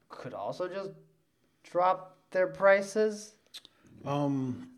could 0.09 0.35
also 0.35 0.69
just 0.69 0.91
drop 1.63 2.19
their 2.31 2.47
prices? 2.47 3.35
Um, 4.05 4.69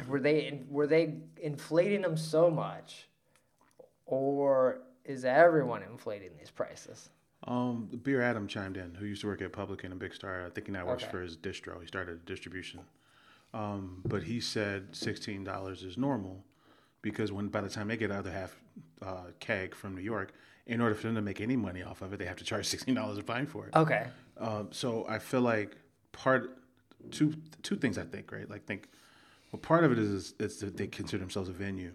Were 0.08 0.20
they 0.20 0.62
were 0.68 0.86
they 0.86 1.14
inflating 1.40 2.02
them 2.02 2.16
so 2.16 2.50
much, 2.50 3.08
or 4.06 4.78
is 5.04 5.24
everyone 5.24 5.82
inflating 5.82 6.30
these 6.38 6.50
prices? 6.50 7.10
um, 7.46 7.88
Beer 8.02 8.22
Adam 8.22 8.48
chimed 8.48 8.76
in, 8.76 8.94
who 8.94 9.04
used 9.06 9.20
to 9.20 9.26
work 9.28 9.40
at 9.42 9.52
Publican 9.52 9.90
and 9.92 10.00
Big 10.00 10.14
Star. 10.14 10.46
I 10.46 10.50
think 10.50 10.66
he 10.66 10.72
now 10.72 10.86
works 10.86 11.02
Okay. 11.04 11.12
for 11.12 11.20
his 11.20 11.36
distro. 11.36 11.80
He 11.80 11.86
started 11.86 12.14
a 12.16 12.18
distribution. 12.26 12.80
Um, 13.54 14.02
but 14.04 14.22
he 14.24 14.40
said 14.40 14.94
sixteen 14.96 15.44
dollars 15.44 15.82
is 15.82 15.96
normal 15.96 16.44
because 17.02 17.30
when 17.30 17.48
by 17.48 17.60
the 17.60 17.68
time 17.68 17.88
they 17.88 17.96
get 17.96 18.10
out 18.10 18.24
the 18.24 18.30
other 18.30 18.38
half 18.38 18.60
uh, 19.02 19.30
keg 19.38 19.74
from 19.74 19.94
New 19.94 20.00
York, 20.02 20.32
in 20.66 20.80
order 20.80 20.94
for 20.96 21.06
them 21.06 21.14
to 21.14 21.22
make 21.22 21.40
any 21.40 21.56
money 21.56 21.82
off 21.82 22.02
of 22.02 22.12
it, 22.12 22.18
they 22.18 22.24
have 22.24 22.36
to 22.36 22.44
charge 22.44 22.66
sixteen 22.74 22.94
dollars 22.96 23.18
a 23.18 23.22
pint 23.22 23.48
for 23.48 23.66
it. 23.68 23.76
Okay. 23.76 24.08
Um, 24.38 24.68
so 24.72 25.06
I 25.08 25.18
feel 25.20 25.42
like 25.42 25.76
part 26.12 26.58
two 27.12 27.34
two 27.62 27.76
things 27.76 27.96
I 27.98 28.04
think 28.04 28.32
right 28.32 28.50
like 28.50 28.64
think 28.66 28.88
well 29.52 29.60
part 29.60 29.84
of 29.84 29.92
it 29.92 29.98
is 29.98 30.34
is 30.40 30.58
that 30.58 30.76
they 30.76 30.88
consider 30.88 31.20
themselves 31.20 31.48
a 31.48 31.52
venue, 31.52 31.92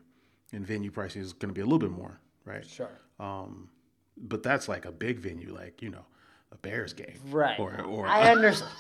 and 0.52 0.66
venue 0.66 0.92
pricing 0.92 1.22
is 1.22 1.34
going 1.34 1.50
to 1.50 1.54
be 1.54 1.62
a 1.62 1.66
little 1.66 1.80
bit 1.80 1.92
more 1.92 2.20
right. 2.46 2.66
Sure. 2.66 2.90
Um, 3.20 3.70
but 4.18 4.44
that's 4.44 4.68
like 4.68 4.86
a 4.86 4.92
big 4.92 5.20
venue, 5.20 5.54
like 5.54 5.82
you 5.82 5.90
know, 5.90 6.06
a 6.52 6.58
Bears 6.58 6.94
game, 6.94 7.18
Right. 7.30 7.60
Or 7.60 7.82
or 7.82 8.08
I 8.08 8.32
understand. 8.32 8.72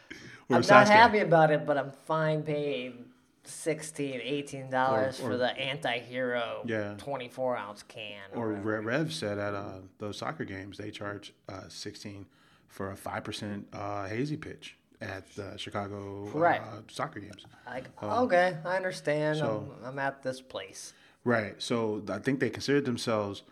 or 0.48 0.56
I'm 0.56 0.62
not 0.62 0.86
game. 0.86 0.96
happy 0.96 1.18
about 1.20 1.50
it, 1.50 1.64
but 1.66 1.76
I'm 1.78 1.92
fine 2.06 2.42
paying 2.42 3.04
16 3.44 4.20
18 4.22 4.70
dollars 4.70 5.20
Or- 5.20 5.24
or- 5.24 5.30
for 5.30 5.36
the 5.38 5.56
anti-hero 5.58 6.62
Yeah. 6.66 6.94
24 6.98 7.56
ounce 7.56 7.82
can 7.84 8.20
Or. 8.34 8.48
Re- 8.52 8.80
Rev 8.80 9.12
said 9.12 9.38
at 9.38 9.54
uh, 9.54 9.78
those 9.98 10.18
soccer 10.18 10.44
games 10.44 10.76
they 10.78 10.90
charge 10.90 11.32
uh, 11.48 11.62
sixteen 11.68 12.26
for 12.68 12.90
a 12.92 12.96
five 12.96 13.24
percent 13.24 13.66
uh, 13.72 14.06
hazy 14.06 14.36
pitch 14.36 14.76
at 15.00 15.28
the 15.34 15.56
Chicago 15.56 16.24
Right. 16.34 16.60
uh, 16.60 16.82
soccer 16.88 17.20
games. 17.20 17.46
like 17.66 17.84
okay 18.02 18.58
i 18.66 18.76
understand 18.76 19.38
so- 19.38 19.72
I'm, 19.80 19.86
I'm 19.92 19.98
at 19.98 20.22
this 20.22 20.40
place 20.42 20.92
Right. 21.24 21.54
So 21.60 22.02
I 22.08 22.18
think 22.18 22.40
they 22.40 22.50
considered 22.50 22.84
themselves 22.84 23.42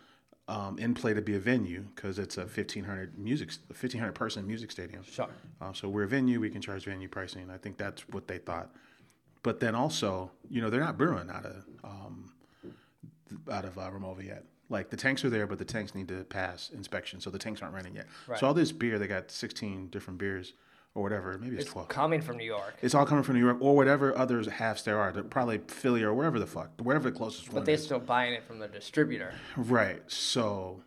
um, 0.47 0.79
in 0.79 0.95
play 0.95 1.13
to 1.13 1.21
be 1.21 1.35
a 1.35 1.39
venue 1.39 1.85
because 1.95 2.17
it's 2.17 2.37
a 2.37 2.47
fifteen 2.47 2.83
hundred 2.83 3.17
music, 3.17 3.51
fifteen 3.73 3.99
hundred 3.99 4.13
person 4.13 4.47
music 4.47 4.71
stadium. 4.71 5.03
Sure. 5.03 5.29
Uh, 5.61 5.73
so 5.73 5.87
we're 5.87 6.03
a 6.03 6.07
venue. 6.07 6.39
We 6.39 6.49
can 6.49 6.61
charge 6.61 6.85
venue 6.85 7.07
pricing. 7.07 7.49
I 7.51 7.57
think 7.57 7.77
that's 7.77 8.07
what 8.09 8.27
they 8.27 8.39
thought. 8.39 8.71
But 9.43 9.59
then 9.59 9.75
also, 9.75 10.31
you 10.49 10.61
know, 10.61 10.69
they're 10.69 10.79
not 10.79 10.97
brewing 10.97 11.29
out 11.29 11.45
of 11.45 11.65
um, 11.83 12.33
out 13.51 13.65
of 13.65 13.77
uh, 13.77 13.89
Ramova 13.91 14.25
yet. 14.25 14.45
Like 14.69 14.89
the 14.89 14.97
tanks 14.97 15.23
are 15.23 15.29
there, 15.29 15.47
but 15.47 15.59
the 15.59 15.65
tanks 15.65 15.95
need 15.95 16.07
to 16.09 16.23
pass 16.25 16.71
inspection, 16.71 17.19
so 17.19 17.29
the 17.29 17.39
tanks 17.39 17.61
aren't 17.61 17.73
running 17.73 17.95
yet. 17.95 18.07
Right. 18.27 18.39
So 18.39 18.47
all 18.47 18.53
this 18.53 18.71
beer, 18.71 18.99
they 18.99 19.07
got 19.07 19.31
sixteen 19.31 19.87
different 19.89 20.19
beers 20.19 20.53
or 20.95 21.03
whatever. 21.03 21.37
Maybe 21.37 21.55
it's, 21.55 21.65
it's 21.65 21.71
twelve. 21.73 21.87
coming 21.87 22.21
from 22.21 22.37
new 22.37 22.45
york 22.45 22.75
It's 22.81 22.95
all 22.95 23.05
coming 23.05 23.23
from 23.23 23.35
New 23.35 23.45
York 23.45 23.57
or 23.59 23.75
whatever 23.75 24.17
other 24.17 24.41
halves 24.49 24.83
there 24.83 24.99
are. 24.99 25.11
They're 25.11 25.23
probably 25.23 25.59
Philly 25.67 26.03
or 26.03 26.13
wherever 26.13 26.39
the 26.39 26.47
fuck, 26.47 26.71
wherever 26.81 27.09
the 27.09 27.15
closest 27.15 27.47
one 27.49 27.55
but 27.55 27.65
they're 27.65 27.75
is. 27.75 27.83
still 27.83 27.99
buying 27.99 28.33
it 28.33 28.43
from 28.43 28.59
the 28.59 28.67
distributor 28.67 29.33
Right. 29.55 30.01
So 30.07 30.83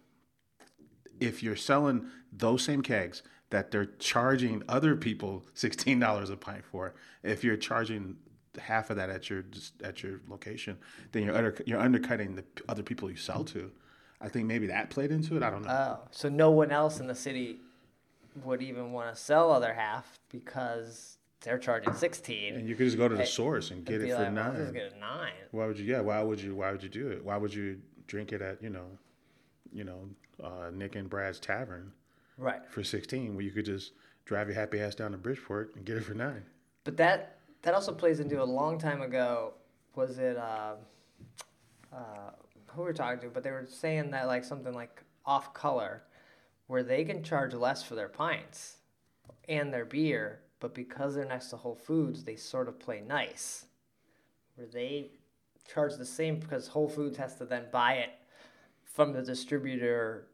if 1.21 1.43
you're 1.43 1.57
selling 1.57 2.07
those 2.33 2.62
same 2.65 2.83
kegs 2.83 3.23
that 3.51 3.71
they're 3.71 3.87
charging 3.99 4.62
other 4.69 4.97
people 4.97 5.45
sixteen 5.55 5.99
dollars 6.01 6.31
a 6.31 6.37
pint 6.37 6.65
for, 6.65 6.95
if 7.23 7.45
you're 7.45 7.57
charging 7.57 8.17
half 8.61 8.91
of 8.91 8.97
that 8.97 9.09
at 9.09 9.31
your 9.31 9.45
at 9.85 10.03
your 10.03 10.21
location, 10.29 10.79
then 11.12 11.23
you're 11.25 11.37
under, 11.37 11.57
you're 11.65 11.81
undercutting 11.81 12.35
the 12.35 12.45
other 12.69 12.83
people 12.83 13.09
you 13.11 13.17
sell 13.17 13.45
to. 13.45 13.71
I 14.21 14.29
think 14.29 14.47
maybe 14.47 14.67
that 14.69 14.91
played 14.91 15.11
into 15.11 15.37
it. 15.37 15.43
I 15.43 15.51
don't 15.51 15.62
know. 15.65 15.71
oh 15.71 16.09
so 16.11 16.29
no 16.29 16.51
one 16.51 16.71
else 16.71 17.01
in 17.01 17.07
the 17.07 17.15
city 17.15 17.59
would 18.45 18.62
even 18.62 18.92
want 18.92 19.14
to 19.14 19.21
sell 19.21 19.51
other 19.53 19.73
half 19.75 20.18
because 20.31 21.18
they're 21.42 21.59
charging 21.59 21.92
16 21.92 22.55
and 22.55 22.68
you 22.68 22.75
could 22.77 22.87
just 22.87 22.97
go 22.97 23.09
to 23.09 23.14
the 23.16 23.23
Hey, 23.23 23.29
source 23.29 23.71
and 23.73 23.85
get 23.85 24.01
it 24.01 24.09
for 24.11 24.23
like, 24.25 24.35
well, 24.35 24.53
nine. 24.53 24.73
get 24.73 24.92
a 24.95 24.99
nine 24.99 25.33
Why 25.51 25.66
would 25.66 25.79
you? 25.79 25.85
Yeah. 25.85 26.01
Why 26.01 26.23
would 26.23 26.40
you? 26.40 26.55
Why 26.55 26.71
would 26.71 26.83
you 26.83 26.88
do 26.88 27.09
it? 27.09 27.25
Why 27.25 27.37
would 27.37 27.53
you 27.53 27.79
drink 28.07 28.33
it 28.33 28.40
at 28.42 28.62
you 28.62 28.71
know, 28.71 28.87
you 29.73 29.85
know, 29.85 30.09
uh, 30.42 30.71
Nick 30.73 30.95
and 30.97 31.11
Brad's 31.11 31.40
Tavern 31.40 31.92
right 32.38 32.61
for 32.71 32.83
sixteen, 32.85 33.35
where 33.35 33.45
you 33.45 33.51
could 33.51 33.64
just 33.66 33.92
drive 34.25 34.47
your 34.49 34.55
happy 34.55 34.81
ass 34.81 34.95
down 34.95 35.11
to 35.12 35.18
Bridgeport 35.18 35.75
and 35.77 35.85
get 35.85 35.97
it 35.97 36.05
for 36.05 36.14
nine. 36.14 36.45
But 36.85 36.97
that 36.99 37.38
that 37.62 37.75
also 37.75 37.92
plays 37.92 38.21
into 38.21 38.40
a 38.42 38.45
long 38.45 38.79
time 38.79 39.03
ago. 39.03 39.55
Was 39.97 40.18
it 40.18 40.37
uh, 40.37 40.75
uh, 41.92 42.31
who 42.68 42.83
we 42.83 42.87
were 42.87 42.92
talking 42.92 43.21
to? 43.21 43.29
But 43.29 43.42
they 43.42 43.51
were 43.51 43.66
saying 43.68 44.11
that 44.12 44.27
like 44.27 44.45
something 44.45 44.73
like 44.73 45.03
off 45.27 45.53
color, 45.55 46.03
where 46.66 46.83
they 46.83 47.05
can 47.05 47.22
charge 47.22 47.55
less 47.55 47.83
for 47.83 47.94
their 47.94 48.09
pints 48.09 48.77
and 49.48 49.72
their 49.72 49.85
beer, 49.85 50.40
but 50.61 50.75
because 50.75 51.14
they're 51.14 51.25
next 51.25 51.48
to 51.51 51.57
Whole 51.57 51.75
Foods, 51.75 52.25
they 52.25 52.37
sort 52.37 52.68
of 52.68 52.79
play 52.79 53.03
nice, 53.07 53.66
where 54.55 54.66
they 54.66 55.11
charge 55.72 55.96
the 55.96 56.07
same 56.07 56.38
because 56.38 56.68
Whole 56.68 56.88
Foods 56.88 57.16
has 57.18 57.35
to 57.37 57.44
then 57.44 57.64
buy 57.72 57.94
it 57.94 58.11
from 58.85 59.12
the 59.12 59.22
distributor 59.22 60.29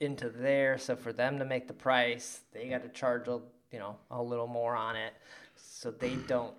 into 0.00 0.28
there. 0.28 0.78
So 0.78 0.96
for 0.96 1.12
them 1.12 1.38
to 1.38 1.44
make 1.44 1.66
the 1.66 1.74
price, 1.74 2.40
they 2.52 2.68
got 2.68 2.82
to 2.82 2.88
charge 2.88 3.28
a 3.28 3.40
you 3.72 3.78
know 3.78 3.96
a 4.10 4.22
little 4.22 4.46
more 4.46 4.76
on 4.76 4.96
it, 4.96 5.14
so 5.56 5.90
they 5.90 6.16
don't 6.28 6.54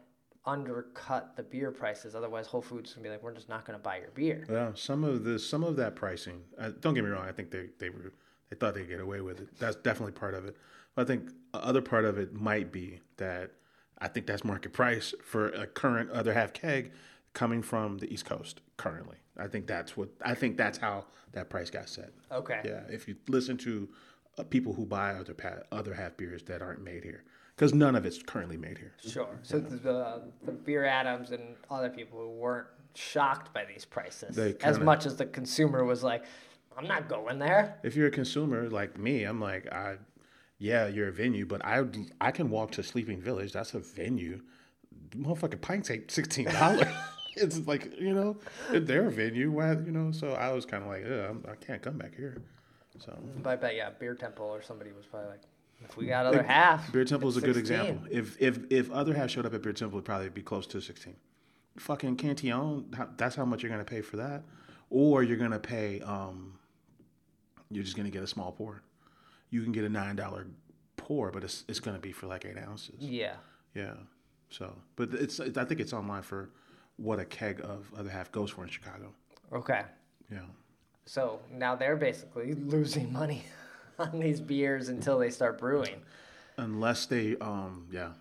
undercut 0.45 1.35
the 1.35 1.43
beer 1.43 1.71
prices. 1.71 2.15
Otherwise, 2.15 2.47
Whole 2.47 2.61
Foods 2.61 2.93
can 2.93 3.03
be 3.03 3.09
like, 3.09 3.23
we're 3.23 3.33
just 3.33 3.49
not 3.49 3.65
going 3.65 3.77
to 3.77 3.83
buy 3.83 3.97
your 3.97 4.11
beer. 4.13 4.45
Yeah, 4.49 4.71
some 4.75 5.03
of 5.03 5.23
this, 5.23 5.47
some 5.47 5.63
of 5.63 5.75
that 5.77 5.95
pricing. 5.95 6.41
Uh, 6.59 6.71
don't 6.79 6.93
get 6.93 7.03
me 7.03 7.09
wrong. 7.09 7.27
I 7.27 7.31
think 7.31 7.51
they 7.51 7.69
they 7.79 7.89
were 7.89 8.13
they 8.55 8.65
thought 8.65 8.75
they'd 8.75 8.87
get 8.87 8.99
away 9.01 9.21
with 9.21 9.39
it. 9.41 9.49
That's 9.59 9.75
definitely 9.75 10.13
part 10.13 10.33
of 10.33 10.45
it. 10.45 10.55
But 10.95 11.03
I 11.03 11.05
think 11.05 11.29
other 11.53 11.81
part 11.81 12.05
of 12.05 12.17
it 12.17 12.33
might 12.33 12.71
be 12.71 12.99
that 13.17 13.51
I 13.99 14.07
think 14.07 14.25
that's 14.27 14.43
market 14.43 14.73
price 14.73 15.13
for 15.23 15.49
a 15.49 15.67
current 15.67 16.09
other 16.11 16.33
half 16.33 16.53
keg 16.53 16.91
coming 17.33 17.61
from 17.61 17.97
the 17.97 18.11
East 18.13 18.25
Coast 18.25 18.61
currently. 18.77 19.17
I 19.37 19.47
think 19.47 19.67
that's 19.67 19.97
what 19.97 20.09
I 20.23 20.33
think 20.33 20.57
that's 20.57 20.77
how 20.77 21.05
that 21.33 21.49
price 21.49 21.69
got 21.69 21.89
set. 21.89 22.11
Okay. 22.31 22.61
Yeah, 22.63 22.81
if 22.89 23.07
you 23.07 23.15
listen 23.27 23.57
to 23.57 23.89
uh, 24.37 24.43
people 24.43 24.73
who 24.73 24.85
buy 24.85 25.13
other 25.15 25.33
pa- 25.33 25.63
other 25.71 25.93
half 25.93 26.15
beers 26.15 26.43
that 26.43 26.61
aren't 26.61 26.81
made 26.83 27.03
here, 27.03 27.23
because 27.55 27.73
none 27.73 27.95
of 27.95 28.05
it's 28.05 28.21
currently 28.23 28.55
made 28.57 28.77
here. 28.77 28.93
Sure. 29.05 29.37
So 29.43 29.59
the 29.59 30.21
the 30.45 30.51
beer 30.53 30.85
Adams 30.85 31.31
and 31.31 31.55
other 31.69 31.89
people 31.89 32.19
who 32.19 32.29
weren't 32.29 32.67
shocked 32.93 33.53
by 33.53 33.65
these 33.65 33.83
prices 33.83 34.37
as 34.37 34.55
kinda- 34.55 34.79
much 34.79 35.05
as 35.05 35.17
the 35.17 35.25
consumer 35.25 35.83
was 35.83 36.01
like, 36.01 36.23
I'm 36.77 36.87
not 36.87 37.07
going 37.07 37.39
there. 37.39 37.79
If 37.83 37.95
you're 37.95 38.07
a 38.07 38.11
consumer 38.11 38.69
like 38.69 38.97
me, 38.97 39.23
I'm 39.23 39.39
like, 39.39 39.71
I, 39.71 39.95
yeah, 40.57 40.87
you're 40.87 41.07
a 41.07 41.11
venue, 41.11 41.45
but 41.45 41.63
I 41.65 41.83
I 42.19 42.31
can 42.31 42.49
walk 42.49 42.71
to 42.71 42.83
Sleeping 42.83 43.21
Village. 43.21 43.53
That's 43.53 43.73
a 43.73 43.79
venue. 43.79 44.41
Motherfucking 45.11 45.61
pints 45.61 45.89
ain't 45.89 46.11
sixteen 46.11 46.45
dollars. 46.45 46.87
it's 47.35 47.59
like 47.67 47.99
you 47.99 48.13
know, 48.13 48.37
they're 48.71 49.07
a 49.07 49.11
venue. 49.11 49.51
Why 49.51 49.71
you 49.71 49.91
know? 49.91 50.11
So 50.11 50.33
I 50.33 50.51
was 50.51 50.65
kind 50.65 50.83
of 50.83 50.89
like, 50.89 51.05
I'm, 51.05 51.45
I 51.49 51.55
can't 51.55 51.81
come 51.81 51.97
back 51.97 52.15
here. 52.15 52.41
So 52.99 53.17
But 53.41 53.49
I 53.49 53.55
bet 53.57 53.75
yeah, 53.75 53.89
Beer 53.97 54.15
Temple 54.15 54.45
or 54.45 54.61
somebody 54.61 54.91
was 54.91 55.05
probably 55.05 55.29
like, 55.29 55.41
if 55.83 55.97
we 55.97 56.05
got 56.05 56.25
other 56.25 56.43
half. 56.43 56.91
Beer 56.91 57.03
Temple 57.05 57.29
is 57.29 57.35
a 57.35 57.39
it's 57.39 57.47
good 57.47 57.57
example. 57.57 58.07
If 58.09 58.41
if 58.41 58.59
if 58.69 58.91
other 58.91 59.13
half 59.13 59.29
showed 59.29 59.45
up 59.45 59.53
at 59.53 59.61
Beer 59.61 59.73
Temple, 59.73 59.97
it'd 59.97 60.05
probably 60.05 60.29
be 60.29 60.41
close 60.41 60.67
to 60.67 60.81
sixteen. 60.81 61.15
Fucking 61.77 62.15
Cantillon, 62.15 62.85
that's 63.17 63.35
how 63.35 63.43
much 63.43 63.61
you're 63.61 63.71
gonna 63.71 63.83
pay 63.83 64.01
for 64.01 64.15
that, 64.17 64.43
or 64.89 65.23
you're 65.23 65.37
gonna 65.37 65.59
pay. 65.59 66.01
um 66.01 66.57
You're 67.75 67.83
just 67.83 67.97
gonna 67.97 68.09
get 68.09 68.23
a 68.23 68.27
small 68.27 68.51
pour. 68.51 68.81
You 69.49 69.61
can 69.63 69.71
get 69.71 69.83
a 69.83 69.89
nine 69.89 70.15
dollar 70.15 70.47
pour, 70.97 71.31
but 71.31 71.43
it's 71.43 71.65
it's 71.67 71.79
gonna 71.79 71.99
be 71.99 72.11
for 72.11 72.27
like 72.27 72.45
eight 72.45 72.57
ounces. 72.57 72.95
Yeah. 72.99 73.35
Yeah. 73.73 73.93
So, 74.49 74.73
but 74.95 75.13
it's 75.13 75.39
I 75.39 75.65
think 75.65 75.81
it's 75.81 75.93
online 75.93 76.21
for 76.21 76.49
what 76.97 77.19
a 77.19 77.25
keg 77.25 77.59
of 77.61 77.91
other 77.97 78.09
half 78.09 78.31
goes 78.31 78.51
for 78.51 78.63
in 78.63 78.69
Chicago. 78.69 79.13
Okay. 79.51 79.81
Yeah. 80.31 80.39
So 81.05 81.39
now 81.51 81.75
they're 81.75 81.95
basically 81.97 82.53
losing 82.53 83.11
money 83.11 83.43
on 83.99 84.19
these 84.19 84.39
beers 84.39 84.89
until 84.89 85.19
they 85.19 85.29
start 85.29 85.59
brewing. 85.59 86.01
Unless 86.57 87.07
they, 87.07 87.35
um, 87.37 87.87
yeah, 87.91 88.11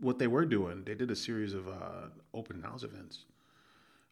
what 0.00 0.18
they 0.18 0.26
were 0.26 0.46
doing, 0.46 0.82
they 0.84 0.94
did 0.94 1.10
a 1.10 1.16
series 1.16 1.52
of 1.54 1.68
uh, 1.68 2.08
open 2.34 2.62
house 2.62 2.82
events 2.82 3.26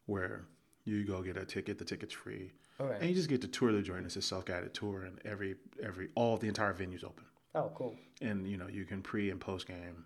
where 0.05 0.45
you 0.85 1.03
go 1.03 1.21
get 1.21 1.35
a 1.35 1.45
ticket, 1.45 1.77
the 1.77 1.85
ticket's 1.85 2.13
free, 2.13 2.51
And 2.89 3.09
you 3.09 3.15
just 3.15 3.29
get 3.29 3.41
to 3.41 3.47
tour 3.47 3.71
the 3.71 3.81
joint. 3.81 4.05
It's 4.05 4.15
a 4.15 4.21
self-guided 4.21 4.73
tour, 4.73 5.03
and 5.03 5.19
every 5.25 5.55
every 5.83 6.09
all 6.15 6.37
the 6.37 6.47
entire 6.47 6.73
venue's 6.73 7.03
open, 7.03 7.25
Oh, 7.55 7.71
cool. 7.75 7.95
and 8.21 8.47
you 8.47 8.57
know 8.57 8.67
you 8.67 8.85
can 8.85 9.01
pre 9.01 9.29
and 9.29 9.39
post 9.39 9.67
game 9.67 10.05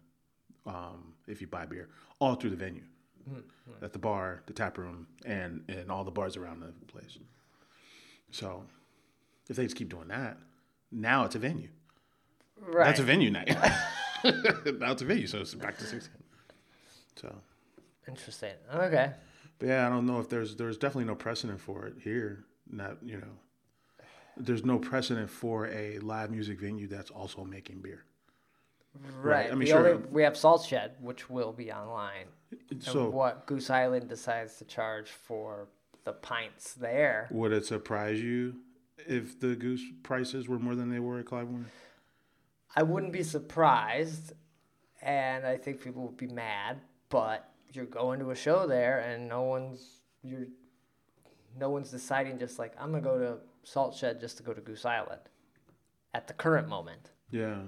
um, 0.66 1.14
if 1.28 1.42
you 1.42 1.48
buy 1.48 1.66
beer 1.66 1.90
all 2.20 2.36
through 2.36 2.50
the 2.52 2.56
venue, 2.56 2.84
at 3.82 3.94
the 3.94 4.00
bar, 4.00 4.42
the 4.48 4.54
tap 4.54 4.78
room, 4.78 5.08
and 5.26 5.64
and 5.70 5.92
all 5.92 6.04
the 6.04 6.12
bars 6.12 6.38
around 6.38 6.60
the 6.62 6.72
place. 6.88 7.18
So, 8.32 8.64
if 9.50 9.56
they 9.56 9.64
just 9.64 9.76
keep 9.76 9.90
doing 9.90 10.08
that, 10.10 10.38
now 10.92 11.24
it's 11.26 11.36
a 11.36 11.40
venue. 11.40 11.70
Right. 12.60 12.86
That's 12.86 13.00
a 13.00 13.04
venue 13.04 13.32
night. 13.32 13.48
now 14.24 14.92
it's 14.92 15.02
a 15.02 15.06
venue, 15.06 15.28
so 15.28 15.40
it's 15.40 15.54
back 15.54 15.78
to 15.78 15.84
sixteen. 15.86 16.24
So, 17.16 17.34
Interesting. 18.08 18.54
Okay. 18.74 19.12
but 19.60 19.68
yeah, 19.68 19.86
I 19.86 19.90
don't 19.90 20.06
know 20.06 20.20
if 20.20 20.30
there's 20.30 20.56
there's 20.56 20.78
definitely 20.78 21.06
no 21.06 21.16
precedent 21.16 21.60
for 21.62 21.86
it 21.86 21.96
here. 22.02 22.44
Not 22.70 22.98
you 23.04 23.18
know, 23.18 24.04
there's 24.38 24.66
no 24.66 24.80
precedent 24.80 25.30
for 25.30 25.68
a 25.68 26.00
live 26.00 26.32
music 26.32 26.60
venue 26.60 26.88
that's 26.88 27.12
also 27.12 27.44
making 27.44 27.82
beer. 27.82 28.04
Right. 29.22 29.48
I 29.48 29.50
mean, 29.52 29.60
the 29.60 29.66
sure. 29.68 29.90
only, 29.90 30.08
we 30.10 30.24
have 30.24 30.38
Salt 30.38 30.66
Shed, 30.66 30.94
which 31.02 31.30
will 31.30 31.52
be 31.52 31.72
online. 31.72 32.28
And 32.70 32.82
So 32.82 33.10
what 33.10 33.46
Goose 33.46 33.70
Island 33.70 34.08
decides 34.08 34.56
to 34.58 34.66
charge 34.66 35.10
for 35.10 35.68
the 36.06 36.14
pints 36.14 36.74
there. 36.74 37.28
would 37.32 37.52
it 37.52 37.66
surprise 37.66 38.22
you 38.22 38.56
if 39.08 39.40
the 39.40 39.56
goose 39.56 39.82
prices 40.04 40.48
were 40.48 40.60
more 40.60 40.76
than 40.76 40.90
they 40.90 41.00
were 41.00 41.20
at 41.20 41.26
Clybourn? 41.26 41.66
I 42.76 42.84
wouldn't 42.84 43.12
be 43.12 43.24
surprised, 43.24 44.34
and 45.02 45.46
I 45.46 45.58
think 45.58 45.82
people 45.82 46.04
would 46.04 46.18
be 46.18 46.28
mad. 46.28 46.80
But 47.10 47.50
you're 47.74 47.86
going 47.86 48.20
to 48.20 48.32
a 48.32 48.36
show 48.36 48.68
there, 48.68 49.00
and 49.00 49.28
no 49.28 49.44
one's 49.44 50.02
you're 50.24 50.48
no 51.60 51.70
one's 51.70 51.92
deciding 51.92 52.40
just 52.40 52.60
like 52.60 52.74
I'm 52.80 52.92
gonna 52.92 53.04
go 53.04 53.18
to 53.18 53.38
Salt 53.64 53.96
Shed 53.96 54.20
just 54.20 54.38
to 54.38 54.44
go 54.44 54.54
to 54.54 54.62
Goose 54.62 54.86
Island. 54.86 55.22
At 56.14 56.28
the 56.28 56.34
current 56.34 56.70
moment, 56.70 57.12
Yeah, 57.30 57.64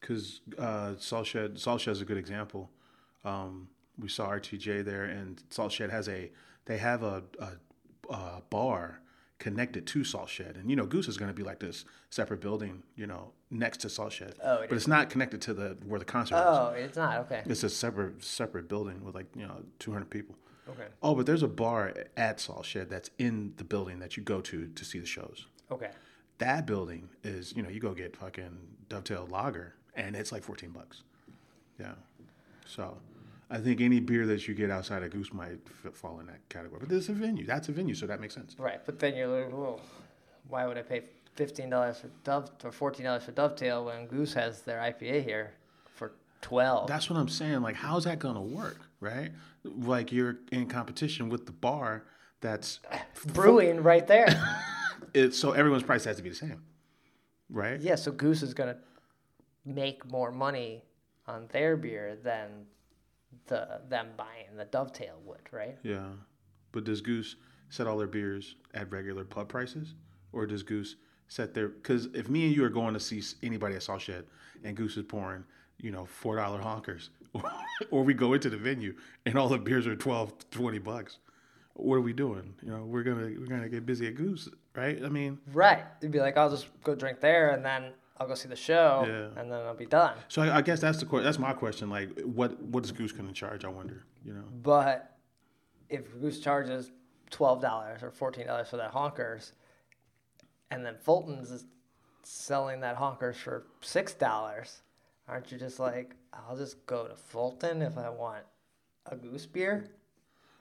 because 0.00 0.40
uh, 0.58 0.94
Salt 0.98 1.26
Shed 1.26 1.58
Salt 1.58 1.80
Shed 1.80 1.92
is 1.92 2.00
a 2.02 2.04
good 2.04 2.18
example. 2.18 2.70
Um, 3.24 3.68
we 3.98 4.08
saw 4.08 4.28
RTJ 4.28 4.84
there, 4.84 5.04
and 5.04 5.42
Salt 5.50 5.72
Shed 5.72 5.90
has 5.90 6.08
a 6.08 6.30
they 6.66 6.78
have 6.78 7.02
a, 7.02 7.22
a, 7.38 8.12
a 8.12 8.42
bar 8.50 9.00
connected 9.38 9.86
to 9.88 10.04
Salt 10.04 10.28
Shed, 10.28 10.56
and 10.56 10.68
you 10.70 10.76
know 10.76 10.86
Goose 10.86 11.08
is 11.08 11.16
going 11.16 11.30
to 11.30 11.34
be 11.34 11.42
like 11.42 11.58
this 11.58 11.84
separate 12.10 12.40
building, 12.40 12.82
you 12.96 13.06
know, 13.06 13.32
next 13.50 13.78
to 13.78 13.88
Salt 13.88 14.12
Shed. 14.12 14.34
Oh, 14.42 14.56
it 14.56 14.68
but 14.68 14.76
it's 14.76 14.86
not 14.86 15.10
connected 15.10 15.40
to 15.42 15.54
the 15.54 15.76
where 15.86 15.98
the 15.98 16.04
concert 16.04 16.36
is. 16.36 16.42
oh, 16.44 16.74
it's 16.76 16.96
not 16.96 17.18
okay. 17.20 17.42
It's 17.46 17.62
a 17.62 17.70
separate 17.70 18.22
separate 18.22 18.68
building 18.68 19.02
with 19.04 19.14
like 19.14 19.26
you 19.34 19.46
know 19.46 19.62
200 19.78 20.10
people. 20.10 20.36
Okay, 20.68 20.86
Oh, 21.02 21.14
but 21.14 21.26
there's 21.26 21.42
a 21.42 21.48
bar 21.48 21.92
at 22.16 22.38
Salt 22.40 22.64
Shed 22.64 22.88
that's 22.88 23.10
in 23.18 23.52
the 23.56 23.64
building 23.64 23.98
that 23.98 24.16
you 24.16 24.22
go 24.22 24.40
to 24.42 24.68
to 24.68 24.84
see 24.84 24.98
the 25.00 25.06
shows. 25.06 25.46
Okay, 25.70 25.90
that 26.38 26.66
building 26.66 27.08
is 27.24 27.52
you 27.56 27.62
know 27.62 27.68
you 27.68 27.80
go 27.80 27.94
get 27.94 28.16
fucking 28.16 28.56
dovetail 28.88 29.26
lager 29.30 29.74
and 29.94 30.14
it's 30.16 30.32
like 30.32 30.42
14 30.42 30.70
bucks. 30.70 31.02
Yeah. 31.80 31.92
So 32.66 32.96
i 33.50 33.58
think 33.58 33.82
any 33.82 34.00
beer 34.00 34.24
that 34.26 34.48
you 34.48 34.54
get 34.54 34.70
outside 34.70 35.02
of 35.02 35.10
goose 35.10 35.30
might 35.32 35.58
fall 35.92 36.20
in 36.20 36.26
that 36.26 36.48
category. 36.48 36.78
But 36.80 36.88
this 36.88 37.04
is 37.04 37.08
a 37.10 37.12
venue. 37.12 37.44
That's 37.44 37.68
a 37.68 37.72
venue 37.72 37.94
so 37.94 38.06
that 38.06 38.20
makes 38.20 38.34
sense. 38.34 38.54
Right. 38.58 38.80
But 38.86 38.98
then 38.98 39.14
you're 39.16 39.26
like, 39.44 39.52
well, 39.52 39.80
why 40.48 40.66
would 40.66 40.78
I 40.78 40.82
pay 40.82 41.02
fifteen 41.34 41.70
dollars 41.70 41.98
for 41.98 42.08
Dove 42.24 42.50
or 42.64 42.72
fourteen 42.72 43.04
dollars 43.06 43.24
for 43.24 43.32
Dovetail 43.32 43.84
when 43.86 44.06
Goose 44.06 44.32
has 44.34 44.62
their 44.62 44.78
IPA 44.78 45.24
here 45.24 45.52
for 45.94 46.12
twelve? 46.40 46.86
that's 46.88 47.10
what 47.10 47.18
i'm 47.18 47.28
saying. 47.28 47.60
Like 47.62 47.74
how's 47.76 48.04
that 48.04 48.18
gonna 48.18 48.40
work 48.42 48.78
right 49.02 49.32
like 49.64 50.12
you're 50.12 50.38
in 50.52 50.66
competition 50.66 51.28
with 51.28 51.44
the 51.44 51.52
bar 51.52 52.04
that's 52.40 52.80
brewing 53.26 53.82
right 53.82 54.06
there. 54.06 54.26
it 55.14 55.34
so 55.34 55.52
everyone's 55.52 55.82
price 55.82 56.04
has 56.04 56.16
to 56.16 56.22
be 56.22 56.28
the 56.28 56.34
same 56.34 56.62
right 57.50 57.80
yeah, 57.80 57.96
so 57.96 58.10
Goose 58.12 58.42
is 58.42 58.54
gonna 58.54 58.76
make 59.64 60.10
more 60.10 60.30
money 60.32 60.82
on 61.26 61.46
their 61.52 61.76
beer 61.76 62.16
than 62.22 62.48
the 63.46 63.80
them 63.88 64.08
buying 64.16 64.56
the 64.56 64.64
Dovetail 64.64 65.20
would, 65.24 65.48
right? 65.50 65.76
yeah 65.82 66.08
but 66.70 66.84
does 66.84 67.00
goose 67.00 67.36
set 67.68 67.86
all 67.86 67.98
their 67.98 68.06
beers 68.06 68.54
at 68.74 68.90
regular 68.90 69.24
pub 69.24 69.48
prices 69.48 69.94
or 70.32 70.46
does 70.46 70.62
goose 70.62 70.96
set 71.28 71.54
their 71.54 71.68
because 71.68 72.06
if 72.14 72.28
me 72.28 72.46
and 72.46 72.56
you 72.56 72.64
are 72.64 72.68
going 72.70 72.94
to 72.94 73.00
see 73.00 73.22
anybody 73.42 73.74
at 73.74 73.82
salt 73.82 74.00
shed 74.00 74.24
and 74.64 74.76
goose 74.76 74.96
is 74.96 75.04
pouring 75.04 75.44
you 75.78 75.90
know 75.90 76.04
four 76.06 76.36
dollar 76.36 76.60
honkers 76.60 77.08
or 77.90 78.02
we 78.02 78.14
go 78.14 78.32
into 78.34 78.50
the 78.50 78.56
venue 78.56 78.94
and 79.26 79.38
all 79.38 79.48
the 79.48 79.58
beers 79.58 79.86
are 79.86 79.96
12 79.96 80.50
20 80.50 80.78
bucks 80.78 81.18
what 81.74 81.94
are 81.94 82.00
we 82.02 82.12
doing 82.12 82.54
you 82.62 82.70
know 82.70 82.84
we're 82.84 83.02
gonna 83.02 83.30
we're 83.38 83.46
gonna 83.46 83.68
get 83.68 83.86
busy 83.86 84.06
at 84.06 84.14
goose 84.14 84.48
right 84.74 85.02
i 85.04 85.08
mean 85.08 85.38
Right. 85.52 85.84
You'd 86.00 86.12
be 86.12 86.20
like, 86.20 86.36
I'll 86.36 86.50
just 86.50 86.66
go 86.84 86.94
drink 86.94 87.20
there, 87.20 87.50
and 87.50 87.64
then 87.64 87.92
I'll 88.18 88.26
go 88.28 88.34
see 88.34 88.48
the 88.48 88.56
show, 88.56 89.04
Yeah. 89.06 89.40
and 89.40 89.50
then 89.50 89.60
I'll 89.62 89.74
be 89.74 89.86
done. 89.86 90.16
so 90.28 90.42
i, 90.42 90.58
I 90.58 90.62
guess 90.62 90.80
that's 90.80 90.98
the 90.98 91.06
que- 91.06 91.22
that's 91.22 91.38
my 91.38 91.52
question 91.54 91.88
like 91.90 92.20
what 92.20 92.60
what 92.62 92.84
is 92.84 92.92
goose 92.92 93.12
gonna 93.12 93.32
charge 93.32 93.64
i 93.64 93.68
wonder 93.68 94.04
you 94.24 94.34
know 94.34 94.44
But 94.62 95.16
if 95.88 96.18
Goose 96.20 96.40
charges 96.40 96.90
twelve 97.30 97.60
dollars 97.62 98.02
or 98.02 98.10
fourteen 98.10 98.46
dollars 98.46 98.68
for 98.68 98.76
that 98.78 98.92
honkers, 98.92 99.52
and 100.70 100.84
then 100.86 100.96
Fulton's 100.96 101.50
is 101.50 101.64
selling 102.22 102.80
that 102.80 102.96
honkers 102.96 103.34
for 103.36 103.64
six 103.80 104.14
dollars, 104.14 104.82
aren't 105.28 105.50
you 105.52 105.58
just 105.58 105.78
like, 105.78 106.14
I'll 106.32 106.56
just 106.56 106.84
go 106.86 107.06
to 107.06 107.14
Fulton 107.14 107.82
if 107.82 107.98
I 107.98 108.08
want 108.08 108.44
a 109.06 109.16
Goose 109.16 109.46
beer? 109.46 109.90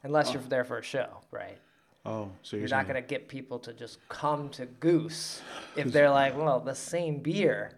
Unless 0.03 0.33
you're 0.33 0.41
oh. 0.41 0.49
there 0.49 0.63
for 0.63 0.79
a 0.79 0.83
show, 0.83 1.21
right? 1.31 1.57
oh 2.05 2.31
so 2.41 2.55
you're, 2.55 2.67
You're 2.67 2.77
not 2.77 2.87
gonna 2.87 3.01
get 3.01 3.27
people 3.27 3.59
to 3.59 3.73
just 3.73 3.99
come 4.09 4.49
to 4.49 4.65
Goose 4.65 5.41
if 5.75 5.91
they're 5.91 6.09
like, 6.09 6.37
well, 6.37 6.59
the 6.59 6.75
same 6.75 7.19
beer 7.19 7.77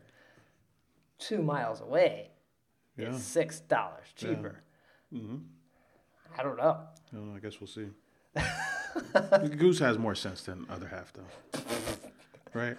two 1.20 1.42
miles 1.42 1.80
away 1.82 2.32
yeah 2.98 3.10
is 3.10 3.24
six 3.24 3.60
dollars 3.62 4.08
cheaper. 4.16 4.62
Mm-hmm. 5.14 5.38
I 6.38 6.44
don't 6.44 6.58
know. 6.58 6.78
Oh, 7.16 7.36
I 7.36 7.40
guess 7.40 7.60
we'll 7.60 7.68
see. 7.68 7.90
Goose 9.58 9.80
has 9.80 9.98
more 9.98 10.16
sense 10.16 10.42
than 10.42 10.66
other 10.70 10.88
half, 10.88 11.14
though. 11.14 11.60
Right? 12.56 12.78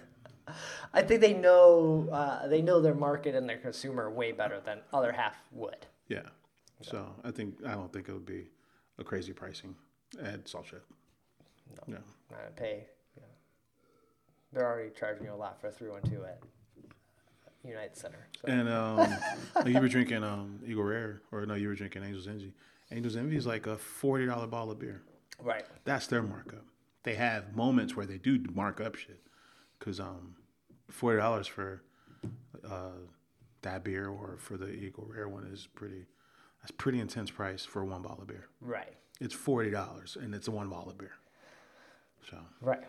I 0.92 1.02
think 1.02 1.20
they 1.20 1.34
know 1.34 2.08
uh, 2.12 2.46
they 2.48 2.62
know 2.62 2.80
their 2.80 2.94
market 2.94 3.34
and 3.34 3.48
their 3.48 3.58
consumer 3.58 4.10
way 4.10 4.32
better 4.32 4.60
than 4.64 4.80
other 4.92 5.12
half 5.12 5.36
would. 5.52 5.86
Yeah. 6.08 6.28
So 6.82 7.06
I 7.24 7.30
think 7.30 7.54
I 7.66 7.72
don't 7.72 7.92
think 7.92 8.08
it 8.08 8.12
would 8.12 8.26
be 8.26 8.48
a 8.98 9.04
crazy 9.04 9.32
pricing 9.32 9.74
at 10.22 10.48
Salt 10.48 10.66
Shed. 10.66 10.80
No. 11.86 11.98
Uh, 12.30 12.36
pay. 12.56 12.86
You 13.16 13.22
know, 13.22 13.28
they're 14.52 14.66
already 14.66 14.90
charging 14.90 15.24
you 15.24 15.32
a 15.32 15.34
lot 15.34 15.60
for 15.60 15.68
a 15.68 15.72
three 15.72 15.88
one 15.88 16.02
two 16.02 16.24
at 16.24 16.40
United 17.64 17.96
Center. 17.96 18.28
So. 18.40 18.52
And 18.52 18.68
um, 18.68 19.16
like 19.56 19.68
you 19.68 19.80
were 19.80 19.88
drinking 19.88 20.22
um, 20.22 20.60
Eagle 20.66 20.84
Rare, 20.84 21.22
or 21.32 21.46
no, 21.46 21.54
you 21.54 21.68
were 21.68 21.74
drinking 21.74 22.04
Angel's 22.04 22.28
Envy. 22.28 22.52
Angel's 22.90 23.16
Envy 23.16 23.36
is 23.36 23.46
like 23.46 23.66
a 23.66 23.78
forty 23.78 24.26
dollar 24.26 24.46
bottle 24.46 24.72
of 24.72 24.78
beer. 24.78 25.02
Right. 25.42 25.64
That's 25.84 26.06
their 26.06 26.22
markup. 26.22 26.64
They 27.02 27.14
have 27.14 27.56
moments 27.56 27.96
where 27.96 28.06
they 28.06 28.18
do 28.18 28.42
mark 28.54 28.80
up 28.80 28.94
shit, 28.94 29.20
because 29.84 30.00
um, 30.00 30.34
forty 30.90 31.18
dollars 31.18 31.46
for 31.46 31.82
uh, 32.68 32.90
that 33.62 33.84
beer 33.84 34.08
or 34.08 34.36
for 34.38 34.56
the 34.56 34.70
Eagle 34.72 35.06
Rare 35.08 35.28
one 35.28 35.44
is 35.52 35.68
pretty. 35.74 36.06
That's 36.62 36.70
pretty 36.72 36.98
intense 37.00 37.30
price 37.30 37.64
for 37.66 37.84
one 37.84 38.00
bottle 38.00 38.22
of 38.22 38.28
beer. 38.28 38.46
Right. 38.62 38.94
It's 39.20 39.34
forty 39.34 39.70
dollars 39.70 40.16
and 40.20 40.34
it's 40.34 40.48
a 40.48 40.50
one 40.50 40.70
bottle 40.70 40.90
of 40.90 40.96
beer. 40.98 41.12
So 42.30 42.38
Right. 42.62 42.80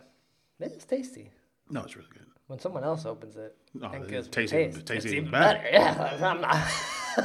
It's 0.58 0.86
tasty. 0.86 1.30
no, 1.68 1.82
it's 1.82 1.94
really 1.96 2.08
good. 2.14 2.24
When 2.46 2.58
someone 2.58 2.82
else 2.84 3.04
opens 3.04 3.36
it 3.36 3.54
Oh, 3.82 3.88
and 3.88 4.04
it 4.04 4.08
gives 4.08 4.28
me 4.28 4.32
tastes 4.32 4.52
taste, 4.52 4.76
even- 4.76 4.86
tastes 4.86 5.04
it's 5.04 5.12
even 5.12 5.26
even 5.26 5.30
better. 5.32 5.58
better. 5.58 5.68
Yeah. 6.18 6.30
I'm 6.30 6.40
not. 6.40 6.66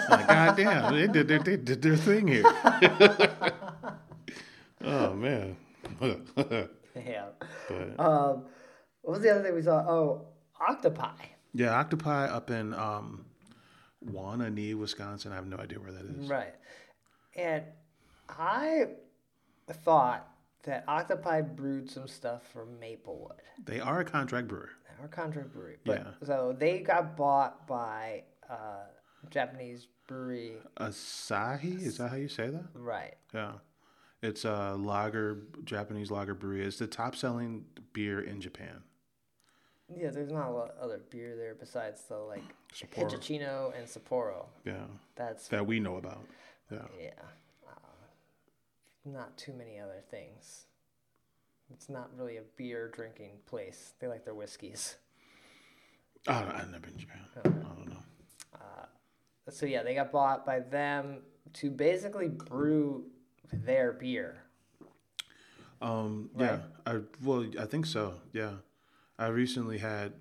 Like, 0.09 0.27
God 0.27 0.57
damn, 0.57 0.93
they 0.93 1.07
did, 1.07 1.27
they, 1.29 1.37
they 1.37 1.55
did 1.57 1.81
their 1.81 1.95
thing 1.95 2.27
here. 2.27 2.43
oh 4.83 5.13
man. 5.13 5.55
yeah. 6.95 7.25
but 7.69 7.99
Um, 7.99 8.43
what 9.01 9.13
was 9.13 9.21
the 9.21 9.29
other 9.31 9.43
thing 9.43 9.55
we 9.55 9.61
saw? 9.61 9.79
Oh, 9.87 10.27
octopi. 10.59 11.13
yeah, 11.53 11.73
octopi 11.73 12.25
up 12.25 12.49
in 12.49 12.73
um, 12.73 13.25
Waunakee, 14.05 14.75
Wisconsin. 14.75 15.31
I 15.31 15.35
have 15.35 15.47
no 15.47 15.57
idea 15.57 15.79
where 15.79 15.91
that 15.91 16.05
is. 16.05 16.27
Right. 16.27 16.53
And 17.35 17.63
I 18.29 18.85
thought 19.71 20.27
that 20.63 20.83
octopi 20.87 21.41
brewed 21.41 21.89
some 21.89 22.07
stuff 22.07 22.43
from 22.51 22.79
Maplewood. 22.79 23.41
They 23.65 23.79
are 23.79 24.01
a 24.01 24.05
contract 24.05 24.47
brewer. 24.47 24.69
Our 25.01 25.07
contract 25.07 25.51
brewery. 25.53 25.77
But, 25.83 25.99
Yeah. 25.99 26.27
So 26.27 26.55
they 26.57 26.79
got 26.79 27.17
bought 27.17 27.65
by 27.67 28.23
uh, 28.47 28.83
Japanese 29.31 29.87
brewery. 30.07 30.57
Asahi, 30.79 31.81
is 31.81 31.97
that 31.97 32.09
how 32.09 32.17
you 32.17 32.27
say 32.27 32.49
that? 32.49 32.65
Right. 32.75 33.15
Yeah. 33.33 33.53
It's 34.21 34.45
a 34.45 34.75
lager, 34.77 35.39
Japanese 35.63 36.11
lager 36.11 36.35
brewery. 36.35 36.65
It's 36.65 36.77
the 36.77 36.85
top 36.85 37.15
selling 37.15 37.65
beer 37.93 38.21
in 38.21 38.39
Japan. 38.39 38.83
Yeah, 39.95 40.09
there's 40.09 40.31
not 40.31 40.47
a 40.47 40.51
lot 40.51 40.71
of 40.71 40.77
other 40.83 41.01
beer 41.09 41.35
there 41.35 41.55
besides 41.55 42.03
the 42.07 42.17
like 42.17 42.43
Sapporo. 42.73 43.73
And 43.77 43.87
Sapporo. 43.87 44.45
Yeah. 44.65 44.85
That's 45.15 45.47
That 45.49 45.65
we 45.65 45.79
know 45.79 45.97
about. 45.97 46.25
Yeah. 46.71 46.79
yeah. 46.99 47.09
Uh, 47.67 47.71
not 49.05 49.37
too 49.37 49.53
many 49.53 49.79
other 49.79 50.01
things. 50.09 50.65
It's 51.73 51.89
not 51.89 52.09
really 52.17 52.37
a 52.37 52.43
beer 52.57 52.89
drinking 52.89 53.31
place. 53.45 53.93
They 53.99 54.07
like 54.07 54.25
their 54.25 54.33
whiskeys. 54.33 54.95
I 56.27 56.41
don't, 56.41 56.51
I've 56.51 56.69
never 56.69 56.81
been 56.81 56.93
to 56.93 56.99
Japan. 56.99 57.21
I 57.35 57.41
don't 57.49 57.89
know. 57.89 57.97
So 59.49 59.65
yeah, 59.65 59.83
they 59.83 59.95
got 59.95 60.11
bought 60.11 60.45
by 60.45 60.59
them 60.59 61.19
to 61.53 61.69
basically 61.69 62.29
brew 62.29 63.05
their 63.51 63.91
beer. 63.91 64.43
Um, 65.81 66.29
yeah, 66.37 66.59
I 66.85 66.99
well, 67.23 67.45
I 67.59 67.65
think 67.65 67.85
so. 67.85 68.13
Yeah, 68.33 68.51
I 69.21 69.27
recently 69.27 69.77
had 69.77 70.13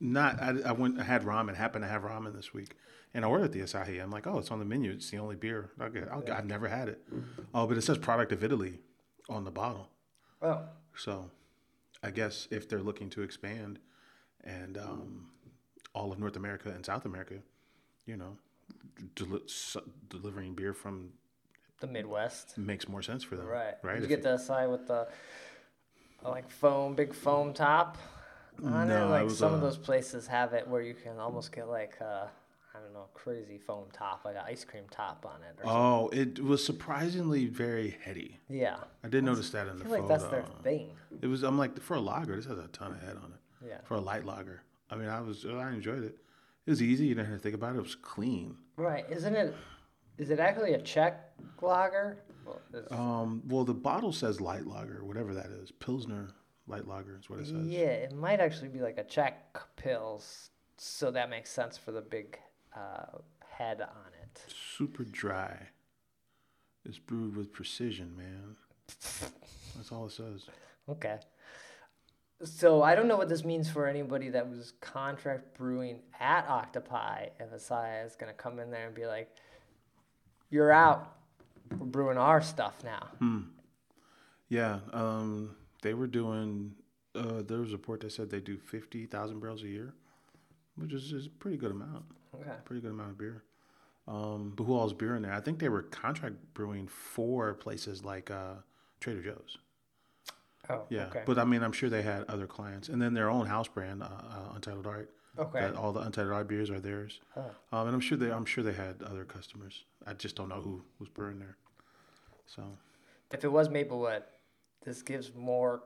not. 0.00 0.42
I, 0.42 0.54
I 0.66 0.72
went. 0.72 0.98
I 1.00 1.04
had 1.04 1.22
ramen. 1.22 1.54
Happened 1.56 1.84
to 1.84 1.88
have 1.88 2.02
ramen 2.02 2.34
this 2.34 2.52
week, 2.52 2.76
and 3.14 3.24
I 3.24 3.28
ordered 3.28 3.52
the 3.52 3.60
Asahi. 3.60 4.02
I'm 4.02 4.10
like, 4.10 4.26
oh, 4.26 4.38
it's 4.38 4.50
on 4.50 4.58
the 4.58 4.64
menu. 4.64 4.90
It's 4.90 5.10
the 5.10 5.18
only 5.18 5.36
beer. 5.36 5.70
Okay, 5.80 6.02
I'll, 6.10 6.24
I've 6.32 6.46
never 6.46 6.68
had 6.68 6.88
it. 6.88 7.00
Oh, 7.54 7.66
but 7.66 7.76
it 7.78 7.82
says 7.82 7.98
product 7.98 8.32
of 8.32 8.42
Italy 8.42 8.80
on 9.28 9.44
the 9.44 9.50
bottle. 9.52 9.88
Oh, 10.42 10.62
So, 10.96 11.30
I 12.02 12.10
guess 12.10 12.48
if 12.50 12.68
they're 12.68 12.82
looking 12.82 13.08
to 13.10 13.22
expand 13.22 13.78
and 14.42 14.76
um, 14.76 15.26
all 15.94 16.10
of 16.10 16.18
North 16.18 16.34
America 16.34 16.68
and 16.70 16.84
South 16.84 17.04
America, 17.04 17.34
you 18.06 18.16
know, 18.16 18.36
s- 19.46 19.76
delivering 20.08 20.54
beer 20.54 20.74
from 20.74 21.10
the 21.78 21.86
Midwest. 21.86 22.58
makes 22.58 22.88
more 22.88 23.02
sense 23.02 23.22
for 23.22 23.36
them. 23.36 23.46
Right. 23.46 23.74
Right. 23.82 23.94
Did 23.94 24.04
If 24.04 24.10
you 24.10 24.16
get 24.16 24.22
the 24.24 24.36
side 24.36 24.68
with 24.68 24.88
the 24.88 25.06
like 26.24 26.50
foam, 26.50 26.94
big 26.96 27.14
foam 27.14 27.52
top 27.54 27.98
on 28.64 28.88
No, 28.88 29.04
it? 29.04 29.06
it 29.06 29.10
Like 29.10 29.24
was, 29.24 29.38
some 29.38 29.52
of 29.54 29.60
uh, 29.60 29.66
those 29.66 29.78
places 29.78 30.26
have 30.26 30.52
it 30.52 30.66
where 30.68 30.82
you 30.82 30.94
can 30.94 31.18
almost 31.18 31.52
get 31.52 31.68
like 31.68 31.96
uh, 32.00 32.26
I 32.74 32.80
don't 32.80 32.94
know, 32.94 33.06
crazy 33.12 33.58
foam 33.58 33.84
top, 33.92 34.22
like 34.24 34.34
an 34.36 34.42
ice 34.46 34.64
cream 34.64 34.84
top 34.90 35.26
on 35.26 35.42
it. 35.42 35.60
Or 35.60 35.64
something. 35.64 35.70
Oh, 35.70 36.08
it 36.12 36.42
was 36.42 36.64
surprisingly 36.64 37.46
very 37.46 37.98
heady. 38.02 38.40
Yeah. 38.48 38.76
I 39.04 39.08
did 39.08 39.24
notice 39.24 39.50
that 39.50 39.66
in 39.66 39.74
I 39.74 39.76
the 39.76 39.84
feel 39.84 39.92
like 39.92 40.00
photo. 40.02 40.08
that's 40.18 40.24
their 40.30 40.44
thing. 40.62 40.90
It 41.20 41.26
was. 41.26 41.42
I'm 41.42 41.58
like 41.58 41.78
for 41.80 41.94
a 41.96 42.00
lager. 42.00 42.34
This 42.36 42.46
has 42.46 42.58
a 42.58 42.68
ton 42.68 42.92
of 42.92 43.00
head 43.02 43.16
on 43.22 43.32
it. 43.32 43.68
Yeah. 43.68 43.78
For 43.84 43.94
a 43.94 44.00
light 44.00 44.24
lager. 44.24 44.62
I 44.90 44.96
mean, 44.96 45.08
I 45.08 45.20
was. 45.20 45.44
I 45.46 45.70
enjoyed 45.70 46.02
it. 46.02 46.16
It 46.66 46.70
was 46.70 46.80
easy. 46.82 47.06
You 47.06 47.14
didn't 47.14 47.26
have 47.28 47.36
to 47.38 47.42
think 47.42 47.54
about 47.54 47.74
it. 47.74 47.78
It 47.78 47.82
was 47.82 47.94
clean. 47.94 48.56
Right. 48.76 49.04
Isn't 49.10 49.34
it? 49.36 49.54
Is 50.18 50.30
it 50.30 50.38
actually 50.40 50.72
a 50.74 50.80
Czech 50.80 51.32
lager? 51.60 52.18
Well, 52.46 52.60
Um. 52.90 53.42
Well, 53.48 53.64
the 53.64 53.74
bottle 53.74 54.12
says 54.12 54.40
light 54.40 54.66
lager, 54.66 55.04
whatever 55.04 55.34
that 55.34 55.46
is. 55.46 55.70
Pilsner 55.72 56.28
light 56.66 56.86
lager 56.86 57.18
is 57.20 57.28
what 57.28 57.40
it 57.40 57.46
says. 57.46 57.66
yeah, 57.66 57.80
it 57.86 58.12
might 58.12 58.40
actually 58.40 58.68
be 58.68 58.80
like 58.80 58.98
a 58.98 59.04
Czech 59.04 59.58
pills, 59.76 60.50
so 60.76 61.10
that 61.10 61.28
makes 61.30 61.50
sense 61.50 61.76
for 61.76 61.92
the 61.92 62.00
big 62.00 62.38
uh, 62.76 63.18
head 63.46 63.80
on 63.80 64.12
it. 64.22 64.42
Super 64.76 65.04
dry. 65.04 65.68
It's 66.84 66.98
brewed 66.98 67.36
with 67.36 67.52
precision, 67.52 68.16
man. 68.16 68.56
That's 69.76 69.92
all 69.92 70.06
it 70.06 70.12
says. 70.12 70.46
Okay. 70.88 71.18
So 72.44 72.82
I 72.82 72.96
don't 72.96 73.06
know 73.06 73.16
what 73.16 73.28
this 73.28 73.44
means 73.44 73.70
for 73.70 73.86
anybody 73.86 74.28
that 74.30 74.48
was 74.48 74.72
contract 74.80 75.56
brewing 75.56 76.00
at 76.18 76.48
Octopi. 76.48 77.26
If 77.38 77.52
Asahi 77.52 78.04
is 78.04 78.16
gonna 78.16 78.32
come 78.32 78.58
in 78.58 78.70
there 78.72 78.86
and 78.86 78.94
be 78.94 79.06
like, 79.06 79.30
"You're 80.50 80.72
out. 80.72 81.16
We're 81.70 81.86
brewing 81.86 82.18
our 82.18 82.40
stuff 82.42 82.82
now." 82.82 83.08
Hmm. 83.20 83.40
Yeah. 84.48 84.80
Um. 84.92 85.54
They 85.82 85.94
were 85.94 86.06
doing. 86.06 86.72
Uh. 87.14 87.42
There 87.42 87.58
was 87.58 87.70
a 87.70 87.76
report 87.76 88.00
that 88.00 88.12
said 88.12 88.30
they 88.30 88.40
do 88.40 88.56
fifty 88.58 89.06
thousand 89.06 89.40
barrels 89.40 89.62
a 89.62 89.68
year, 89.68 89.94
which 90.76 90.92
is, 90.92 91.12
is 91.12 91.26
a 91.26 91.30
pretty 91.30 91.56
good 91.58 91.70
amount. 91.70 92.04
Okay. 92.34 92.50
pretty 92.64 92.80
good 92.80 92.92
amount 92.92 93.10
of 93.10 93.18
beer. 93.18 93.42
Um, 94.08 94.52
but 94.56 94.64
who 94.64 94.74
all's 94.74 94.94
beer 94.94 95.14
in 95.14 95.22
there? 95.22 95.32
I 95.34 95.40
think 95.40 95.58
they 95.58 95.68
were 95.68 95.82
contract 95.82 96.36
brewing 96.54 96.88
for 96.88 97.52
places 97.54 98.04
like 98.04 98.30
uh, 98.30 98.54
Trader 99.00 99.22
Joe's. 99.22 99.58
Oh. 100.70 100.84
Yeah, 100.88 101.06
Okay. 101.06 101.22
but 101.26 101.38
I 101.38 101.44
mean, 101.44 101.62
I'm 101.62 101.72
sure 101.72 101.90
they 101.90 102.02
had 102.02 102.24
other 102.28 102.46
clients, 102.46 102.88
and 102.88 103.00
then 103.02 103.14
their 103.14 103.28
own 103.28 103.46
house 103.46 103.68
brand, 103.68 104.02
uh, 104.02 104.06
uh, 104.06 104.52
Untitled 104.54 104.86
Art. 104.86 105.10
Okay. 105.38 105.60
That 105.60 105.76
all 105.76 105.92
the 105.92 106.00
Untitled 106.00 106.32
Art 106.32 106.48
beers 106.48 106.70
are 106.70 106.80
theirs. 106.80 107.20
Um, 107.36 107.44
and 107.86 107.94
I'm 107.94 108.00
sure 108.00 108.16
they, 108.18 108.30
I'm 108.32 108.44
sure 108.44 108.62
they 108.64 108.72
had 108.72 109.02
other 109.02 109.24
customers. 109.24 109.84
I 110.06 110.14
just 110.14 110.36
don't 110.36 110.48
know 110.48 110.60
who 110.60 110.82
was 110.98 111.08
brewing 111.08 111.38
there. 111.38 111.56
So 112.46 112.62
if 113.30 113.44
it 113.44 113.52
was 113.52 113.68
Maplewood, 113.68 114.22
this 114.84 115.02
gives 115.02 115.34
more 115.34 115.82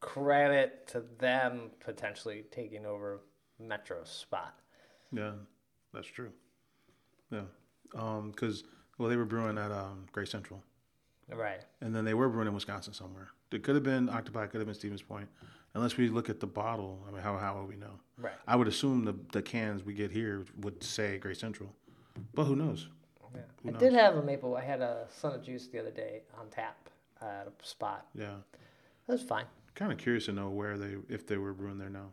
credit 0.00 0.86
to 0.88 1.04
them 1.18 1.70
potentially 1.80 2.44
taking 2.50 2.84
over 2.86 3.20
Metro's 3.58 4.10
spot. 4.10 4.58
yeah, 5.12 5.32
that's 5.94 6.08
true. 6.08 6.30
Yeah, 7.30 7.42
because 7.90 8.64
well, 8.98 9.08
they 9.08 9.16
were 9.16 9.24
brewing 9.24 9.58
at 9.58 9.70
um, 9.70 10.06
Great 10.12 10.28
Central. 10.28 10.62
Right. 11.30 11.60
And 11.80 11.94
then 11.94 12.04
they 12.04 12.14
were 12.14 12.28
brewing 12.28 12.48
in 12.48 12.54
Wisconsin 12.54 12.92
somewhere. 12.92 13.28
It 13.52 13.62
could 13.62 13.74
have 13.74 13.84
been 13.84 14.10
Octopi, 14.10 14.46
could 14.46 14.60
have 14.60 14.66
been 14.66 14.74
Stevens 14.74 15.02
Point. 15.02 15.28
Unless 15.74 15.96
we 15.96 16.10
look 16.10 16.28
at 16.28 16.40
the 16.40 16.46
bottle, 16.46 17.02
I 17.08 17.12
mean, 17.12 17.22
how 17.22 17.38
how 17.38 17.58
would 17.58 17.68
we 17.68 17.76
know? 17.76 17.98
Right. 18.18 18.34
I 18.46 18.56
would 18.56 18.68
assume 18.68 19.04
the 19.04 19.14
the 19.32 19.40
cans 19.40 19.84
we 19.84 19.94
get 19.94 20.10
here 20.10 20.44
would 20.60 20.82
say 20.82 21.16
Great 21.16 21.38
Central, 21.38 21.74
but 22.34 22.44
who 22.44 22.56
knows? 22.56 22.88
Yeah. 23.34 23.40
Who 23.62 23.68
I 23.68 23.72
knows? 23.72 23.80
did 23.80 23.92
have 23.94 24.16
a 24.16 24.22
maple. 24.22 24.54
I 24.56 24.62
had 24.62 24.82
a 24.82 25.06
Son 25.08 25.32
of 25.32 25.42
Juice 25.42 25.68
the 25.68 25.78
other 25.78 25.90
day 25.90 26.24
on 26.38 26.48
tap 26.50 26.90
at 27.22 27.46
a 27.48 27.66
spot. 27.66 28.06
Yeah, 28.14 28.34
That 29.06 29.12
was 29.14 29.22
fine. 29.22 29.44
kind 29.74 29.92
of 29.92 29.98
curious 29.98 30.26
to 30.26 30.32
know 30.32 30.50
where 30.50 30.76
they 30.78 30.96
if 31.08 31.26
they 31.26 31.36
were 31.36 31.52
brewing 31.52 31.78
there 31.78 31.90
now, 31.90 32.12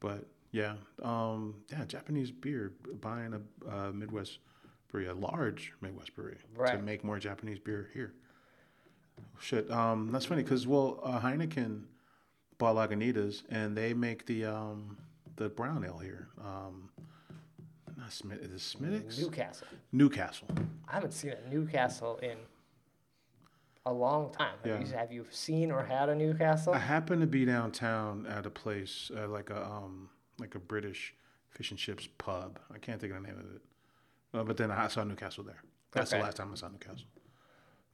but 0.00 0.26
yeah, 0.52 0.74
um, 1.02 1.56
yeah, 1.70 1.84
Japanese 1.84 2.30
beer 2.30 2.72
buying 3.00 3.34
a 3.34 3.70
uh, 3.70 3.92
Midwest 3.92 4.38
brewery, 4.90 5.08
a 5.08 5.14
large 5.14 5.72
Midwest 5.82 6.14
brewery, 6.14 6.38
to 6.66 6.78
make 6.78 7.04
more 7.04 7.18
Japanese 7.18 7.58
beer 7.58 7.90
here. 7.92 8.14
Shit, 9.40 9.70
um, 9.70 10.10
that's 10.12 10.24
funny 10.24 10.42
because 10.42 10.66
well, 10.66 11.00
uh, 11.02 11.20
Heineken 11.20 11.82
bought 12.56 12.76
Lagunitas 12.76 13.42
and 13.50 13.76
they 13.76 13.92
make 13.92 14.24
the 14.26 14.44
um, 14.46 14.96
the 15.36 15.48
brown 15.48 15.84
ale 15.84 15.98
here. 15.98 16.28
Um, 16.42 16.88
not 17.96 18.12
Smith, 18.12 18.38
is 18.40 18.52
it 18.52 18.60
Smithwick's? 18.60 19.18
Newcastle. 19.18 19.66
Newcastle. 19.92 20.48
I 20.88 20.94
haven't 20.94 21.12
seen 21.12 21.32
a 21.32 21.50
Newcastle 21.52 22.16
in 22.22 22.36
a 23.86 23.92
long 23.92 24.30
time. 24.32 24.54
Have, 24.64 24.66
Yeah. 24.66 24.86
you, 24.86 24.92
have 24.96 25.12
you 25.12 25.26
seen 25.30 25.70
or 25.70 25.82
had 25.84 26.08
a 26.08 26.14
Newcastle? 26.14 26.74
I 26.74 26.78
happened 26.78 27.20
to 27.22 27.26
be 27.26 27.44
downtown 27.44 28.26
at 28.26 28.46
a 28.46 28.50
place 28.50 29.10
uh, 29.16 29.28
like 29.28 29.50
a 29.50 29.64
um, 29.64 30.08
like 30.38 30.54
a 30.54 30.58
British 30.58 31.14
fish 31.50 31.70
and 31.70 31.78
chips 31.78 32.08
pub. 32.18 32.58
I 32.74 32.78
can't 32.78 33.00
think 33.00 33.12
of 33.14 33.22
the 33.22 33.28
name 33.28 33.38
of 33.38 33.46
it, 33.56 33.62
uh, 34.34 34.44
but 34.44 34.56
then 34.56 34.70
I 34.70 34.88
saw 34.88 35.04
Newcastle 35.04 35.44
there. 35.44 35.62
That's 35.92 36.12
Okay. 36.12 36.20
the 36.20 36.24
last 36.24 36.36
time 36.36 36.50
I 36.52 36.54
saw 36.56 36.68
Newcastle. 36.68 37.06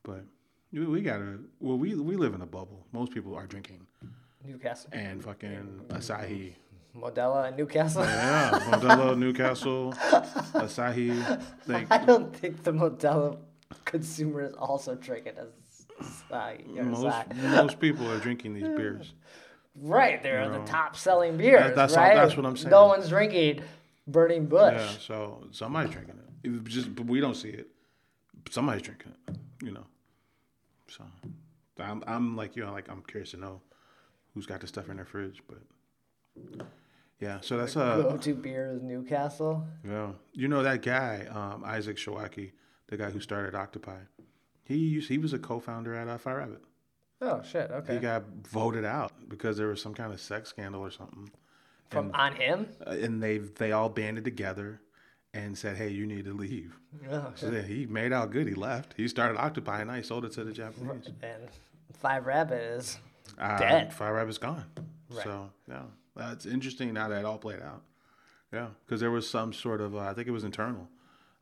But 0.02 0.24
we, 0.72 0.84
we 0.86 1.00
gotta. 1.02 1.38
Well, 1.60 1.78
we 1.78 1.94
we 1.94 2.16
live 2.16 2.34
in 2.34 2.40
a 2.42 2.46
bubble. 2.46 2.86
Most 2.92 3.12
people 3.12 3.34
are 3.36 3.46
drinking 3.46 3.86
Newcastle. 4.44 4.90
and 4.92 5.22
fucking 5.22 5.80
Asahi. 5.88 6.54
Modelo 6.96 7.46
and 7.48 7.56
Newcastle. 7.56 8.04
Yeah, 8.04 8.50
Modelo, 8.70 9.18
Newcastle, 9.18 9.92
Asahi. 10.54 11.42
Like 11.66 11.86
I 11.90 12.04
don't 12.04 12.34
think 12.34 12.62
the 12.62 12.72
Modelo 12.72 13.38
consumer 13.84 14.42
is 14.42 14.54
also 14.54 14.94
drinking 14.94 15.32
uh, 16.30 16.52
most 16.84 17.34
most 17.36 17.80
people 17.84 18.10
are 18.10 18.18
drinking 18.18 18.54
these 18.54 18.64
beers. 18.64 19.14
Right, 19.76 20.22
they're 20.22 20.44
You 20.44 20.52
the 20.52 20.64
top 20.64 20.96
selling 20.96 21.36
beers. 21.36 21.74
that's 21.74 21.94
all- 21.96 22.02
right? 22.02 22.14
that's 22.14 22.36
what 22.36 22.46
I'm 22.46 22.56
saying. 22.56 22.70
No 22.70 22.86
one's 22.86 23.08
drinking 23.08 23.62
burning 24.06 24.46
bush. 24.46 24.74
Yeah, 24.76 24.88
so 25.00 25.46
somebody's 25.50 25.92
drinking 25.92 26.18
it. 26.18 26.48
It 26.48 26.64
just 26.64 26.88
we 27.00 27.20
don't 27.20 27.34
see 27.34 27.48
it. 27.50 27.68
Somebody's 28.50 28.82
drinking 28.82 29.12
it. 29.28 29.36
You 29.64 29.72
know. 29.72 29.86
So 30.88 31.04
I'm 31.78 32.02
I'm 32.06 32.36
like 32.36 32.54
you 32.56 32.64
know 32.64 32.72
like 32.72 32.88
I'm 32.88 33.02
curious 33.02 33.32
to 33.32 33.36
know 33.38 33.60
who's 34.34 34.46
got 34.46 34.60
the 34.60 34.66
stuff 34.66 34.88
in 34.88 34.96
their 34.96 35.04
fridge, 35.06 35.42
but 35.48 36.66
yeah. 37.20 37.38
So 37.40 37.56
that's 37.56 37.76
a 37.76 38.00
Go-to 38.02 38.34
beer 38.34 38.72
is 38.76 38.82
Newcastle. 38.82 39.66
yeah. 39.86 40.10
You 40.32 40.48
know 40.48 40.62
that 40.62 40.82
guy 40.82 41.26
um, 41.30 41.64
Isaac 41.64 41.96
Showaki, 41.96 42.52
the 42.88 42.96
guy 42.96 43.10
who 43.10 43.20
started 43.20 43.54
Octopi. 43.54 43.98
He 44.64 44.76
used, 44.76 45.08
he 45.08 45.18
was 45.18 45.32
a 45.32 45.38
co-founder 45.38 45.94
at 45.94 46.08
uh, 46.08 46.18
Five 46.18 46.36
Rabbit. 46.36 46.62
Oh 47.20 47.42
shit. 47.42 47.70
Okay. 47.70 47.94
He 47.94 48.00
got 48.00 48.24
voted 48.48 48.84
out 48.84 49.12
because 49.28 49.56
there 49.56 49.68
was 49.68 49.80
some 49.80 49.94
kind 49.94 50.12
of 50.12 50.20
sex 50.20 50.48
scandal 50.50 50.80
or 50.82 50.90
something. 50.90 51.30
From 51.90 52.10
on 52.14 52.34
him. 52.34 52.66
Uh, 52.86 52.90
and 52.90 53.22
they 53.22 53.38
they 53.38 53.72
all 53.72 53.88
banded 53.88 54.24
together 54.24 54.80
and 55.32 55.56
said, 55.56 55.76
"Hey, 55.76 55.90
you 55.90 56.06
need 56.06 56.24
to 56.24 56.32
leave." 56.32 56.76
Oh, 57.10 57.32
So 57.34 57.50
yeah, 57.50 57.62
he 57.62 57.86
made 57.86 58.12
out 58.12 58.30
good. 58.30 58.46
He 58.46 58.54
left. 58.54 58.94
He 58.96 59.06
started 59.08 59.36
Octopi 59.38 59.80
and 59.80 59.88
now 59.90 59.96
he 59.96 60.02
sold 60.02 60.24
it 60.24 60.32
to 60.32 60.44
the 60.44 60.52
Japanese. 60.52 61.08
and 61.22 61.48
Five 61.98 62.26
Rabbit 62.26 62.60
is 62.62 62.98
Uh, 63.38 63.58
Dead. 63.58 63.92
Five 63.92 64.14
Rabbit's 64.14 64.38
gone. 64.38 64.64
Right. 65.10 65.24
So 65.24 65.50
yeah, 65.68 65.82
that's 66.16 66.46
interesting. 66.46 66.92
Now 66.92 67.08
that 67.08 67.20
it 67.20 67.24
all 67.24 67.38
played 67.38 67.60
out. 67.62 67.82
Yeah, 68.52 68.68
because 68.86 69.00
there 69.00 69.10
was 69.10 69.28
some 69.28 69.52
sort 69.52 69.80
of 69.80 69.94
uh, 69.94 70.00
I 70.00 70.14
think 70.14 70.28
it 70.28 70.32
was 70.32 70.44
internal. 70.44 70.88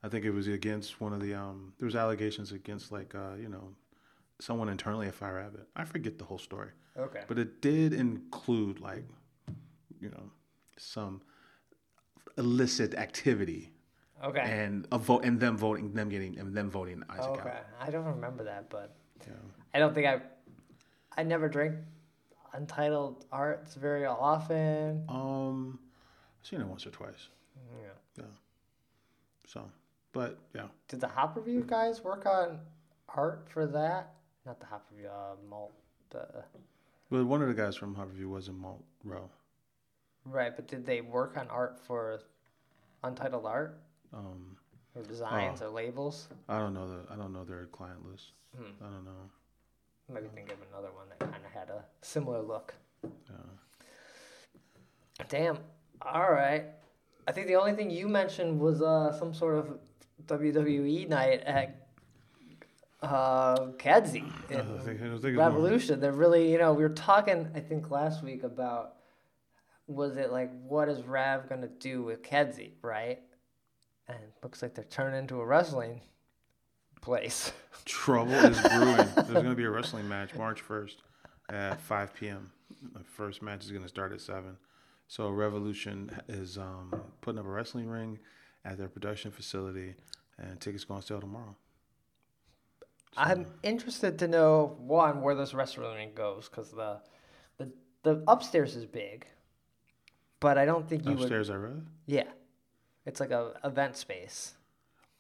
I 0.05 0.09
think 0.09 0.25
it 0.25 0.31
was 0.31 0.49
against 0.49 1.01
one 1.01 1.13
of 1.13 1.21
the 1.21 1.35
um. 1.35 1.73
There 1.79 1.87
was 1.87 1.95
allegations 1.97 2.53
against 2.53 2.91
like 2.93 3.15
uh 3.15 3.35
you 3.41 3.49
know, 3.49 3.69
someone 4.41 4.69
internally 4.69 5.07
at 5.09 5.15
Five 5.15 5.35
Rabbit. 5.35 5.69
I 5.77 5.85
forget 5.85 6.19
the 6.19 6.25
whole 6.25 6.39
story. 6.39 6.71
okay. 6.97 7.23
But 7.29 7.39
it 7.39 7.61
did 7.63 7.93
include 7.93 8.81
like, 8.81 9.05
you 10.01 10.11
know, 10.11 10.31
some 10.77 11.23
illicit 12.39 12.95
activity 12.95 13.71
Okay. 14.25 14.41
and 14.41 14.87
a 14.93 14.99
vote 14.99 15.25
and 15.25 15.39
them 15.41 15.57
voting, 15.57 15.93
them 15.95 16.09
getting 16.09 16.39
and 16.39 16.55
them 16.55 16.71
voting 16.71 17.03
Isaac 17.11 17.27
okay. 17.31 17.49
out. 17.51 17.67
I 17.81 17.91
don't 17.91 18.05
remember 18.05 18.45
that, 18.45 18.71
but 18.71 18.95
Yeah. 19.27 19.35
I 19.75 19.79
don't 19.79 19.95
think 19.95 20.07
I. 20.07 20.21
I 21.17 21.23
never 21.25 21.49
drink 21.49 21.75
Untitled 22.55 23.27
Arts 23.31 23.75
very 23.75 24.07
often. 24.07 25.05
Um, 25.09 25.79
I've 26.41 26.47
seen 26.49 26.61
it 26.61 26.67
once 26.67 26.87
or 26.87 26.91
twice. 26.91 27.29
Yeah. 27.83 27.89
Yeah. 28.19 28.25
So, 29.47 29.71
but 30.13 30.39
yeah, 30.55 30.67
Did 30.89 31.01
the 31.01 31.09
Hop 31.09 31.37
Review 31.37 31.65
guys 31.67 32.03
work 32.03 32.27
on 32.27 32.59
art 33.15 33.47
for 33.49 33.67
that? 33.67 34.15
Not 34.47 34.61
the 34.61 34.67
Hop 34.67 34.87
Review, 34.91 35.09
uh, 35.09 35.35
Malt. 35.49 35.73
The 36.11 36.27
but 37.11 37.25
one 37.27 37.43
of 37.43 37.49
the 37.49 37.55
guys 37.55 37.77
from 37.77 37.95
Hop 37.95 38.09
Review 38.09 38.29
was 38.31 38.49
in 38.49 38.59
Malt 38.59 38.83
Row. 39.05 39.29
right, 40.25 40.55
but 40.55 40.67
did 40.69 40.85
they 40.87 41.01
work 41.01 41.37
on 41.37 41.49
art 41.49 41.79
for 41.79 42.21
Untitled 43.03 43.45
Art 43.47 43.81
Um, 44.13 44.57
or 44.95 45.03
designs 45.03 45.61
Oh. 45.63 45.67
or 45.67 45.71
labels? 45.71 46.29
I 46.49 46.59
don't 46.59 46.75
know 46.75 46.89
the 46.89 47.13
I 47.13 47.17
don't 47.17 47.33
know 47.33 47.45
their 47.45 47.67
client 47.67 48.05
list. 48.11 48.33
Hmm. 48.57 48.71
I 48.85 48.89
don't 48.91 49.05
know. 49.05 49.31
Maybe 50.09 50.29
think 50.29 50.53
of 50.53 50.59
another 50.71 50.93
one 50.93 51.09
that 51.09 51.19
kind 51.21 51.35
of 51.45 51.51
had 51.53 51.71
a 51.71 51.85
similar 52.03 52.43
look. 52.43 52.75
Yeah. 53.03 53.11
Damn. 55.29 55.59
All 56.03 56.31
right. 56.31 56.65
I 57.27 57.33
think 57.33 57.47
the 57.47 57.55
only 57.57 57.73
thing 57.75 57.91
you 57.91 58.09
mentioned 58.09 58.59
was 58.61 58.83
uh, 58.83 59.13
some 59.19 59.33
sort 59.33 59.57
of 59.59 59.79
WWE 60.27 61.09
night 61.09 61.41
at 61.41 61.89
uh, 63.03 63.67
Kedzie 63.79 64.25
in 64.51 64.61
I 64.61 64.79
think, 64.85 65.03
I 65.03 65.19
think 65.19 65.39
Revolution. 65.39 66.01
They're 66.01 66.13
really, 66.13 66.53
you 66.53 66.59
know, 66.59 66.73
we 66.73 66.83
were 66.83 66.89
talking, 66.89 67.49
I 67.55 67.61
think, 67.61 67.91
last 67.91 68.23
week 68.23 68.45
about 68.45 68.95
was 69.87 70.17
it 70.17 70.31
like, 70.31 70.51
what 70.67 70.89
is 70.89 71.03
Rav 71.03 71.49
going 71.49 71.63
to 71.63 71.69
do 71.69 72.03
with 72.03 72.23
Kedzie, 72.23 72.75
right? 72.83 73.21
And 74.09 74.19
looks 74.43 74.63
like 74.63 74.75
they're 74.75 74.85
turning 74.85 75.19
into 75.19 75.41
a 75.41 75.45
wrestling 75.45 76.01
place. 77.01 77.53
Trouble 77.85 78.33
is 78.33 78.61
brewing. 78.61 78.97
There's 78.97 79.33
going 79.33 79.45
to 79.47 79.55
be 79.55 79.65
a 79.65 79.71
wrestling 79.71 80.09
match 80.09 80.35
March 80.35 80.67
1st 80.67 80.97
at 81.51 81.81
5 81.81 82.15
p.m. 82.15 82.53
The 82.95 83.05
first 83.05 83.43
match 83.43 83.65
is 83.65 83.71
going 83.71 83.83
to 83.83 83.89
start 83.89 84.13
at 84.13 84.21
7. 84.21 84.57
So 85.09 85.29
Revolution 85.31 86.11
is 86.29 86.57
um, 86.57 86.95
putting 87.21 87.39
up 87.39 87.47
a 87.47 87.51
wrestling 87.51 87.89
ring 87.89 88.19
at 88.65 88.79
their 88.79 88.89
production 88.89 89.31
facility, 89.31 89.95
and 90.39 90.61
tickets 90.61 90.85
going 90.85 91.01
to 91.01 91.07
sell 91.07 91.21
tomorrow. 91.21 91.57
I'm 93.17 93.47
interested 93.63 94.19
to 94.21 94.29
know 94.29 94.77
one 94.79 95.21
where 95.21 95.35
this 95.35 95.53
wrestling 95.53 96.13
goes 96.15 96.49
because 96.49 96.71
the, 96.71 97.01
the 97.59 97.71
the 98.03 98.23
upstairs 98.27 98.75
is 98.75 98.87
big, 98.87 99.27
but 100.41 100.57
I 100.57 100.65
don't 100.65 100.89
think 100.89 101.05
you 101.05 101.11
would. 101.13 101.21
Upstairs, 101.21 101.51
I 101.51 101.57
read. 101.57 101.87
Yeah, 102.07 102.25
it's 103.05 103.21
like 103.21 103.31
a 103.31 103.53
event 103.65 103.97
space, 103.97 104.55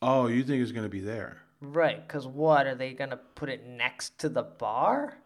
Oh, 0.00 0.26
you 0.26 0.42
think 0.42 0.62
it's 0.62 0.72
going 0.72 0.84
to 0.84 0.88
be 0.90 1.00
there? 1.00 1.42
right? 1.60 2.06
Because 2.08 2.26
what 2.26 2.66
are 2.66 2.74
they 2.74 2.92
gonna 2.92 3.20
put 3.36 3.48
it 3.48 3.64
next 3.66 4.18
to 4.18 4.28
the 4.28 4.42
bar? 4.42 5.18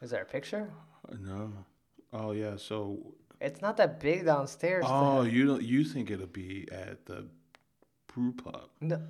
Is 0.00 0.10
there 0.10 0.22
a 0.22 0.26
picture? 0.26 0.70
No. 1.20 1.52
Oh 2.14 2.30
yeah. 2.32 2.56
So 2.56 2.98
It's 3.42 3.60
not 3.60 3.76
that 3.78 4.00
big 4.00 4.24
downstairs. 4.24 4.84
oh, 4.86 5.22
have- 5.22 5.32
you 5.32 5.46
don't 5.46 5.62
you 5.62 5.84
think 5.84 6.10
it'll 6.10 6.26
be 6.26 6.68
at 6.70 7.04
the 7.06 7.26
brew 8.12 8.32
pub? 8.32 8.68
No. 8.80 9.00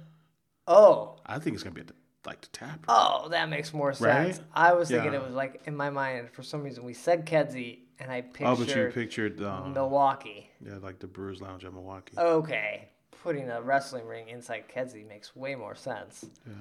Oh, 0.66 1.16
I 1.27 1.38
think 1.38 1.55
it's 1.55 1.62
going 1.62 1.75
to 1.75 1.81
be 1.81 1.81
at 1.83 1.88
the, 1.88 1.95
like 2.25 2.40
the 2.40 2.47
tap. 2.49 2.85
oh, 2.88 3.29
that 3.31 3.49
makes 3.49 3.75
more 3.75 3.88
Right? 3.88 4.35
sense. 4.35 4.40
I 4.55 4.73
was 4.73 4.88
thinking 4.88 5.12
Yeah. 5.12 5.18
it 5.18 5.25
was 5.25 5.35
like 5.35 5.62
in 5.66 5.77
my 5.77 5.90
mind 5.90 6.31
for 6.31 6.42
some 6.42 6.62
reason 6.62 6.85
we 6.85 6.95
said 6.95 7.27
Kedzie 7.27 7.81
and 7.99 8.11
I 8.11 8.25
oh, 8.40 8.57
but 8.57 8.59
you 8.61 8.64
pictured 8.64 8.95
pictured 8.95 9.42
um, 9.42 9.75
Milwaukee. 9.75 10.49
yeah, 10.64 10.77
like 10.81 10.99
the 10.99 11.07
Brewers 11.07 11.40
Lounge 11.40 11.64
at 11.64 11.73
Milwaukee. 11.73 12.16
Okay, 12.16 12.88
putting 13.23 13.51
a 13.51 13.61
wrestling 13.61 14.07
ring 14.07 14.29
inside 14.29 14.64
Kedzie 14.68 15.05
makes 15.07 15.35
way 15.37 15.55
more 15.55 15.75
sense. 15.75 16.25
Yeah. 16.47 16.55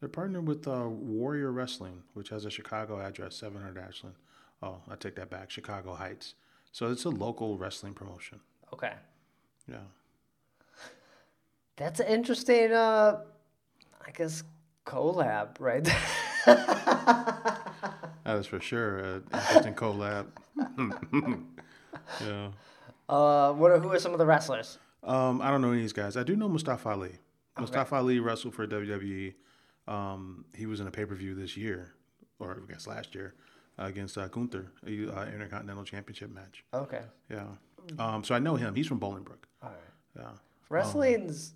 They're 0.00 0.08
partnered 0.08 0.46
with 0.46 0.68
uh, 0.68 0.88
Warrior 0.88 1.50
Wrestling, 1.50 2.02
which 2.14 2.28
has 2.28 2.44
a 2.44 2.50
Chicago 2.50 3.00
address, 3.00 3.34
700 3.36 3.76
Ashland. 3.82 4.14
Oh, 4.62 4.76
I 4.88 4.94
take 4.94 5.16
that 5.16 5.28
back, 5.30 5.50
Chicago 5.50 5.94
Heights. 5.94 6.34
So 6.72 6.90
it's 6.90 7.04
a 7.04 7.10
local 7.10 7.56
wrestling 7.58 7.94
promotion. 7.94 8.40
Okay, 8.72 8.92
Yeah. 9.70 9.78
that's 11.76 12.00
an 12.00 12.06
interesting. 12.06 12.72
Uh, 12.72 13.20
I 14.06 14.10
guess 14.12 14.42
collab, 14.86 15.56
right? 15.60 15.88
That 18.24 18.36
is 18.40 18.46
for 18.46 18.60
sure 18.60 18.98
an 18.98 19.24
interesting 19.32 19.74
collab. 19.74 20.26
yeah. 22.20 22.48
uh, 23.08 23.52
what 23.54 23.70
are, 23.70 23.78
who 23.78 23.90
are 23.90 23.98
some 23.98 24.12
of 24.12 24.18
the 24.18 24.26
wrestlers? 24.26 24.76
Um, 25.02 25.40
I 25.40 25.50
don't 25.50 25.62
know 25.62 25.68
any 25.68 25.78
of 25.78 25.84
these 25.84 25.94
guys. 25.94 26.14
I 26.16 26.24
do 26.24 26.36
know 26.36 26.46
Mustafa 26.48 26.90
Ali. 26.90 27.12
Mustafa 27.58 27.94
Ali 27.96 28.20
wrestled 28.20 28.54
for 28.54 28.66
WWE. 28.66 29.32
Um, 29.86 30.44
he 30.54 30.66
was 30.66 30.80
in 30.80 30.86
a 30.86 30.90
pay 30.90 31.06
per 31.06 31.14
view 31.14 31.34
this 31.34 31.56
year, 31.56 31.94
or 32.38 32.60
I 32.62 32.70
guess 32.70 32.86
last 32.86 33.14
year, 33.14 33.34
against 33.78 34.18
uh, 34.18 34.28
Gunther, 34.28 34.70
a 34.86 34.90
uh, 35.08 35.26
Intercontinental 35.26 35.84
Championship 35.84 36.30
match. 36.30 36.64
Okay, 36.74 37.02
Yeah. 37.30 37.46
Um, 37.98 38.22
so 38.22 38.34
I 38.34 38.38
know 38.38 38.54
him. 38.56 38.74
He's 38.74 38.86
from 38.86 39.00
Bolingbrook. 39.00 39.44
all 39.62 39.70
right. 39.70 39.78
Yeah. 40.18 40.30
Wrestling's. 40.68 41.54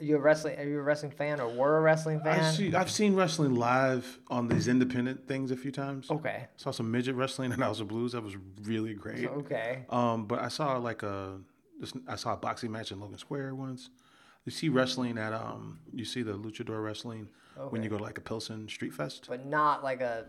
Are 0.00 0.04
you 0.04 0.16
a 0.16 0.20
wrestling? 0.20 0.58
Are 0.58 0.62
you 0.62 0.78
a 0.78 0.82
wrestling 0.82 1.10
fan 1.10 1.40
or 1.40 1.48
were 1.48 1.76
a 1.76 1.80
wrestling 1.80 2.20
fan? 2.20 2.40
I 2.40 2.50
see, 2.52 2.72
I've 2.74 2.90
seen 2.90 3.14
wrestling 3.16 3.56
live 3.56 4.20
on 4.28 4.46
these 4.46 4.68
independent 4.68 5.26
things 5.26 5.50
a 5.50 5.56
few 5.56 5.72
times. 5.72 6.08
Okay. 6.10 6.46
Saw 6.56 6.70
some 6.70 6.90
midget 6.90 7.16
wrestling 7.16 7.52
in 7.52 7.60
House 7.60 7.80
of 7.80 7.88
Blues. 7.88 8.12
That 8.12 8.22
was 8.22 8.36
really 8.62 8.94
great. 8.94 9.26
Okay. 9.26 9.84
Um, 9.90 10.26
but 10.26 10.38
I 10.38 10.48
saw 10.48 10.76
like 10.78 11.02
a, 11.02 11.40
I 12.06 12.14
saw 12.14 12.34
a 12.34 12.36
boxing 12.36 12.70
match 12.70 12.92
in 12.92 13.00
Logan 13.00 13.18
Square 13.18 13.56
once. 13.56 13.90
You 14.44 14.52
see 14.52 14.68
wrestling 14.68 15.18
at 15.18 15.32
um, 15.32 15.80
you 15.92 16.04
see 16.04 16.22
the 16.22 16.32
luchador 16.32 16.82
wrestling 16.82 17.28
when 17.70 17.82
you 17.82 17.90
go 17.90 17.98
to 17.98 18.02
like 18.04 18.18
a 18.18 18.20
Pilsen 18.22 18.68
Street 18.68 18.94
Fest. 18.94 19.26
But 19.28 19.46
not 19.46 19.82
like 19.82 20.00
a 20.00 20.26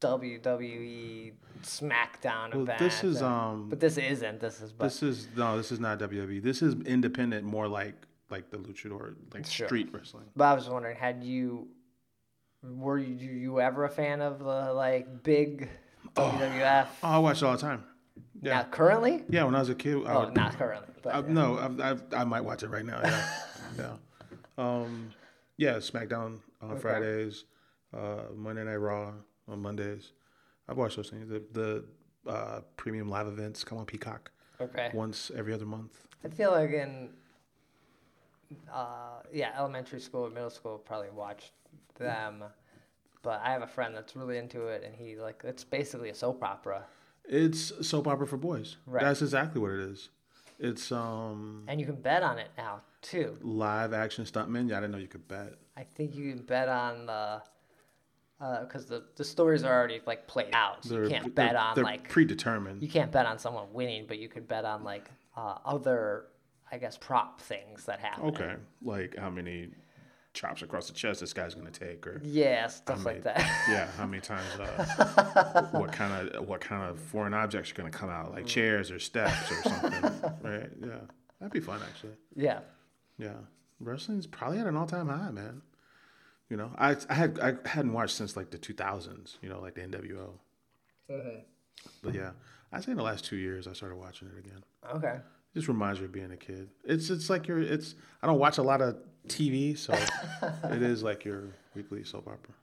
WWE 0.00 1.32
SmackDown 1.62 2.52
Well, 2.54 2.62
event. 2.62 2.78
this 2.78 3.02
is 3.04 3.22
or- 3.22 3.26
um, 3.26 3.68
But 3.68 3.80
this 3.80 3.98
isn't. 3.98 4.40
This 4.40 4.60
is. 4.60 4.72
But 4.72 4.84
this 4.84 5.02
is 5.02 5.28
no, 5.36 5.56
this 5.56 5.72
is 5.72 5.80
not 5.80 5.98
WWE. 5.98 6.42
This 6.42 6.62
is 6.62 6.74
independent, 6.86 7.44
more 7.44 7.68
like 7.68 7.94
like 8.30 8.50
the 8.50 8.58
luchador, 8.58 9.14
like 9.32 9.46
Sure. 9.46 9.66
street 9.66 9.88
wrestling. 9.92 10.26
But 10.36 10.44
I 10.44 10.54
was 10.54 10.68
wondering, 10.68 10.96
had 10.96 11.24
you, 11.24 11.68
were 12.62 12.98
you, 12.98 13.14
you 13.14 13.60
ever 13.60 13.84
a 13.84 13.88
fan 13.88 14.20
of 14.20 14.38
the 14.40 14.72
like 14.72 15.22
big 15.22 15.68
WWF? 16.14 16.86
Oh, 17.02 17.08
I 17.08 17.18
watch 17.18 17.38
it 17.38 17.44
all 17.46 17.52
the 17.52 17.58
time. 17.58 17.84
Yeah, 18.42 18.54
Not 18.56 18.70
currently? 18.70 19.24
yeah. 19.30 19.44
When 19.44 19.54
I 19.54 19.60
was 19.60 19.68
a 19.70 19.74
kid, 19.74 20.06
I 20.06 20.14
Oh, 20.14 20.24
would- 20.26 20.36
not 20.36 20.54
currently. 20.56 20.94
But 21.02 21.14
I, 21.14 21.20
no, 21.22 21.56
I, 21.80 21.92
I, 21.92 21.96
I 22.20 22.24
might 22.24 22.42
watch 22.42 22.62
it 22.62 22.68
right 22.68 22.84
now. 22.84 23.00
Yeah, 23.02 23.28
yeah. 23.78 23.92
Um, 24.58 25.10
yeah, 25.56 25.74
SmackDown 25.76 26.38
on 26.60 26.76
Fridays, 26.78 27.44
uh, 27.96 28.24
Monday 28.34 28.64
Night 28.64 28.76
Raw 28.76 29.12
on 29.48 29.60
Mondays. 29.60 30.12
I've 30.68 30.76
watched 30.76 30.96
those 30.96 31.10
things. 31.10 31.28
The, 31.28 31.42
the 31.52 32.30
uh, 32.30 32.60
premium 32.76 33.08
live 33.08 33.26
events 33.26 33.64
come 33.64 33.78
on 33.78 33.86
Peacock 33.86 34.30
okay. 34.60 34.90
once 34.92 35.30
every 35.36 35.52
other 35.52 35.66
month. 35.66 36.06
I 36.24 36.28
feel 36.28 36.50
like 36.50 36.70
in, 36.70 37.10
uh, 38.72 39.20
yeah, 39.32 39.52
elementary 39.56 40.00
school 40.00 40.26
or 40.26 40.30
middle 40.30 40.50
school, 40.50 40.78
probably 40.78 41.10
watched 41.10 41.52
them. 41.98 42.44
But 43.22 43.40
I 43.42 43.50
have 43.50 43.62
a 43.62 43.66
friend 43.66 43.94
that's 43.94 44.14
really 44.14 44.38
into 44.38 44.68
it, 44.68 44.84
and 44.84 44.94
he 44.94 45.16
like 45.16 45.42
it's 45.44 45.64
basically 45.64 46.08
a 46.10 46.14
soap 46.14 46.42
opera. 46.42 46.84
It's 47.24 47.86
soap 47.86 48.06
opera 48.06 48.26
for 48.26 48.36
boys. 48.36 48.76
Right. 48.86 49.02
That's 49.02 49.22
exactly 49.22 49.60
what 49.60 49.72
it 49.72 49.80
is. 49.80 50.10
It's 50.58 50.90
um 50.90 51.64
and 51.68 51.80
you 51.80 51.86
can 51.86 51.96
bet 51.96 52.22
on 52.22 52.38
it 52.38 52.48
now 52.56 52.80
too. 53.02 53.36
live 53.42 53.92
action 53.92 54.24
stuntmen. 54.24 54.68
Yeah, 54.68 54.78
I 54.78 54.80
didn't 54.80 54.92
know 54.92 54.98
you 54.98 55.08
could 55.08 55.28
bet. 55.28 55.54
I 55.76 55.82
think 55.82 56.14
you 56.14 56.32
can 56.32 56.42
bet 56.42 56.68
on 56.68 57.06
the 57.06 57.42
because 58.38 58.86
the 58.86 59.04
the 59.16 59.24
stories 59.24 59.64
are 59.64 59.72
already 59.76 60.00
like 60.06 60.26
played 60.26 60.54
out. 60.54 60.84
So 60.84 61.02
you 61.02 61.08
can't 61.08 61.34
bet 61.34 61.56
on 61.56 61.74
they're 61.74 61.84
like 61.84 62.08
predetermined. 62.08 62.82
you 62.82 62.88
can't 62.88 63.10
bet 63.10 63.26
on 63.26 63.38
someone 63.38 63.66
winning, 63.72 64.04
but 64.06 64.18
you 64.18 64.28
could 64.28 64.46
bet 64.46 64.64
on 64.64 64.84
like 64.84 65.10
uh, 65.36 65.58
other, 65.64 66.26
I 66.70 66.78
guess, 66.78 66.96
prop 66.96 67.40
things 67.40 67.84
that 67.86 67.98
happen. 68.00 68.24
Okay, 68.26 68.54
like 68.82 69.16
how 69.16 69.30
many 69.30 69.68
chops 70.34 70.62
across 70.62 70.86
the 70.86 70.92
chest 70.92 71.18
this 71.20 71.32
guy's 71.32 71.54
gonna 71.54 71.70
take, 71.70 72.06
or 72.06 72.20
Yeah, 72.22 72.68
stuff 72.68 73.04
like 73.04 73.24
that. 73.24 73.38
yeah, 73.68 73.88
how 73.96 74.06
many 74.06 74.20
times, 74.20 74.46
uh, 74.60 75.66
what 75.72 75.90
kind 75.90 76.28
of 76.28 76.46
what 76.46 76.60
kind 76.60 76.88
of 76.88 77.00
foreign 77.00 77.34
objects 77.34 77.72
are 77.72 77.74
gonna 77.74 77.90
come 77.90 78.10
out, 78.10 78.30
Mm. 78.30 78.34
like 78.36 78.46
chairs 78.46 78.90
or 78.92 78.98
steps 79.00 79.50
or 79.50 79.62
something, 79.62 80.02
right? 80.42 80.70
Yeah, 80.80 81.00
that'd 81.40 81.52
be 81.52 81.60
fun 81.60 81.80
actually. 81.88 82.12
yeah. 82.36 82.60
Yeah, 83.18 83.32
wrestling's 83.80 84.28
probably 84.28 84.60
at 84.60 84.66
an 84.68 84.76
all-time 84.76 85.08
high, 85.08 85.32
man. 85.32 85.62
You 86.48 86.56
know, 86.56 86.70
I 86.76 86.96
I 87.08 87.14
had 87.14 87.38
I 87.40 87.54
hadn't 87.68 87.92
watched 87.92 88.16
since 88.16 88.36
like 88.36 88.50
the 88.50 88.58
2000s. 88.58 89.36
You 89.42 89.48
know, 89.48 89.60
like 89.60 89.74
the 89.74 89.82
NWO. 89.82 90.30
But 92.02 92.14
yeah, 92.14 92.30
I'd 92.72 92.84
say 92.84 92.92
in 92.92 92.96
the 92.96 93.02
last 93.02 93.24
two 93.24 93.36
years 93.36 93.66
I 93.66 93.72
started 93.72 93.96
watching 93.96 94.28
it 94.28 94.38
again. 94.38 94.62
Okay. 94.94 95.16
It 95.16 95.54
just 95.54 95.68
reminds 95.68 96.00
you 96.00 96.06
of 96.06 96.12
being 96.12 96.32
a 96.32 96.36
kid. 96.36 96.68
It's 96.84 97.10
it's 97.10 97.30
like 97.30 97.46
you're 97.48 97.60
it's 97.60 97.94
I 98.22 98.26
don't 98.26 98.38
watch 98.38 98.58
a 98.58 98.62
lot 98.62 98.80
of 98.80 98.96
TV, 99.28 99.76
so 99.76 99.92
it 100.64 100.82
is 100.82 101.02
like 101.02 101.24
your 101.24 101.44
weekly 101.74 102.04
soap 102.04 102.28
opera. 102.28 102.54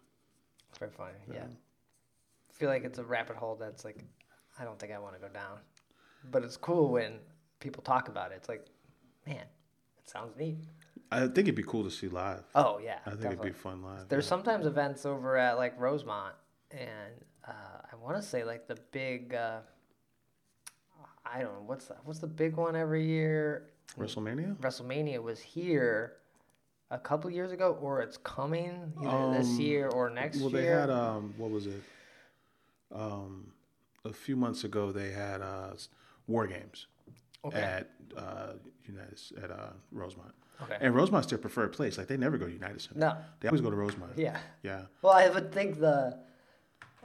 Very 0.79 0.91
funny. 0.91 1.13
Yeah. 1.31 1.43
I 1.43 2.53
feel 2.53 2.69
like 2.69 2.83
it's 2.83 2.99
a 2.99 3.03
rabbit 3.03 3.35
hole 3.35 3.55
that's 3.55 3.83
like, 3.83 4.03
I 4.59 4.63
don't 4.63 4.79
think 4.79 4.93
I 4.93 4.99
want 4.99 5.15
to 5.15 5.21
go 5.21 5.27
down. 5.27 5.59
But 6.31 6.43
it's 6.43 6.57
cool 6.57 6.89
when 6.89 7.19
people 7.59 7.83
talk 7.83 8.07
about 8.07 8.31
it. 8.31 8.35
It's 8.37 8.49
like, 8.49 8.65
man, 9.27 9.37
it 9.37 10.09
sounds 10.09 10.35
neat. 10.37 10.57
I 11.11 11.21
think 11.21 11.39
it'd 11.39 11.55
be 11.55 11.63
cool 11.63 11.83
to 11.83 11.91
see 11.91 12.07
live. 12.07 12.43
Oh 12.55 12.79
yeah. 12.83 12.97
I 13.05 13.11
think 13.11 13.21
definitely. 13.21 13.47
it'd 13.49 13.53
be 13.55 13.59
fun 13.59 13.83
live. 13.83 14.07
There's 14.09 14.25
yeah. 14.25 14.29
sometimes 14.29 14.65
events 14.65 15.05
over 15.05 15.37
at 15.37 15.57
like 15.57 15.79
Rosemont, 15.79 16.35
and 16.71 17.13
uh, 17.47 17.51
I 17.91 17.95
want 17.95 18.17
to 18.17 18.21
say 18.23 18.43
like 18.43 18.67
the 18.67 18.77
big. 18.91 19.33
Uh, 19.33 19.59
I 21.25 21.41
don't 21.41 21.53
know 21.53 21.63
what's 21.65 21.85
the, 21.87 21.95
what's 22.03 22.19
the 22.19 22.27
big 22.27 22.55
one 22.55 22.75
every 22.75 23.05
year. 23.05 23.67
WrestleMania. 23.99 24.55
WrestleMania 24.57 25.21
was 25.21 25.39
here 25.39 26.17
a 26.91 26.99
couple 26.99 27.29
years 27.31 27.51
ago, 27.51 27.77
or 27.81 28.01
it's 28.01 28.17
coming 28.17 28.93
either 29.01 29.37
this 29.37 29.47
Um, 29.49 29.59
year 29.59 29.87
or 29.89 30.09
next 30.09 30.39
Well, 30.39 30.49
they 30.49 30.63
year. 30.63 30.79
had 30.81 30.89
um, 30.91 31.33
what 31.37 31.49
was 31.49 31.65
it? 31.67 31.81
Um, 32.91 33.51
a 34.03 34.13
few 34.13 34.35
months 34.35 34.63
ago 34.63 34.91
they 34.91 35.11
had 35.11 35.41
uh, 35.41 35.73
War 36.27 36.45
Games 36.47 36.87
Okay. 37.43 37.59
at 37.59 37.89
uh, 38.15 38.53
United 38.85 39.19
at 39.43 39.51
uh, 39.51 39.69
Rosemont. 39.91 40.33
Okay. 40.63 40.77
And 40.79 40.95
Rosemont's 40.95 41.27
their 41.27 41.37
preferred 41.37 41.73
place. 41.73 41.97
Like 41.97 42.07
they 42.07 42.17
never 42.17 42.37
go 42.37 42.45
to 42.45 42.51
United 42.51 42.81
Center. 42.81 42.99
No. 42.99 43.17
They 43.39 43.47
always 43.49 43.61
go 43.61 43.69
to 43.69 43.75
Rosemont. 43.75 44.13
Yeah. 44.17 44.37
Yeah. 44.63 44.83
Well, 45.01 45.13
I 45.13 45.29
would 45.29 45.51
think 45.51 45.79
the 45.79 46.17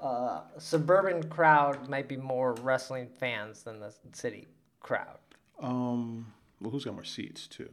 uh, 0.01 0.43
suburban 0.59 1.23
crowd 1.29 1.89
might 1.89 2.09
be 2.09 2.17
more 2.17 2.55
wrestling 2.63 3.09
fans 3.19 3.63
than 3.63 3.81
the 3.81 3.93
city 4.13 4.47
crowd. 4.81 5.19
Um. 5.61 6.33
Well, 6.61 6.71
who's 6.71 6.85
got 6.85 6.95
more 6.95 7.05
seats 7.05 7.47
too? 7.47 7.69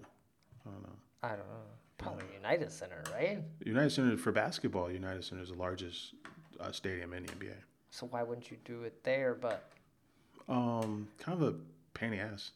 I 0.65 0.71
don't 0.71 0.83
know. 0.83 0.95
I 1.23 1.29
don't 1.29 1.39
know. 1.39 1.63
Probably 1.97 2.23
United 2.33 2.71
Center, 2.71 3.03
right? 3.13 3.39
United 3.65 3.89
Center 3.91 4.15
for 4.17 4.31
basketball. 4.31 4.89
United 4.91 5.23
Center 5.25 5.41
is 5.41 5.49
the 5.49 5.55
largest 5.57 6.13
uh, 6.59 6.71
stadium 6.71 7.11
in 7.13 7.25
the 7.25 7.31
NBA. 7.33 7.53
So 7.89 8.05
why 8.07 8.23
wouldn't 8.23 8.49
you 8.51 8.57
do 8.65 8.83
it 8.83 9.03
there? 9.03 9.33
But 9.33 9.69
Um, 10.47 11.07
kind 11.19 11.41
of 11.41 11.47
a 11.47 11.55
pain 11.93 12.13
in 12.13 12.19
the 12.19 12.23
ass 12.23 12.51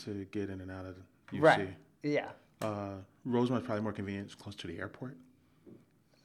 to 0.00 0.26
get 0.32 0.50
in 0.50 0.60
and 0.60 0.70
out 0.70 0.84
of 0.86 0.96
the 1.30 1.38
UFC. 1.38 1.42
right, 1.42 1.68
yeah, 2.02 2.28
Uh, 2.62 2.94
Rosemont's 3.24 3.66
probably 3.66 3.82
more 3.82 3.92
convenient. 3.92 4.26
It's 4.26 4.34
close 4.34 4.54
to 4.56 4.66
the 4.66 4.78
airport. 4.78 5.16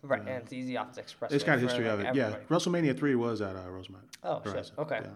right, 0.01 0.21
and 0.21 0.29
it's 0.29 0.53
easy 0.53 0.77
off 0.77 0.93
the 0.93 1.01
expressway. 1.01 1.31
It's 1.31 1.43
got 1.43 1.57
a 1.57 1.61
history 1.61 1.85
like, 1.85 1.93
of 1.93 1.99
it. 2.01 2.05
everybody. 2.07 2.35
Yeah, 2.49 2.55
WrestleMania 2.55 2.97
three 2.97 3.15
was 3.15 3.41
at 3.41 3.55
uh, 3.55 3.69
Rosemont. 3.69 4.05
Oh, 4.23 4.41
shit. 4.43 4.53
Horizon. 4.53 4.75
Okay. 4.79 4.99
Yeah. 5.03 5.09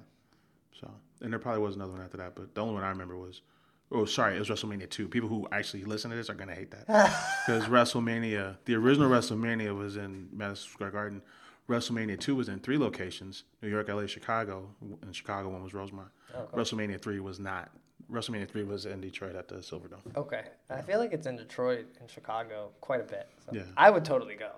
So, 0.79 0.91
and 1.21 1.31
there 1.31 1.39
probably 1.39 1.61
was 1.61 1.75
another 1.75 1.93
one 1.93 2.01
after 2.01 2.17
that, 2.17 2.35
but 2.35 2.53
the 2.53 2.61
only 2.61 2.73
one 2.73 2.83
I 2.83 2.89
remember 2.89 3.17
was. 3.17 3.41
Oh, 3.89 4.03
sorry, 4.03 4.35
it 4.35 4.39
was 4.39 4.49
WrestleMania 4.49 4.89
two. 4.89 5.07
People 5.07 5.29
who 5.29 5.47
actually 5.53 5.85
listen 5.85 6.11
to 6.11 6.17
this 6.17 6.29
are 6.29 6.33
gonna 6.33 6.53
hate 6.53 6.71
that 6.71 6.87
because 7.47 7.65
WrestleMania, 7.69 8.57
the 8.65 8.75
original 8.75 9.09
WrestleMania 9.09 9.73
was 9.77 9.95
in 9.95 10.27
Madison 10.33 10.69
Square 10.69 10.91
Garden. 10.91 11.21
WrestleMania 11.69 12.19
two 12.19 12.35
was 12.35 12.49
in 12.49 12.59
three 12.59 12.77
locations: 12.77 13.45
New 13.61 13.69
York, 13.69 13.87
LA, 13.87 14.05
Chicago. 14.05 14.69
And 15.01 15.15
Chicago 15.15 15.49
one 15.49 15.63
was 15.63 15.73
Rosemont. 15.73 16.09
Oh, 16.35 16.47
WrestleMania 16.53 17.01
three 17.01 17.21
was 17.21 17.39
not. 17.39 17.71
WrestleMania 18.11 18.49
three 18.49 18.63
was 18.63 18.85
in 18.85 19.01
Detroit 19.01 19.35
at 19.35 19.47
the 19.47 19.55
Silverdome. 19.55 20.15
Okay, 20.15 20.43
I 20.69 20.81
feel 20.81 20.99
like 20.99 21.11
it's 21.13 21.27
in 21.27 21.35
Detroit 21.35 21.85
and 21.99 22.09
Chicago 22.09 22.69
quite 22.81 23.01
a 23.01 23.03
bit. 23.03 23.27
So 23.45 23.51
Yeah. 23.53 23.63
I 23.75 23.89
would 23.89 24.05
totally 24.05 24.35
go. 24.35 24.51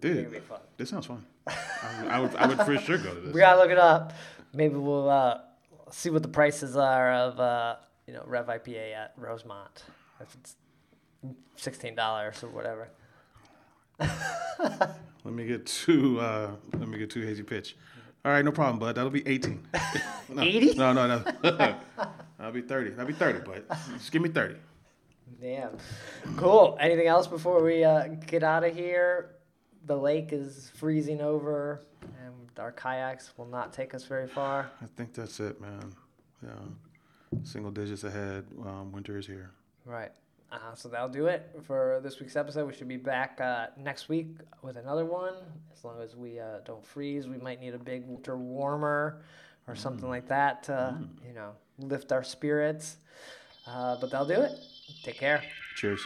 Dude, 0.00 0.18
it'd 0.18 0.30
be 0.32 0.38
fun. 0.40 0.60
this 0.76 0.90
sounds 0.90 1.06
fun. 1.06 1.24
I, 1.46 2.06
I 2.08 2.20
would, 2.20 2.36
I 2.36 2.46
would 2.46 2.58
for 2.58 2.76
sure 2.78 2.98
go 2.98 3.14
to 3.14 3.20
this. 3.20 3.32
We 3.34 3.40
gotta 3.40 3.58
look 3.60 3.70
it 3.70 3.78
up. 3.78 4.12
Maybe 4.52 4.74
we'll 4.76 5.08
uh, 5.08 5.38
see 5.90 6.10
what 6.10 6.22
the 6.22 6.28
prices 6.28 6.76
are 6.76 7.12
of 7.12 7.40
uh, 7.40 7.76
you 8.06 8.12
know 8.12 8.22
Rev 8.26 8.46
IPA 8.46 8.94
at 8.94 9.14
Rosemont. 9.16 9.84
If 10.20 10.34
it's 10.34 10.56
sixteen 11.56 11.94
dollars 11.94 12.42
or 12.44 12.48
whatever. 12.48 12.88
Let 13.98 15.34
me 15.34 15.46
get 15.46 15.66
two. 15.66 16.20
Uh, 16.20 16.50
let 16.74 16.86
me 16.88 16.98
get 16.98 17.10
two 17.10 17.22
hazy 17.22 17.42
pitch. 17.42 17.76
All 18.24 18.30
right, 18.32 18.44
no 18.44 18.52
problem, 18.52 18.78
bud. 18.78 18.94
That'll 18.94 19.10
be 19.10 19.26
eighteen. 19.26 19.66
No, 20.28 20.42
80? 20.42 20.74
No, 20.74 20.92
no, 20.92 21.06
no. 21.44 21.76
That'll 22.38 22.52
be 22.52 22.62
thirty. 22.62 22.90
That'll 22.90 23.06
be 23.06 23.12
thirty, 23.12 23.40
but 23.40 23.68
just 23.94 24.12
give 24.12 24.22
me 24.22 24.28
thirty. 24.28 24.56
Damn. 25.40 25.76
Cool. 26.36 26.76
Anything 26.80 27.08
else 27.08 27.26
before 27.26 27.62
we 27.62 27.82
uh, 27.84 28.08
get 28.26 28.42
out 28.42 28.64
of 28.64 28.74
here? 28.74 29.36
The 29.86 29.96
lake 29.96 30.32
is 30.32 30.70
freezing 30.74 31.20
over, 31.20 31.80
and 32.02 32.34
our 32.58 32.72
kayaks 32.72 33.32
will 33.36 33.46
not 33.46 33.72
take 33.72 33.94
us 33.94 34.04
very 34.04 34.26
far. 34.26 34.70
I 34.82 34.86
think 34.96 35.14
that's 35.14 35.38
it, 35.40 35.60
man. 35.60 35.92
Yeah, 36.42 36.50
single 37.44 37.70
digits 37.70 38.04
ahead. 38.04 38.44
Um, 38.64 38.92
winter 38.92 39.16
is 39.16 39.26
here. 39.26 39.52
Right. 39.84 40.10
Uh, 40.52 40.74
so 40.74 40.88
that'll 40.88 41.08
do 41.08 41.26
it 41.26 41.50
for 41.62 42.00
this 42.02 42.20
week's 42.20 42.36
episode. 42.36 42.66
We 42.66 42.72
should 42.72 42.88
be 42.88 42.96
back 42.96 43.40
uh, 43.40 43.66
next 43.76 44.08
week 44.08 44.28
with 44.62 44.76
another 44.76 45.04
one. 45.04 45.34
As 45.76 45.84
long 45.84 46.00
as 46.00 46.14
we 46.14 46.38
uh, 46.38 46.60
don't 46.64 46.84
freeze, 46.84 47.26
we 47.26 47.36
might 47.38 47.60
need 47.60 47.74
a 47.74 47.78
big 47.78 48.06
winter 48.06 48.36
warmer 48.36 49.22
or 49.66 49.74
something 49.74 50.08
like 50.08 50.28
that 50.28 50.62
to, 50.64 50.96
you 51.26 51.34
know, 51.34 51.52
lift 51.78 52.12
our 52.12 52.24
spirits. 52.24 52.96
Uh, 53.66 53.96
but 54.00 54.10
that'll 54.10 54.26
do 54.26 54.40
it. 54.40 54.52
Take 55.04 55.18
care. 55.18 55.42
Cheers. 55.76 56.00